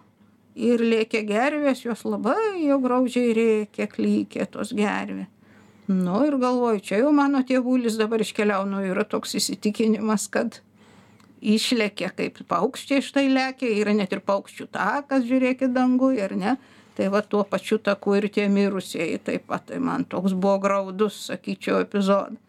ir 0.55 0.81
lėkė 0.81 1.21
gervės 1.27 1.83
jos 1.85 2.05
labai 2.07 2.63
jau 2.63 2.79
graudžiai 2.81 3.33
rėkė 3.37 3.89
klykė 3.91 4.47
tos 4.51 4.73
gervės. 4.73 5.29
Nu 5.85 6.23
ir 6.25 6.39
galvoju 6.41 6.81
čia 6.81 7.03
jau 7.03 7.11
mano 7.13 7.43
tėvulis 7.45 7.99
dabar 7.99 8.23
iškeliavo 8.23 8.65
nu 8.65 8.79
yra 8.87 9.03
toks 9.05 9.35
įsitikinimas 9.37 10.25
kad 10.33 10.63
išlekia 11.53 12.11
kaip 12.15 12.39
paukščiai 12.49 13.03
štai 13.05 13.27
lekia 13.29 13.73
yra 13.81 13.93
net 13.97 14.15
ir 14.15 14.23
paukščių 14.25 14.69
takas 14.73 15.27
žiūrėkit 15.29 15.75
danguj 15.75 16.23
ar 16.25 16.33
ne? 16.39 16.55
Tai 16.95 17.09
va 17.11 17.19
tuo 17.21 17.43
pačiu 17.43 17.77
taku 17.83 18.15
ir 18.15 18.29
tie 18.31 18.47
mirusieji 18.47 19.19
taip 19.27 19.49
pat 19.51 19.67
tai 19.69 19.81
man 19.83 20.07
toks 20.07 20.33
buvo 20.33 20.57
graudus 20.63 21.25
sakyčiau 21.27 21.83
epizodas 21.83 22.39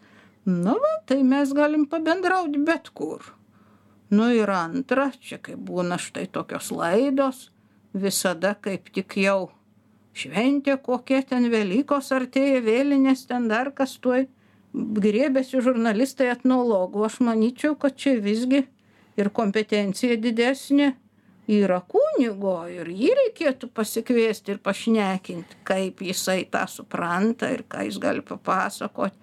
nu 0.46 0.70
va 0.82 1.02
tai 1.04 1.22
mes 1.22 1.52
galim 1.52 1.84
pabendraut 1.86 2.56
bet 2.64 2.88
kur. 2.88 3.34
Nu 4.10 4.30
ir 4.30 4.50
antra 4.50 5.10
čia 5.20 5.38
kai 5.42 5.56
būna 5.58 5.98
štai 5.98 6.28
tokios 6.30 6.70
laidos 6.70 7.50
visada 7.92 8.54
kaip 8.54 8.92
tik 8.94 9.16
jau 9.18 9.50
šventė 10.14 10.76
kokia 10.78 11.24
ten 11.26 11.50
velykos 11.50 12.12
artėja 12.14 12.62
vėlinės 12.62 13.26
ten 13.26 13.48
dar 13.50 13.72
kas 13.74 13.96
tuoj 13.98 14.28
griebiasi 14.72 15.58
žurnalistai 15.66 16.30
etnologų. 16.30 17.02
Aš 17.08 17.18
manyčiau 17.26 17.74
kad 17.74 17.98
čia 17.98 18.14
visgi 18.22 18.62
ir 19.16 19.30
kompetencija 19.34 20.16
didesnė 20.20 20.92
yra 21.56 21.78
kunigo 21.86 22.58
ir 22.70 22.88
jį 22.90 23.12
reikėtų 23.20 23.70
pasikviesti 23.74 24.54
ir 24.54 24.62
pašnekint 24.64 25.56
kaip 25.66 26.02
jisai 26.02 26.42
tą 26.50 26.64
supranta 26.70 27.50
ir 27.54 27.62
ką 27.70 27.86
jis 27.86 28.00
gali 28.02 28.24
papasakot 28.26 29.14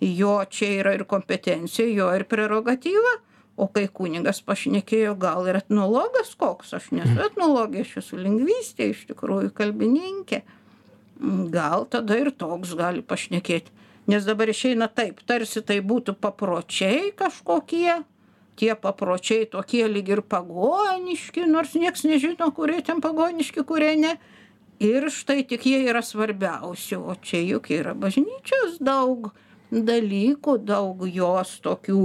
jo 0.00 0.36
čia 0.50 0.72
yra 0.80 0.94
ir 0.94 1.06
kompetencija 1.08 1.88
jo 1.90 2.10
ir 2.14 2.26
prerogatyva 2.30 3.16
o 3.56 3.66
kai 3.72 3.86
kunigas 3.88 4.42
pašnekėjo 4.46 5.16
gal 5.18 5.48
ir 5.48 5.58
etnologas 5.62 6.34
koks 6.38 6.76
aš 6.76 6.92
nesu 6.94 7.16
etnologė 7.26 7.82
aš 7.82 7.96
esu 8.02 8.20
lingvistė 8.20 8.90
iš 8.92 9.06
tikrųjų 9.10 9.54
kalbininkė. 9.56 10.42
Gal 11.48 11.86
tada 11.88 12.18
ir 12.20 12.28
toks 12.36 12.74
gali 12.76 13.00
pašnekėt 13.00 13.72
nes 14.06 14.26
dabar 14.26 14.50
išeina 14.52 14.88
taip 14.92 15.22
tarsi 15.26 15.62
tai 15.66 15.80
būtų 15.80 16.14
papročiai 16.20 17.10
kažkokie 17.16 18.02
tie 18.56 18.74
papročiai 18.74 19.46
tokie 19.52 19.84
lyg 19.88 20.08
ir 20.08 20.22
pagoniški 20.24 21.46
nors 21.50 21.74
nieks 21.76 22.06
nežino 22.08 22.50
kurie 22.56 22.80
ten 22.82 23.02
pagoniški 23.04 23.64
kurie 23.68 23.94
ne. 24.00 24.16
Ir 24.82 25.08
štai 25.08 25.46
tik 25.48 25.64
jie 25.64 25.86
yra 25.88 26.02
svarbiausi 26.04 26.98
o 27.00 27.14
čia 27.16 27.40
juk 27.40 27.70
yra 27.72 27.94
bažnyčios 27.96 28.76
daug 28.80 29.30
dalykų 29.70 30.58
daug 30.68 31.06
jos 31.08 31.56
tokių 31.64 32.02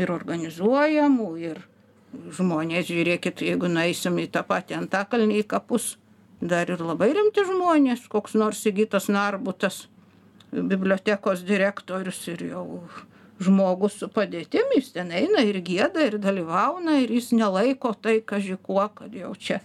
ir 0.00 0.12
organizuojamų 0.12 1.30
ir 1.40 1.62
žmonės 2.36 2.86
žiūrėkit 2.90 3.42
jeigu 3.48 3.70
nueisim 3.72 4.20
į 4.22 4.28
tą 4.36 4.44
patį 4.46 4.78
antakalnį 4.82 5.40
į 5.42 5.48
kapus 5.50 5.94
dar 6.40 6.70
ir 6.70 6.84
labai 6.84 7.10
rimti 7.16 7.44
žmonės 7.48 8.06
koks 8.12 8.36
nors 8.38 8.62
sigitas 8.62 9.08
narbutas 9.08 9.86
bibliotekos 10.52 11.42
direktorius 11.48 12.20
ir 12.30 12.46
jau 12.52 12.66
žmogus 13.42 13.98
su 13.98 14.08
padėtim 14.08 14.74
jis 14.76 14.92
ten 14.94 15.12
eina 15.12 15.42
ir 15.42 15.60
gieda 15.66 16.06
ir 16.06 16.18
dalyvauna 16.22 17.00
ir 17.02 17.14
jis 17.18 17.32
nelaiko 17.34 17.94
tai 17.94 18.20
kaži 18.20 18.58
kuo 18.62 18.86
kad 18.94 19.14
jau 19.14 19.34
čia 19.34 19.60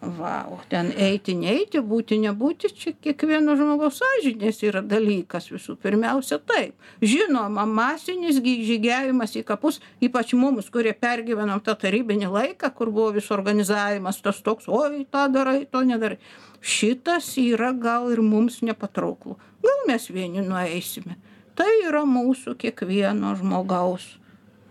va 0.00 0.46
o 0.52 0.58
ten 0.68 0.90
eiti 0.92 1.34
neiti 1.34 1.80
būti 1.80 2.18
nebūti 2.20 2.68
čia 2.68 2.92
kiekvieno 3.00 3.56
žmogaus 3.56 4.00
sąžinės 4.02 4.60
yra 4.68 4.82
dalykas 4.84 5.48
visų. 5.50 5.76
Pirmiausia 5.80 6.38
taip. 6.38 6.74
Žinoma 7.00 7.64
masinis 7.66 8.40
gi 8.44 8.58
žygiavimas 8.68 9.36
į 9.40 9.44
kapus 9.48 9.80
ypač 10.04 10.34
mums 10.36 10.68
kurie 10.70 10.92
pergyvenom 10.92 11.62
tą 11.64 11.74
tarybinį 11.80 12.28
laiką 12.32 12.70
kur 12.76 12.92
buvo 12.92 13.14
vis 13.16 13.30
organizavimas 13.34 14.20
tas 14.22 14.42
toks 14.44 14.68
oi 14.68 15.06
tą 15.10 15.26
darai 15.32 15.64
to 15.64 15.82
nedarai. 15.82 16.20
Šitas 16.60 17.32
yra 17.40 17.72
gal 17.72 18.10
ir 18.12 18.20
mums 18.20 18.60
nepatrauklu 18.62 19.38
gal 19.64 19.88
mes 19.88 20.10
vieni 20.12 20.44
nueisime 20.44 21.16
tai 21.56 21.70
yra 21.88 22.04
mūsų 22.08 22.56
kiekvieno 22.60 23.34
žmogaus 23.40 24.06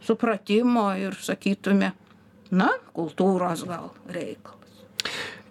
supratimo 0.06 0.88
ir 1.02 1.18
sakytume 1.18 1.92
na 2.54 2.70
kultūros 2.96 3.66
gal 3.68 3.92
reikalas. 4.12 4.84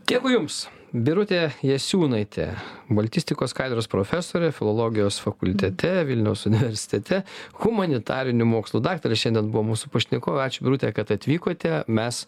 Dėkui 0.08 0.34
jums 0.36 0.64
birutė 0.94 1.48
jasiūnaitė 1.66 2.52
baltistikos 2.94 3.54
katedros 3.56 3.88
profesorė 3.90 4.50
filologijos 4.54 5.16
fakultete 5.22 5.90
vilniaus 6.06 6.44
universitete 6.46 7.22
humanitarinių 7.64 8.46
mokslų 8.46 8.82
daktarė. 8.84 9.18
Šiandien 9.18 9.48
buvo 9.50 9.64
mūsų 9.72 9.90
pašnekovė. 9.94 10.44
Ačiū 10.44 10.66
birute 10.66 10.90
kad 10.94 11.10
atvykote. 11.14 11.82
Mes 11.88 12.20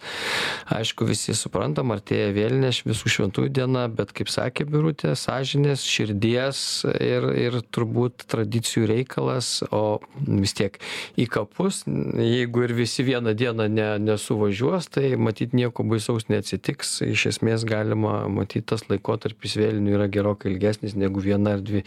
aišku 0.73 1.07
visi 1.07 1.35
suprantam 1.37 1.93
artėja 1.95 2.33
vėlinės 2.37 2.83
visų 2.89 3.13
šventųjų 3.17 3.53
diena 3.55 3.87
bet 3.93 4.15
kaip 4.17 4.31
sakė 4.33 4.67
birutė 4.71 5.15
sąžinės 5.19 5.85
širdies 5.87 6.59
ir 6.97 7.29
ir 7.37 7.61
turbūt 7.75 8.27
tradicijų 8.33 8.89
reikalas 8.91 9.61
o 9.71 10.01
vis 10.27 10.57
tiek 10.57 10.79
į 11.21 11.29
kapus 11.31 11.85
jeigu 11.87 12.67
ir 12.67 12.75
visi 12.77 13.05
vieną 13.07 13.37
dieną 13.39 13.69
ne 13.71 13.89
nesuvažiuos 14.03 14.91
tai 14.97 15.15
matyt 15.21 15.55
nieko 15.55 15.85
baisaus 15.87 16.31
neatsitiks. 16.33 16.99
Iš 17.07 17.29
esmės 17.35 17.67
galima 17.69 18.25
matyt 18.33 18.56
matyt 18.57 18.69
tas 18.73 18.85
laikotarpis 18.89 19.57
vėlinių 19.59 19.97
yra 19.97 20.09
gerokai 20.09 20.53
ilgesnis 20.53 20.97
negu 20.97 21.21
viena 21.21 21.57
ar 21.57 21.61
dvi 21.61 21.85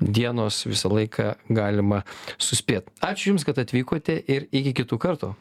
dienos 0.00 0.66
visą 0.66 0.90
laiką 0.90 1.36
galima 1.48 2.02
suspėt. 2.38 2.90
Ačiū 3.00 3.32
jums 3.32 3.46
kad 3.46 3.58
atvykote 3.58 4.22
ir 4.26 4.48
iki 4.52 4.74
kitų 4.74 4.98
kartų 4.98 5.34